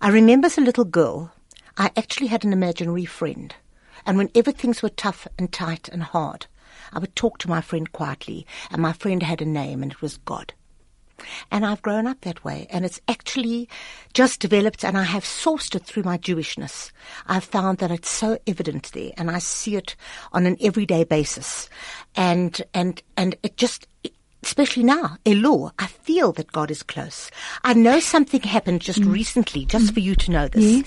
I 0.00 0.08
remember 0.08 0.46
as 0.46 0.58
a 0.58 0.60
little 0.60 0.84
girl, 0.84 1.30
I 1.78 1.92
actually 1.96 2.26
had 2.26 2.44
an 2.44 2.52
imaginary 2.52 3.04
friend. 3.04 3.54
And 4.04 4.18
whenever 4.18 4.50
things 4.50 4.82
were 4.82 4.88
tough 4.88 5.28
and 5.38 5.52
tight 5.52 5.88
and 5.88 6.02
hard, 6.02 6.46
I 6.92 6.98
would 6.98 7.14
talk 7.14 7.38
to 7.38 7.48
my 7.48 7.60
friend 7.60 7.92
quietly, 7.92 8.44
and 8.72 8.82
my 8.82 8.92
friend 8.92 9.22
had 9.22 9.40
a 9.40 9.44
name, 9.44 9.84
and 9.84 9.92
it 9.92 10.02
was 10.02 10.16
God. 10.16 10.52
And 11.52 11.64
I've 11.64 11.80
grown 11.80 12.08
up 12.08 12.22
that 12.22 12.42
way, 12.42 12.66
and 12.70 12.84
it's 12.84 13.00
actually 13.06 13.68
just 14.12 14.40
developed, 14.40 14.84
and 14.84 14.98
I 14.98 15.04
have 15.04 15.22
sourced 15.22 15.76
it 15.76 15.84
through 15.84 16.02
my 16.02 16.18
Jewishness. 16.18 16.90
I've 17.28 17.44
found 17.44 17.78
that 17.78 17.92
it's 17.92 18.10
so 18.10 18.36
evident 18.48 18.90
there, 18.94 19.12
and 19.16 19.30
I 19.30 19.38
see 19.38 19.76
it 19.76 19.94
on 20.32 20.44
an 20.44 20.56
everyday 20.60 21.04
basis, 21.04 21.68
and 22.16 22.60
and 22.74 23.00
and 23.16 23.36
it 23.44 23.56
just. 23.56 23.86
Especially 24.44 24.82
now, 24.82 25.16
Elul, 25.24 25.72
I 25.78 25.86
feel 25.86 26.30
that 26.32 26.52
God 26.52 26.70
is 26.70 26.82
close. 26.82 27.30
I 27.64 27.72
know 27.72 27.98
something 27.98 28.42
happened 28.42 28.82
just 28.82 29.00
mm. 29.00 29.10
recently, 29.10 29.64
just 29.64 29.94
for 29.94 30.00
you 30.00 30.14
to 30.16 30.30
know 30.30 30.48
this. 30.48 30.62
Yes. 30.62 30.86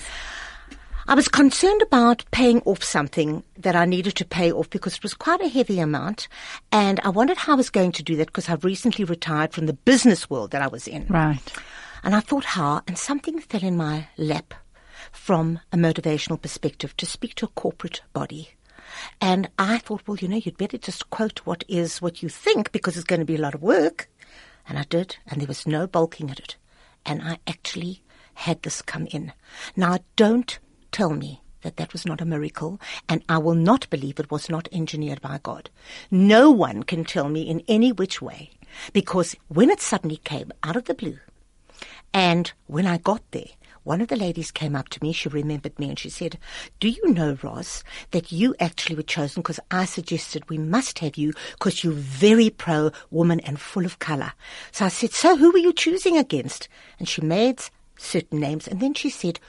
I 1.08 1.14
was 1.14 1.26
concerned 1.26 1.82
about 1.82 2.24
paying 2.30 2.60
off 2.60 2.84
something 2.84 3.42
that 3.56 3.74
I 3.74 3.84
needed 3.84 4.14
to 4.14 4.24
pay 4.24 4.52
off 4.52 4.70
because 4.70 4.94
it 4.94 5.02
was 5.02 5.12
quite 5.12 5.40
a 5.40 5.48
heavy 5.48 5.80
amount. 5.80 6.28
And 6.70 7.00
I 7.00 7.08
wondered 7.08 7.38
how 7.38 7.54
I 7.54 7.56
was 7.56 7.68
going 7.68 7.90
to 7.92 8.02
do 8.04 8.14
that 8.14 8.26
because 8.26 8.48
I've 8.48 8.64
recently 8.64 9.04
retired 9.04 9.52
from 9.52 9.66
the 9.66 9.72
business 9.72 10.30
world 10.30 10.52
that 10.52 10.62
I 10.62 10.68
was 10.68 10.86
in. 10.86 11.06
Right. 11.08 11.52
And 12.04 12.14
I 12.14 12.20
thought 12.20 12.44
how, 12.44 12.82
and 12.86 12.96
something 12.96 13.40
fell 13.40 13.64
in 13.64 13.76
my 13.76 14.06
lap 14.16 14.54
from 15.10 15.58
a 15.72 15.76
motivational 15.76 16.40
perspective 16.40 16.96
to 16.98 17.06
speak 17.06 17.34
to 17.36 17.46
a 17.46 17.48
corporate 17.48 18.02
body. 18.12 18.50
And 19.20 19.48
I 19.58 19.78
thought, 19.78 20.02
well, 20.06 20.16
you 20.16 20.28
know, 20.28 20.36
you'd 20.36 20.58
better 20.58 20.78
just 20.78 21.10
quote 21.10 21.40
what 21.40 21.64
is 21.68 22.02
what 22.02 22.22
you 22.22 22.28
think 22.28 22.72
because 22.72 22.96
it's 22.96 23.04
going 23.04 23.20
to 23.20 23.26
be 23.26 23.36
a 23.36 23.40
lot 23.40 23.54
of 23.54 23.62
work. 23.62 24.08
And 24.68 24.78
I 24.78 24.84
did, 24.84 25.16
and 25.26 25.40
there 25.40 25.48
was 25.48 25.66
no 25.66 25.86
bulking 25.86 26.30
at 26.30 26.38
it. 26.38 26.56
And 27.06 27.22
I 27.22 27.38
actually 27.46 28.02
had 28.34 28.62
this 28.62 28.82
come 28.82 29.06
in. 29.06 29.32
Now, 29.76 29.98
don't 30.16 30.58
tell 30.92 31.10
me 31.10 31.42
that 31.62 31.76
that 31.76 31.92
was 31.92 32.06
not 32.06 32.20
a 32.20 32.24
miracle, 32.24 32.80
and 33.08 33.22
I 33.28 33.38
will 33.38 33.54
not 33.54 33.90
believe 33.90 34.20
it 34.20 34.30
was 34.30 34.48
not 34.48 34.68
engineered 34.70 35.20
by 35.20 35.40
God. 35.42 35.70
No 36.10 36.50
one 36.50 36.82
can 36.84 37.04
tell 37.04 37.28
me 37.28 37.42
in 37.42 37.62
any 37.66 37.90
which 37.90 38.22
way, 38.22 38.50
because 38.92 39.34
when 39.48 39.70
it 39.70 39.80
suddenly 39.80 40.18
came 40.18 40.52
out 40.62 40.76
of 40.76 40.84
the 40.84 40.94
blue, 40.94 41.18
and 42.14 42.52
when 42.66 42.86
I 42.86 42.98
got 42.98 43.22
there, 43.32 43.50
one 43.88 44.02
of 44.02 44.08
the 44.08 44.16
ladies 44.16 44.50
came 44.50 44.76
up 44.76 44.90
to 44.90 45.02
me, 45.02 45.14
she 45.14 45.30
remembered 45.30 45.78
me, 45.78 45.88
and 45.88 45.98
she 45.98 46.10
said, 46.10 46.38
Do 46.78 46.90
you 46.90 47.10
know, 47.10 47.38
Roz, 47.42 47.82
that 48.10 48.30
you 48.30 48.54
actually 48.60 48.96
were 48.96 49.02
chosen 49.02 49.40
because 49.40 49.58
I 49.70 49.86
suggested 49.86 50.50
we 50.50 50.58
must 50.58 50.98
have 50.98 51.16
you 51.16 51.32
because 51.52 51.82
you're 51.82 51.94
very 51.94 52.50
pro 52.50 52.90
woman 53.10 53.40
and 53.40 53.58
full 53.58 53.86
of 53.86 53.98
colour. 53.98 54.34
So 54.72 54.84
I 54.84 54.88
said, 54.88 55.12
So 55.12 55.38
who 55.38 55.50
were 55.52 55.58
you 55.58 55.72
choosing 55.72 56.18
against? 56.18 56.68
And 56.98 57.08
she 57.08 57.22
made 57.22 57.62
certain 57.96 58.40
names, 58.40 58.68
and 58.68 58.78
then 58.78 58.92
she 58.92 59.08
said, 59.08 59.40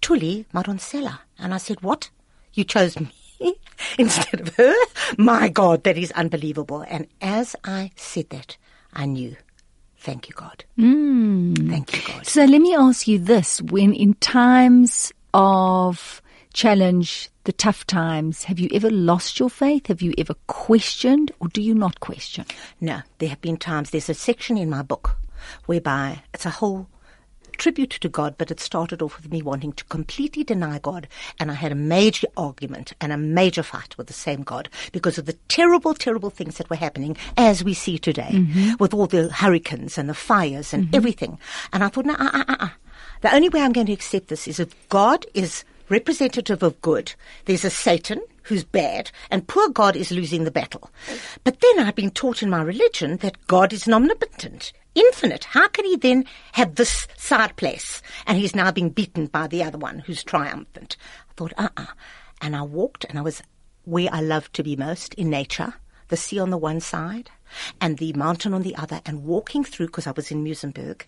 Tully 0.00 0.46
Madonsela. 0.54 1.18
And 1.38 1.52
I 1.52 1.58
said, 1.58 1.82
What? 1.82 2.08
You 2.54 2.64
chose 2.64 2.98
me? 2.98 3.12
Instead 3.98 4.40
of 4.40 4.56
her? 4.56 4.74
My 5.18 5.50
God, 5.50 5.84
that 5.84 5.98
is 5.98 6.10
unbelievable. 6.12 6.86
And 6.88 7.06
as 7.20 7.54
I 7.64 7.90
said 7.96 8.30
that, 8.30 8.56
I 8.94 9.04
knew 9.04 9.36
Thank 10.02 10.28
you, 10.28 10.34
God. 10.34 10.64
Mm. 10.76 11.70
Thank 11.70 11.94
you, 11.94 12.02
God. 12.12 12.26
So 12.26 12.44
let 12.44 12.60
me 12.60 12.74
ask 12.74 13.06
you 13.06 13.20
this. 13.20 13.62
When 13.62 13.94
in 13.94 14.14
times 14.14 15.12
of 15.32 16.20
challenge, 16.52 17.30
the 17.44 17.52
tough 17.52 17.86
times, 17.86 18.44
have 18.44 18.58
you 18.58 18.68
ever 18.74 18.90
lost 18.90 19.38
your 19.38 19.48
faith? 19.48 19.86
Have 19.86 20.02
you 20.02 20.12
ever 20.18 20.34
questioned 20.48 21.30
or 21.38 21.46
do 21.46 21.62
you 21.62 21.72
not 21.72 22.00
question? 22.00 22.46
No, 22.80 23.02
there 23.18 23.28
have 23.28 23.40
been 23.40 23.56
times. 23.56 23.90
There's 23.90 24.08
a 24.08 24.14
section 24.14 24.58
in 24.58 24.68
my 24.68 24.82
book 24.82 25.18
whereby 25.66 26.24
it's 26.34 26.46
a 26.46 26.50
whole 26.50 26.88
tribute 27.62 27.90
to 27.90 28.08
God, 28.08 28.34
but 28.38 28.50
it 28.50 28.58
started 28.58 29.00
off 29.02 29.16
with 29.16 29.30
me 29.30 29.40
wanting 29.40 29.72
to 29.74 29.84
completely 29.84 30.42
deny 30.42 30.80
God. 30.80 31.06
And 31.38 31.48
I 31.48 31.54
had 31.54 31.70
a 31.70 31.76
major 31.76 32.26
argument 32.36 32.92
and 33.00 33.12
a 33.12 33.16
major 33.16 33.62
fight 33.62 33.96
with 33.96 34.08
the 34.08 34.12
same 34.12 34.42
God 34.42 34.68
because 34.90 35.16
of 35.16 35.26
the 35.26 35.38
terrible, 35.46 35.94
terrible 35.94 36.30
things 36.30 36.58
that 36.58 36.68
were 36.68 36.74
happening 36.74 37.16
as 37.36 37.62
we 37.62 37.72
see 37.72 37.98
today 37.98 38.30
mm-hmm. 38.32 38.72
with 38.80 38.92
all 38.92 39.06
the 39.06 39.28
hurricanes 39.28 39.96
and 39.96 40.08
the 40.08 40.14
fires 40.14 40.74
and 40.74 40.86
mm-hmm. 40.86 40.96
everything. 40.96 41.38
And 41.72 41.84
I 41.84 41.88
thought, 41.88 42.06
no, 42.06 42.14
uh, 42.14 42.30
uh, 42.32 42.44
uh, 42.48 42.56
uh. 42.58 42.68
The 43.20 43.32
only 43.32 43.48
way 43.48 43.60
I'm 43.60 43.72
going 43.72 43.86
to 43.86 43.92
accept 43.92 44.26
this 44.26 44.48
is 44.48 44.58
if 44.58 44.74
God 44.88 45.24
is 45.32 45.62
representative 45.88 46.64
of 46.64 46.80
good. 46.80 47.14
There's 47.44 47.64
a 47.64 47.70
Satan 47.70 48.20
who's 48.42 48.64
bad, 48.64 49.12
and 49.30 49.46
poor 49.46 49.68
God 49.68 49.94
is 49.94 50.10
losing 50.10 50.42
the 50.42 50.50
battle. 50.50 50.90
But 51.44 51.60
then 51.60 51.78
I've 51.78 51.94
been 51.94 52.10
taught 52.10 52.42
in 52.42 52.50
my 52.50 52.62
religion 52.62 53.18
that 53.18 53.46
God 53.46 53.72
is 53.72 53.86
omnipotent 53.86 54.72
infinite. 54.94 55.44
How 55.44 55.68
can 55.68 55.84
he 55.84 55.96
then 55.96 56.24
have 56.52 56.74
this 56.74 57.06
side 57.16 57.56
place? 57.56 58.02
And 58.26 58.38
he's 58.38 58.54
now 58.54 58.70
being 58.70 58.90
beaten 58.90 59.26
by 59.26 59.46
the 59.46 59.62
other 59.62 59.78
one 59.78 60.00
who's 60.00 60.24
triumphant. 60.24 60.96
I 61.30 61.32
thought, 61.36 61.52
uh 61.56 61.68
uh-uh. 61.76 61.82
uh 61.82 61.94
And 62.40 62.56
I 62.56 62.62
walked 62.62 63.04
and 63.04 63.18
I 63.18 63.22
was 63.22 63.42
where 63.84 64.08
I 64.12 64.20
love 64.20 64.50
to 64.52 64.62
be 64.62 64.76
most 64.76 65.14
in 65.14 65.30
nature, 65.30 65.74
the 66.08 66.16
sea 66.16 66.38
on 66.38 66.50
the 66.50 66.58
one 66.58 66.80
side 66.80 67.30
and 67.80 67.98
the 67.98 68.12
mountain 68.12 68.54
on 68.54 68.62
the 68.62 68.76
other, 68.76 69.00
and 69.04 69.24
walking 69.24 69.64
through 69.64 69.86
because 69.86 70.06
I 70.06 70.12
was 70.12 70.30
in 70.30 70.44
Muizenberg. 70.44 71.02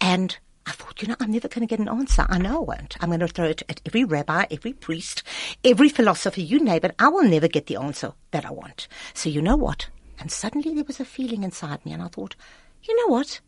And 0.00 0.36
I 0.66 0.72
thought, 0.72 1.02
you 1.02 1.08
know, 1.08 1.16
I'm 1.20 1.32
never 1.32 1.48
going 1.48 1.66
to 1.66 1.70
get 1.70 1.80
an 1.80 1.88
answer. 1.88 2.26
I 2.28 2.38
know 2.38 2.58
I 2.58 2.76
won't. 2.76 2.96
I'm 3.00 3.08
going 3.08 3.20
to 3.20 3.28
throw 3.28 3.46
it 3.46 3.62
at 3.68 3.80
every 3.86 4.04
rabbi, 4.04 4.46
every 4.50 4.72
priest, 4.72 5.22
every 5.64 5.88
philosopher, 5.88 6.40
you 6.40 6.60
name 6.60 6.80
it. 6.84 6.94
I 6.98 7.08
will 7.08 7.24
never 7.24 7.48
get 7.48 7.66
the 7.66 7.76
answer 7.76 8.12
that 8.30 8.44
I 8.44 8.50
want. 8.50 8.86
So 9.14 9.28
you 9.28 9.42
know 9.42 9.56
what? 9.56 9.88
And 10.18 10.30
suddenly 10.30 10.74
there 10.74 10.84
was 10.84 11.00
a 11.00 11.04
feeling 11.04 11.42
inside 11.42 11.84
me, 11.84 11.92
and 11.92 12.02
I 12.02 12.08
thought, 12.08 12.36
you 12.82 12.96
know 12.96 13.12
what? 13.12 13.40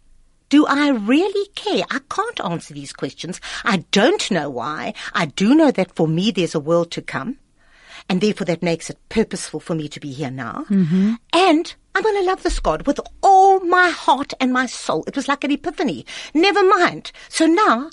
Do 0.48 0.66
I 0.66 0.90
really 0.90 1.48
care? 1.54 1.84
I 1.90 2.00
can't 2.08 2.40
answer 2.44 2.74
these 2.74 2.92
questions. 2.92 3.40
I 3.64 3.78
don't 3.90 4.30
know 4.30 4.50
why. 4.50 4.94
I 5.12 5.26
do 5.26 5.54
know 5.54 5.70
that 5.70 5.94
for 5.94 6.06
me 6.06 6.30
there's 6.30 6.54
a 6.54 6.60
world 6.60 6.90
to 6.92 7.02
come. 7.02 7.38
And 8.08 8.20
therefore 8.20 8.44
that 8.46 8.62
makes 8.62 8.90
it 8.90 8.98
purposeful 9.08 9.60
for 9.60 9.74
me 9.74 9.88
to 9.88 10.00
be 10.00 10.12
here 10.12 10.30
now. 10.30 10.66
Mm-hmm. 10.68 11.14
And 11.32 11.74
I'm 11.94 12.02
going 12.02 12.22
to 12.22 12.28
love 12.28 12.42
this 12.42 12.60
God 12.60 12.86
with 12.86 13.00
all 13.22 13.60
my 13.60 13.88
heart 13.90 14.34
and 14.40 14.52
my 14.52 14.66
soul. 14.66 15.04
It 15.06 15.16
was 15.16 15.28
like 15.28 15.44
an 15.44 15.52
epiphany. 15.52 16.04
Never 16.34 16.62
mind. 16.62 17.12
So 17.28 17.46
now 17.46 17.90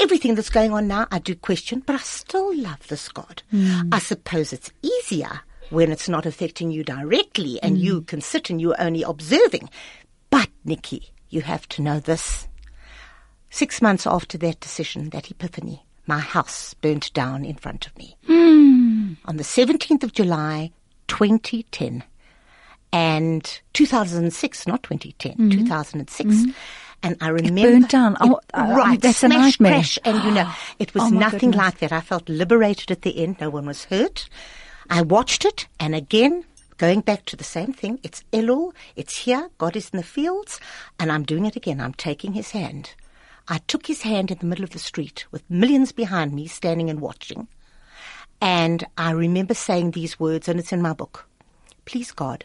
everything 0.00 0.34
that's 0.34 0.50
going 0.50 0.72
on 0.72 0.86
now, 0.86 1.06
I 1.10 1.18
do 1.18 1.34
question, 1.34 1.82
but 1.86 1.94
I 1.94 1.98
still 1.98 2.54
love 2.56 2.86
this 2.88 3.08
God. 3.08 3.42
Mm. 3.52 3.94
I 3.94 3.98
suppose 3.98 4.52
it's 4.52 4.72
easier 4.82 5.40
when 5.70 5.90
it's 5.90 6.08
not 6.08 6.26
affecting 6.26 6.70
you 6.70 6.84
directly 6.84 7.60
and 7.62 7.76
mm. 7.76 7.80
you 7.80 8.02
can 8.02 8.20
sit 8.20 8.50
and 8.50 8.60
you're 8.60 8.80
only 8.80 9.02
observing. 9.02 9.70
But, 10.34 10.50
Nikki, 10.64 11.12
you 11.28 11.42
have 11.42 11.68
to 11.68 11.80
know 11.80 12.00
this. 12.00 12.48
Six 13.50 13.80
months 13.80 14.04
after 14.04 14.36
that 14.38 14.58
decision, 14.58 15.10
that 15.10 15.30
epiphany, 15.30 15.86
my 16.08 16.18
house 16.18 16.74
burnt 16.74 17.12
down 17.12 17.44
in 17.44 17.54
front 17.54 17.86
of 17.86 17.96
me. 17.96 18.16
Mm. 18.28 19.16
On 19.26 19.36
the 19.36 19.44
17th 19.44 20.02
of 20.02 20.12
July, 20.12 20.72
2010. 21.06 22.02
And 22.92 23.60
2006, 23.74 24.66
not 24.66 24.82
2010, 24.82 25.36
mm 25.36 25.52
2006. 25.52 26.34
mm 26.34 26.54
And 27.04 27.16
I 27.20 27.28
remember. 27.28 27.60
It 27.60 27.72
burnt 27.72 27.90
down. 27.90 28.16
Oh, 28.20 28.38
it, 28.38 28.44
oh, 28.54 28.76
right. 28.76 29.00
That's 29.00 29.18
smash, 29.18 29.30
a 29.30 29.38
nightmare. 29.38 29.72
Crash, 29.74 30.00
and 30.04 30.20
you 30.24 30.32
know, 30.32 30.50
it 30.80 30.94
was 30.94 31.04
oh 31.04 31.10
nothing 31.10 31.52
goodness. 31.52 31.58
like 31.58 31.78
that. 31.78 31.92
I 31.92 32.00
felt 32.00 32.28
liberated 32.28 32.90
at 32.90 33.02
the 33.02 33.22
end. 33.22 33.36
No 33.40 33.50
one 33.50 33.66
was 33.66 33.84
hurt. 33.84 34.28
I 34.90 35.02
watched 35.02 35.44
it, 35.44 35.68
and 35.78 35.94
again, 35.94 36.44
going 36.78 37.00
back 37.00 37.24
to 37.26 37.36
the 37.36 37.44
same 37.44 37.72
thing. 37.72 38.00
It's 38.02 38.24
Elul. 38.32 38.72
It's 38.96 39.16
here. 39.18 39.50
God 39.58 39.76
is 39.76 39.90
in 39.90 39.96
the 39.96 40.02
fields. 40.02 40.60
And 40.98 41.10
I'm 41.10 41.24
doing 41.24 41.46
it 41.46 41.56
again. 41.56 41.80
I'm 41.80 41.94
taking 41.94 42.32
his 42.32 42.50
hand. 42.50 42.94
I 43.48 43.58
took 43.58 43.86
his 43.86 44.02
hand 44.02 44.30
in 44.30 44.38
the 44.38 44.46
middle 44.46 44.64
of 44.64 44.70
the 44.70 44.78
street 44.78 45.26
with 45.30 45.48
millions 45.50 45.92
behind 45.92 46.32
me 46.32 46.46
standing 46.46 46.88
and 46.88 47.00
watching. 47.00 47.48
And 48.40 48.84
I 48.96 49.10
remember 49.10 49.54
saying 49.54 49.90
these 49.90 50.18
words, 50.18 50.48
and 50.48 50.58
it's 50.58 50.72
in 50.72 50.82
my 50.82 50.92
book. 50.92 51.28
Please, 51.84 52.10
God, 52.10 52.44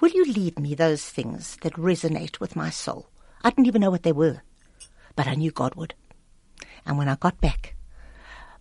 will 0.00 0.10
you 0.10 0.24
leave 0.24 0.58
me 0.58 0.74
those 0.74 1.04
things 1.04 1.56
that 1.62 1.72
resonate 1.74 2.40
with 2.40 2.56
my 2.56 2.70
soul? 2.70 3.08
I 3.42 3.50
didn't 3.50 3.66
even 3.66 3.80
know 3.80 3.90
what 3.90 4.02
they 4.02 4.12
were, 4.12 4.42
but 5.14 5.26
I 5.26 5.34
knew 5.34 5.52
God 5.52 5.74
would. 5.76 5.94
And 6.84 6.98
when 6.98 7.08
I 7.08 7.14
got 7.16 7.40
back, 7.40 7.76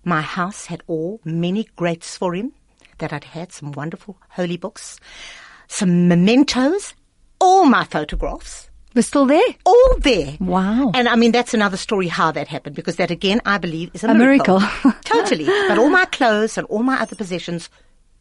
my 0.04 0.22
house 0.22 0.68
had 0.68 0.84
all 0.88 1.20
many 1.24 1.68
greats 1.76 2.16
for 2.18 2.36
him 2.36 2.54
that 3.00 3.14
I'd 3.14 3.24
had, 3.24 3.52
some 3.52 3.72
wonderful 3.72 4.18
holy 4.30 4.58
books, 4.58 5.00
some 5.68 6.08
mementos, 6.08 6.94
all 7.40 7.66
my 7.66 7.84
photographs. 7.84 8.70
We're 8.96 9.02
still 9.02 9.26
there? 9.26 9.44
All 9.66 9.98
there. 10.00 10.38
Wow. 10.40 10.92
And 10.94 11.10
I 11.10 11.18
mean, 11.18 11.34
that's 11.34 11.54
another 11.54 11.76
story 11.76 12.08
how 12.08 12.32
that 12.32 12.48
happened 12.48 12.78
because 12.78 12.96
that 12.96 13.12
again, 13.12 13.42
I 13.46 13.58
believe 13.58 13.92
is 13.94 14.06
a, 14.06 14.08
a 14.08 14.14
miracle. 14.14 14.62
miracle. 14.62 14.94
totally. 15.04 15.46
But 15.46 15.78
all 15.78 15.90
my 15.90 16.06
clothes 16.06 16.58
and 16.58 16.66
all 16.68 16.82
my 16.82 17.02
other 17.02 17.16
possessions, 17.16 17.70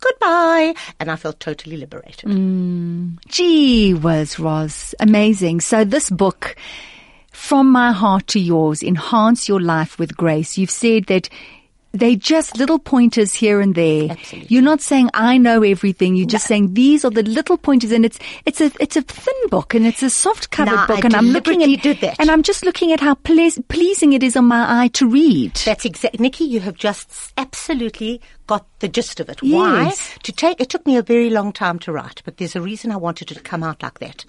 goodbye. 0.01 0.75
And 0.99 1.13
I 1.13 1.17
felt 1.17 1.39
totally 1.39 1.77
liberated. 1.77 2.29
Mm. 2.29 3.19
Gee 3.29 3.95
whiz, 3.95 4.41
Roz. 4.41 4.97
Amazing. 4.99 5.61
So 5.61 5.85
this 5.85 6.11
book, 6.11 6.57
From 7.31 7.71
My 7.71 7.93
Heart 7.93 8.27
to 8.29 8.41
Yours, 8.41 8.83
Enhance 8.83 9.49
Your 9.49 9.61
Life 9.61 9.97
with 10.01 10.17
Grace. 10.17 10.59
You've 10.59 10.71
said 10.71 11.07
that 11.07 11.29
they 11.95 12.17
just 12.17 12.59
little 12.59 12.81
pointers 12.81 13.33
here 13.33 13.61
and 13.61 13.75
there. 13.75 14.11
Absolutely. 14.11 14.49
You're 14.53 14.65
not 14.65 14.81
saying 14.81 15.11
I 15.15 15.39
know 15.39 15.63
everything. 15.63 16.17
You're 16.17 16.27
just 16.27 16.47
no. 16.47 16.55
saying 16.55 16.75
these 16.75 17.05
are 17.05 17.11
the 17.11 17.23
little 17.23 17.57
pointers, 17.57 17.93
and 17.93 18.05
it's 18.05 18.19
it's 18.45 18.61
a 18.61 18.73
it's 18.81 18.97
a 18.97 19.03
thin 19.03 19.49
book 19.49 19.75
and 19.75 19.87
it's 19.87 20.03
a 20.03 20.11
soft 20.11 20.51
covered 20.51 20.75
no, 20.75 20.87
book, 20.87 21.05
I 21.05 21.07
and 21.07 21.15
I'm 21.15 21.29
looking 21.29 21.63
at 21.63 21.83
did 21.83 22.01
that. 22.01 22.19
and 22.19 22.31
I'm 22.31 22.43
just 22.43 22.65
looking 22.65 22.93
at 22.93 23.01
how 23.01 23.15
ple- 23.15 23.63
pleasing 23.69 24.13
it 24.13 24.23
is 24.23 24.37
on 24.37 24.47
my 24.47 24.83
eye 24.83 24.89
to 24.89 25.09
read. 25.09 25.55
That's 25.65 25.85
exactly, 25.85 26.21
Nikki. 26.21 26.45
You 26.45 26.61
have 26.61 26.75
just 26.75 27.33
absolutely 27.39 28.21
got 28.49 28.67
the 28.81 28.89
gist 28.89 29.21
of 29.21 29.29
it. 29.29 29.39
Yes. 29.43 29.55
Why? 29.55 30.19
To 30.25 30.33
take 30.33 30.61
it 30.61 30.71
took 30.71 30.85
me 30.87 30.97
a 30.97 31.03
very 31.03 31.31
long 31.31 31.53
time 31.53 31.79
to 31.81 31.93
write, 31.93 32.23
but 32.25 32.39
there's 32.39 32.57
a 32.57 32.61
reason 32.61 32.91
I 32.91 32.97
wanted 32.97 33.31
it 33.31 33.35
to 33.35 33.41
come 33.41 33.63
out 33.63 33.83
like 33.83 34.01
that. 34.01 34.25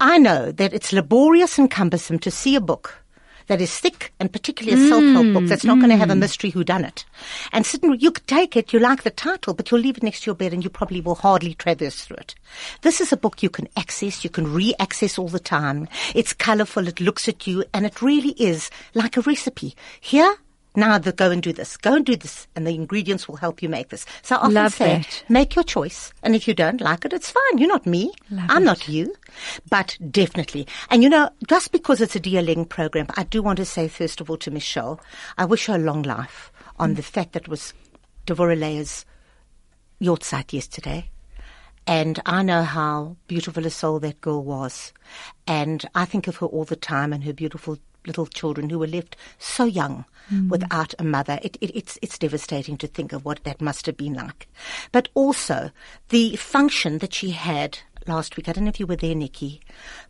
I 0.00 0.18
know 0.18 0.52
that 0.52 0.72
it's 0.72 0.92
laborious 0.92 1.58
and 1.58 1.70
cumbersome 1.70 2.18
to 2.20 2.30
see 2.30 2.54
a 2.56 2.60
book 2.60 3.02
that 3.48 3.60
is 3.60 3.76
thick 3.78 4.12
and 4.20 4.32
particularly 4.32 4.80
a 4.80 4.84
mm, 4.84 4.88
self-help 4.88 5.32
book 5.34 5.48
that's 5.48 5.64
not 5.64 5.78
mm. 5.78 5.80
going 5.80 5.90
to 5.90 5.96
have 5.96 6.10
a 6.10 6.14
mm. 6.14 6.20
mystery 6.20 6.50
who 6.50 6.62
done 6.64 6.84
it. 6.84 7.04
And 7.52 7.66
sitting, 7.66 7.98
you 7.98 8.10
could 8.10 8.26
take 8.26 8.56
it, 8.56 8.72
you 8.72 8.78
like 8.78 9.02
the 9.02 9.10
title, 9.10 9.54
but 9.54 9.70
you'll 9.70 9.80
leave 9.80 9.96
it 9.96 10.02
next 10.02 10.22
to 10.22 10.26
your 10.26 10.34
bed 10.34 10.52
and 10.52 10.62
you 10.62 10.70
probably 10.70 11.00
will 11.00 11.16
hardly 11.16 11.54
traverse 11.54 12.04
through 12.04 12.18
it. 12.18 12.34
This 12.82 13.00
is 13.00 13.12
a 13.12 13.16
book 13.16 13.42
you 13.42 13.50
can 13.50 13.68
access, 13.76 14.22
you 14.22 14.30
can 14.30 14.52
re-access 14.52 15.18
all 15.18 15.28
the 15.28 15.40
time. 15.40 15.88
It's 16.14 16.32
colorful, 16.32 16.86
it 16.86 17.00
looks 17.00 17.28
at 17.28 17.46
you, 17.46 17.64
and 17.74 17.84
it 17.84 18.02
really 18.02 18.34
is 18.38 18.70
like 18.94 19.16
a 19.16 19.22
recipe. 19.22 19.74
Here, 20.00 20.36
now 20.76 20.98
the, 20.98 21.12
go 21.12 21.30
and 21.30 21.42
do 21.42 21.52
this, 21.52 21.76
go 21.76 21.94
and 21.94 22.04
do 22.06 22.16
this, 22.16 22.46
and 22.54 22.66
the 22.66 22.74
ingredients 22.74 23.28
will 23.28 23.36
help 23.36 23.62
you 23.62 23.68
make 23.68 23.88
this. 23.88 24.06
So 24.22 24.36
I 24.36 24.38
often 24.38 24.54
Love 24.54 24.74
say, 24.74 24.98
that. 24.98 25.24
make 25.28 25.54
your 25.54 25.64
choice, 25.64 26.12
and 26.22 26.34
if 26.34 26.46
you 26.46 26.54
don't 26.54 26.80
like 26.80 27.04
it, 27.04 27.12
it's 27.12 27.30
fine. 27.30 27.58
You're 27.58 27.68
not 27.68 27.86
me. 27.86 28.12
Love 28.30 28.46
I'm 28.48 28.62
it. 28.62 28.66
not 28.66 28.88
you. 28.88 29.14
But 29.68 29.98
definitely, 30.10 30.66
and 30.90 31.02
you 31.02 31.08
know, 31.08 31.30
just 31.48 31.72
because 31.72 32.00
it's 32.00 32.16
a 32.16 32.20
DL 32.20 32.44
Link 32.44 32.68
program, 32.68 33.06
I 33.16 33.24
do 33.24 33.42
want 33.42 33.56
to 33.58 33.64
say 33.64 33.88
first 33.88 34.20
of 34.20 34.30
all 34.30 34.36
to 34.38 34.50
Michelle, 34.50 35.00
I 35.36 35.44
wish 35.44 35.66
her 35.66 35.74
a 35.74 35.78
long 35.78 36.02
life 36.02 36.52
on 36.78 36.94
the 36.94 37.02
fact 37.02 37.32
that 37.32 37.42
it 37.42 37.48
was 37.48 37.74
Devorah 38.26 38.58
Leah's 38.58 39.04
yahrzeit 40.00 40.52
yesterday. 40.52 41.10
And 41.86 42.20
I 42.26 42.42
know 42.42 42.64
how 42.64 43.16
beautiful 43.28 43.64
a 43.64 43.70
soul 43.70 43.98
that 44.00 44.20
girl 44.20 44.44
was. 44.44 44.92
And 45.46 45.86
I 45.94 46.04
think 46.04 46.26
of 46.26 46.36
her 46.36 46.46
all 46.46 46.64
the 46.64 46.76
time 46.76 47.14
and 47.14 47.24
her 47.24 47.32
beautiful 47.32 47.78
little 48.06 48.26
children 48.26 48.70
who 48.70 48.78
were 48.78 48.86
left 48.86 49.16
so 49.38 49.64
young 49.64 50.04
hmm. 50.28 50.48
without 50.48 50.94
a 50.98 51.04
mother. 51.04 51.38
It, 51.42 51.56
it, 51.60 51.76
it's, 51.76 51.98
it's 52.02 52.18
devastating 52.18 52.76
to 52.78 52.86
think 52.86 53.12
of 53.12 53.24
what 53.24 53.44
that 53.44 53.60
must 53.60 53.86
have 53.86 53.96
been 53.96 54.14
like. 54.14 54.48
But 54.92 55.08
also 55.14 55.70
the 56.08 56.36
function 56.36 56.98
that 56.98 57.14
she 57.14 57.30
had 57.30 57.78
last 58.08 58.36
week. 58.36 58.48
I 58.48 58.52
don't 58.52 58.64
know 58.64 58.70
if 58.70 58.80
you 58.80 58.86
were 58.86 58.96
there, 58.96 59.14
Nikki, 59.14 59.60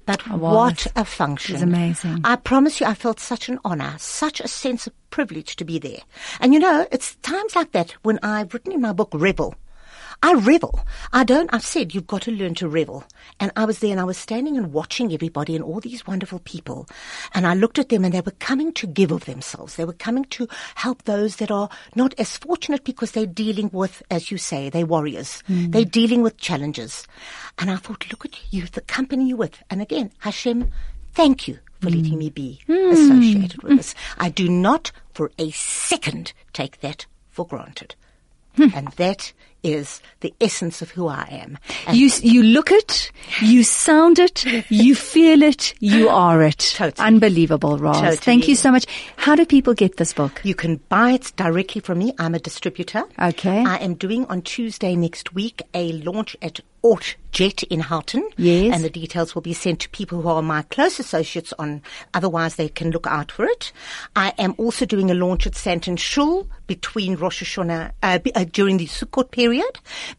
but 0.07 0.27
what 0.29 0.87
a 0.97 1.05
function. 1.05 1.57
It 1.57 1.57
was 1.57 1.63
amazing. 1.63 2.21
I 2.25 2.37
promise 2.37 2.81
you, 2.81 2.87
I 2.87 2.95
felt 2.95 3.21
such 3.21 3.49
an 3.49 3.59
honor, 3.65 3.97
such 3.99 4.41
a 4.41 4.49
sense 4.49 4.87
of 4.87 5.11
privilege 5.11 5.57
to 5.57 5.65
be 5.65 5.79
there. 5.79 6.01
And 6.41 6.55
you 6.55 6.61
know, 6.61 6.87
it's 6.93 7.17
times 7.17 7.57
like 7.57 7.73
that 7.73 7.93
when 8.03 8.19
I've 8.23 8.55
written 8.55 8.73
in 8.73 8.81
my 8.81 8.93
book, 8.93 9.11
Rebel. 9.13 9.55
I 10.23 10.35
revel. 10.35 10.81
I 11.13 11.23
don't, 11.23 11.53
I've 11.55 11.65
said 11.65 11.95
you've 11.95 12.09
got 12.09 12.23
to 12.23 12.33
learn 12.33 12.55
to 12.57 12.69
revel. 12.69 13.05
And 13.39 13.53
I 13.55 13.65
was 13.65 13.79
there 13.79 13.93
and 13.93 14.01
I 14.01 14.05
was 14.05 14.19
standing 14.19 14.57
and 14.57 14.73
watching 14.73 15.13
everybody 15.13 15.55
and 15.55 15.65
all 15.65 15.79
these 15.79 16.07
wonderful 16.07 16.41
people. 16.41 16.89
And 17.35 17.47
I 17.47 17.55
looked 17.55 17.79
at 17.79 17.89
them 17.89 18.05
and 18.05 18.13
they 18.13 18.21
were 18.21 18.33
coming 18.33 18.73
to 18.73 18.87
give 18.87 19.13
of 19.13 19.27
themselves. 19.27 19.77
They 19.77 19.85
were 19.85 19.93
coming 19.93 20.25
to 20.25 20.49
help 20.75 21.05
those 21.05 21.37
that 21.37 21.53
are 21.53 21.69
not 21.95 22.15
as 22.19 22.37
fortunate 22.37 22.83
because 22.83 23.13
they're 23.13 23.27
dealing 23.27 23.71
with, 23.73 24.03
as 24.11 24.31
you 24.33 24.39
say, 24.39 24.71
they're 24.71 24.87
warriors. 24.87 25.43
Mm. 25.49 25.71
They're 25.71 25.85
dealing 25.85 26.23
with 26.23 26.37
challenges. 26.37 27.07
And 27.59 27.71
I 27.71 27.77
thought, 27.77 28.11
look 28.11 28.25
at 28.25 28.53
you, 28.53 28.67
the 28.67 28.81
company 28.81 29.29
you're 29.29 29.37
with. 29.37 29.63
And 29.71 29.81
again, 29.81 30.11
Hashem, 30.19 30.71
thank 31.13 31.47
you 31.47 31.61
for 31.81 31.91
letting 31.91 32.15
mm. 32.15 32.19
me 32.19 32.31
be 32.31 32.61
associated 32.69 33.63
with 33.63 33.73
mm. 33.73 33.77
this. 33.77 33.95
I 34.19 34.31
do 34.31 34.49
not 34.49 34.91
for 35.15 35.31
a 35.39 35.53
second 35.53 36.33
take 36.53 36.81
that 36.81 37.07
for 37.31 37.47
granted. 37.47 37.95
Hmm. 38.57 38.69
And 38.75 38.89
that 38.97 39.33
is 39.63 40.01
the 40.21 40.33
essence 40.41 40.83
of 40.83 40.91
who 40.91 41.09
I 41.09 41.27
am. 41.31 41.59
And 41.87 41.97
You 41.97 42.11
you 42.23 42.43
look 42.43 42.71
it, 42.71 43.11
you 43.43 43.63
sound 43.63 44.19
it, 44.19 44.45
you 44.71 44.95
feel 44.95 45.43
it, 45.43 45.75
you 45.81 46.09
are 46.27 46.43
it. 46.43 46.59
Totally. 46.77 47.07
Unbelievable, 47.07 47.79
Ross. 47.79 47.97
Totally. 48.01 48.17
Thank 48.17 48.49
you 48.49 48.55
so 48.57 48.71
much. 48.71 48.87
How 49.17 49.35
do 49.35 49.45
people 49.47 49.75
get 49.75 49.97
this 49.97 50.13
book? 50.13 50.41
you 50.45 50.55
can 50.55 50.77
buy 50.89 51.13
it 51.13 51.33
directly 51.37 51.81
from 51.81 51.99
me. 51.99 52.13
I'm 52.19 52.35
a 52.35 52.39
distributor. 52.39 53.05
Okay. 53.21 53.65
I 53.65 53.77
am 53.77 53.95
doing 53.95 54.25
on 54.27 54.43
Tuesday 54.43 54.95
next 54.97 55.35
week 55.35 55.63
a 55.75 55.93
launch 55.93 56.37
at 56.43 56.61
Ort 56.83 57.17
Jet 57.33 57.65
in 57.65 57.81
Houghton. 57.81 58.29
Yes. 58.37 58.75
And 58.75 58.85
the 58.85 58.91
details 58.91 59.35
will 59.35 59.43
be 59.43 59.53
sent 59.53 59.81
to 59.81 59.89
people 59.91 60.23
who 60.23 60.29
are 60.29 60.43
my 60.43 60.63
close 60.63 60.99
associates 61.01 61.53
on, 61.59 61.83
otherwise 62.15 62.55
they 62.55 62.69
can 62.69 62.91
look 62.93 63.07
out 63.07 63.33
for 63.33 63.45
it. 63.45 63.73
I 64.15 64.33
am 64.39 64.55
also 64.59 64.87
doing 64.87 65.11
a 65.11 65.15
launch 65.15 65.47
at 65.47 65.55
Sandton 65.55 65.99
Shul 65.99 66.47
between 66.69 67.17
Rosh 67.17 67.43
Hashanah, 67.43 67.93
uh, 68.03 68.19
uh, 68.35 68.45
during 68.53 68.77
the 68.77 68.87
Sukkot 68.87 69.31
period. 69.33 69.48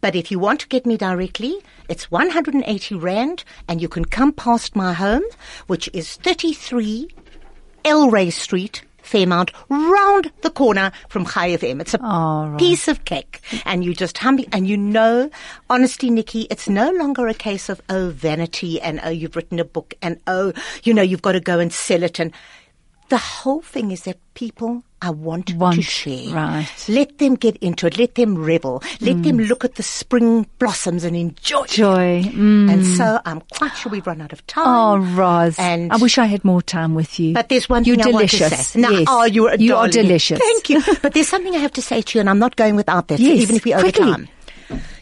But 0.02 0.16
if 0.16 0.32
you 0.32 0.40
want 0.40 0.62
to 0.62 0.68
get 0.68 0.86
me 0.86 0.98
directly, 0.98 1.58
it's 1.88 2.12
180 2.12 2.96
Rand 2.96 3.44
and 3.68 3.82
you 3.82 3.88
can 3.88 4.06
come 4.06 4.32
past 4.32 4.76
my 4.76 4.94
home, 4.94 5.24
which 5.68 5.90
is 5.94 6.16
33 6.18 7.10
Elray 7.84 8.32
Street, 8.32 8.84
Fairmount, 9.02 9.52
round 9.70 10.32
the 10.42 10.50
corner 10.52 10.92
from 11.08 11.26
Chai 11.26 11.58
FM. 11.58 11.82
It's 11.82 11.94
a 11.96 11.98
right. 11.98 12.56
piece 12.60 12.88
of 12.88 13.06
cake. 13.06 13.42
And 13.66 13.84
you 13.84 13.94
just 13.94 14.18
hum, 14.20 14.40
and 14.52 14.68
you 14.68 14.78
know, 14.78 15.30
honestly, 15.70 16.10
Nikki, 16.10 16.42
it's 16.52 16.70
no 16.70 16.92
longer 16.92 17.28
a 17.28 17.34
case 17.34 17.70
of, 17.70 17.82
oh, 17.90 18.10
vanity 18.10 18.80
and, 18.82 19.00
oh, 19.04 19.10
you've 19.10 19.36
written 19.36 19.60
a 19.60 19.66
book 19.66 19.94
and, 20.02 20.20
oh, 20.28 20.54
you 20.84 20.94
know, 20.94 21.02
you've 21.02 21.22
got 21.22 21.32
to 21.32 21.40
go 21.40 21.60
and 21.60 21.74
sell 21.74 22.04
it. 22.04 22.20
And 22.20 22.34
the 23.10 23.18
whole 23.18 23.62
thing 23.62 23.92
is 23.92 24.04
that 24.04 24.20
people 24.36 24.84
I 25.02 25.12
want, 25.12 25.47
to 25.47 25.82
share. 25.82 26.34
right. 26.34 26.68
Let 26.89 27.18
them 27.20 27.36
get 27.36 27.56
into 27.58 27.88
it. 27.88 27.97
Let 27.97 28.16
them 28.16 28.38
revel. 28.38 28.84
Let 29.00 29.24
them 29.24 29.38
look 29.38 29.64
at 29.64 29.76
the 29.76 29.84
spring 29.84 30.45
blossoms 30.60 31.04
and 31.06 31.16
enjoy. 31.16 31.66
Joy. 31.68 32.24
Mm. 32.24 32.70
And 32.72 32.86
so 32.86 33.20
I'm 33.26 33.41
quite 33.54 33.76
sure 33.78 33.91
we've 33.91 34.06
run 34.06 34.22
out 34.22 34.34
of 34.34 34.45
time. 34.47 34.66
Oh, 34.68 34.97
Roz. 35.16 35.56
And 35.58 35.91
I 35.93 35.97
wish 35.97 36.18
I 36.18 36.26
had 36.26 36.43
more 36.43 36.62
time 36.62 36.95
with 36.95 37.20
you. 37.20 37.34
but 37.34 37.47
there's 37.50 37.70
one 37.70 37.86
You're 37.86 37.95
thing 37.95 38.08
I 38.08 38.12
delicious. 38.12 38.41
want 38.41 38.54
to 38.54 38.60
say. 38.64 38.80
No, 38.82 38.89
yes. 38.89 39.06
oh, 39.10 39.24
you're 39.24 39.56
You 39.56 39.76
are 39.76 39.88
delicious. 39.88 40.39
Thank 40.39 40.70
you. 40.70 40.82
but 41.02 41.14
there's 41.14 41.30
something 41.30 41.56
I 41.56 41.60
have 41.60 41.74
to 41.74 41.82
say 41.82 42.02
to 42.02 42.18
you, 42.18 42.20
and 42.20 42.30
I'm 42.30 42.39
not 42.39 42.56
going 42.58 42.76
without 42.76 43.08
that, 43.08 43.20
Yes, 43.20 43.39
even 43.39 43.56
if 43.56 43.64
we 43.66 43.74
over 43.74 43.84
quickly. 43.84 44.04
time. 44.12 44.28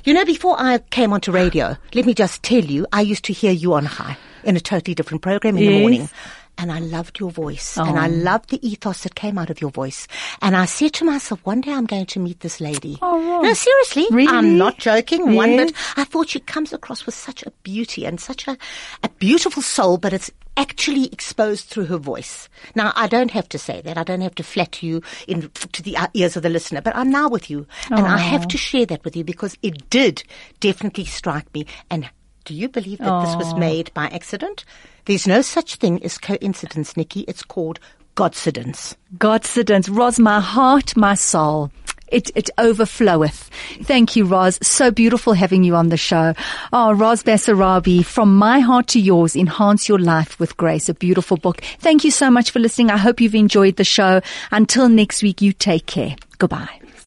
You 0.06 0.14
know, 0.14 0.24
before 0.26 0.56
I 0.58 0.78
came 0.78 1.12
onto 1.12 1.32
radio, 1.32 1.76
let 1.94 2.06
me 2.06 2.14
just 2.14 2.42
tell 2.44 2.64
you, 2.64 2.88
I 2.94 3.02
used 3.02 3.26
to 3.26 3.34
hear 3.34 3.52
you 3.52 3.74
on 3.74 3.88
Chai 3.88 4.16
in 4.46 4.56
a 4.56 4.60
totally 4.62 4.96
different 4.96 5.22
program 5.22 5.58
in 5.58 5.66
the 5.66 5.80
morning. 5.82 6.10
And 6.58 6.72
I 6.72 6.80
loved 6.80 7.20
your 7.20 7.30
voice. 7.32 7.78
And 7.78 7.98
I 8.00 8.08
Oh. 8.08 8.12
loved 8.12 8.50
the 8.50 8.68
ethos 8.68 9.04
that 9.04 9.14
came 9.16 9.38
out 9.38 9.50
of 9.50 9.62
your 9.62 9.70
voice. 9.72 10.08
And 10.42 10.56
I 10.56 10.66
said 10.66 10.94
to 10.94 11.06
myself, 11.06 11.40
one 11.44 11.62
day 11.62 11.72
I'm 11.72 11.86
going 11.86 12.08
to 12.08 12.20
meet 12.20 12.40
this 12.40 12.60
lady. 12.60 12.98
Oh, 13.02 13.42
no, 13.44 13.54
seriously. 13.54 14.08
Really? 14.12 14.28
I'm 14.36 14.58
not 14.58 14.80
joking 14.80 15.36
one 15.36 15.52
Yes. 15.52 15.72
bit. 15.72 15.76
I 15.98 16.04
thought 16.04 16.30
she 16.30 16.40
comes 16.40 16.74
across 16.74 17.06
with 17.06 17.14
such 17.16 17.44
a 17.44 17.52
beauty 17.64 18.06
and 18.06 18.20
such 18.20 18.48
a, 18.48 18.58
a 19.04 19.10
beautiful 19.20 19.62
soul, 19.62 19.98
but 19.98 20.14
it's 20.14 20.32
actually 20.56 21.06
exposed 21.12 21.68
through 21.68 21.86
her 21.86 21.98
voice. 21.98 22.50
Now, 22.74 22.92
I 22.96 23.06
don't 23.08 23.30
have 23.32 23.48
to 23.50 23.60
say 23.60 23.82
that. 23.82 23.98
I 23.98 24.04
don't 24.04 24.22
have 24.22 24.34
to 24.36 24.44
flatter 24.44 24.84
you 24.86 25.04
in, 25.28 25.52
to 25.74 25.84
the 25.84 25.96
ears 26.16 26.36
of 26.36 26.42
the 26.42 26.50
listener, 26.50 26.82
but 26.82 26.96
I'm 26.96 27.12
now 27.12 27.30
with 27.30 27.50
you. 27.52 27.68
And 27.92 28.08
I 28.08 28.18
have 28.18 28.48
to 28.48 28.58
share 28.58 28.88
that 28.88 29.04
with 29.06 29.16
you 29.16 29.24
because 29.24 29.56
it 29.62 29.90
did 29.92 30.24
definitely 30.60 31.06
strike 31.06 31.54
me. 31.54 31.68
And 31.92 32.10
do 32.46 32.56
you 32.56 32.70
believe 32.70 33.00
that 33.00 33.22
this 33.22 33.38
was 33.38 33.56
made 33.56 33.94
by 33.94 34.08
accident? 34.08 34.66
There's 35.08 35.26
no 35.26 35.42
such 35.42 35.76
thing 35.76 36.04
as 36.04 36.18
coincidence, 36.18 36.98
Nikki. 36.98 37.22
It's 37.30 37.42
called 37.42 37.80
Godsidence. 38.18 38.94
Godsidence. 39.18 39.90
Roz, 39.90 40.20
my 40.20 40.42
heart, 40.42 40.98
my 40.98 41.14
soul. 41.14 41.72
It, 42.10 42.30
it 42.36 42.50
overfloweth. 42.58 43.50
Thank 43.84 44.18
you, 44.18 44.26
Roz. 44.26 44.60
So 44.62 44.92
beautiful 44.92 45.32
having 45.32 45.64
you 45.64 45.76
on 45.76 45.88
the 45.88 45.96
show. 45.96 46.34
Oh, 46.74 46.92
Roz 46.92 47.24
Basarabi, 47.24 48.04
from 48.04 48.36
my 48.36 48.60
heart 48.60 48.88
to 48.88 49.00
yours, 49.00 49.38
enhance 49.38 49.88
your 49.88 50.00
life 50.00 50.38
with 50.42 50.58
grace. 50.58 50.90
A 50.90 50.94
beautiful 50.94 51.38
book. 51.38 51.62
Thank 51.80 52.04
you 52.04 52.12
so 52.12 52.30
much 52.30 52.52
for 52.52 52.60
listening. 52.60 52.92
I 52.92 52.98
hope 52.98 53.22
you've 53.22 53.34
enjoyed 53.34 53.78
the 53.78 53.86
show. 53.86 54.20
Until 54.52 54.90
next 54.90 55.24
week, 55.24 55.42
you 55.42 55.54
take 55.54 55.86
care. 55.86 56.18
Goodbye. 56.38 56.82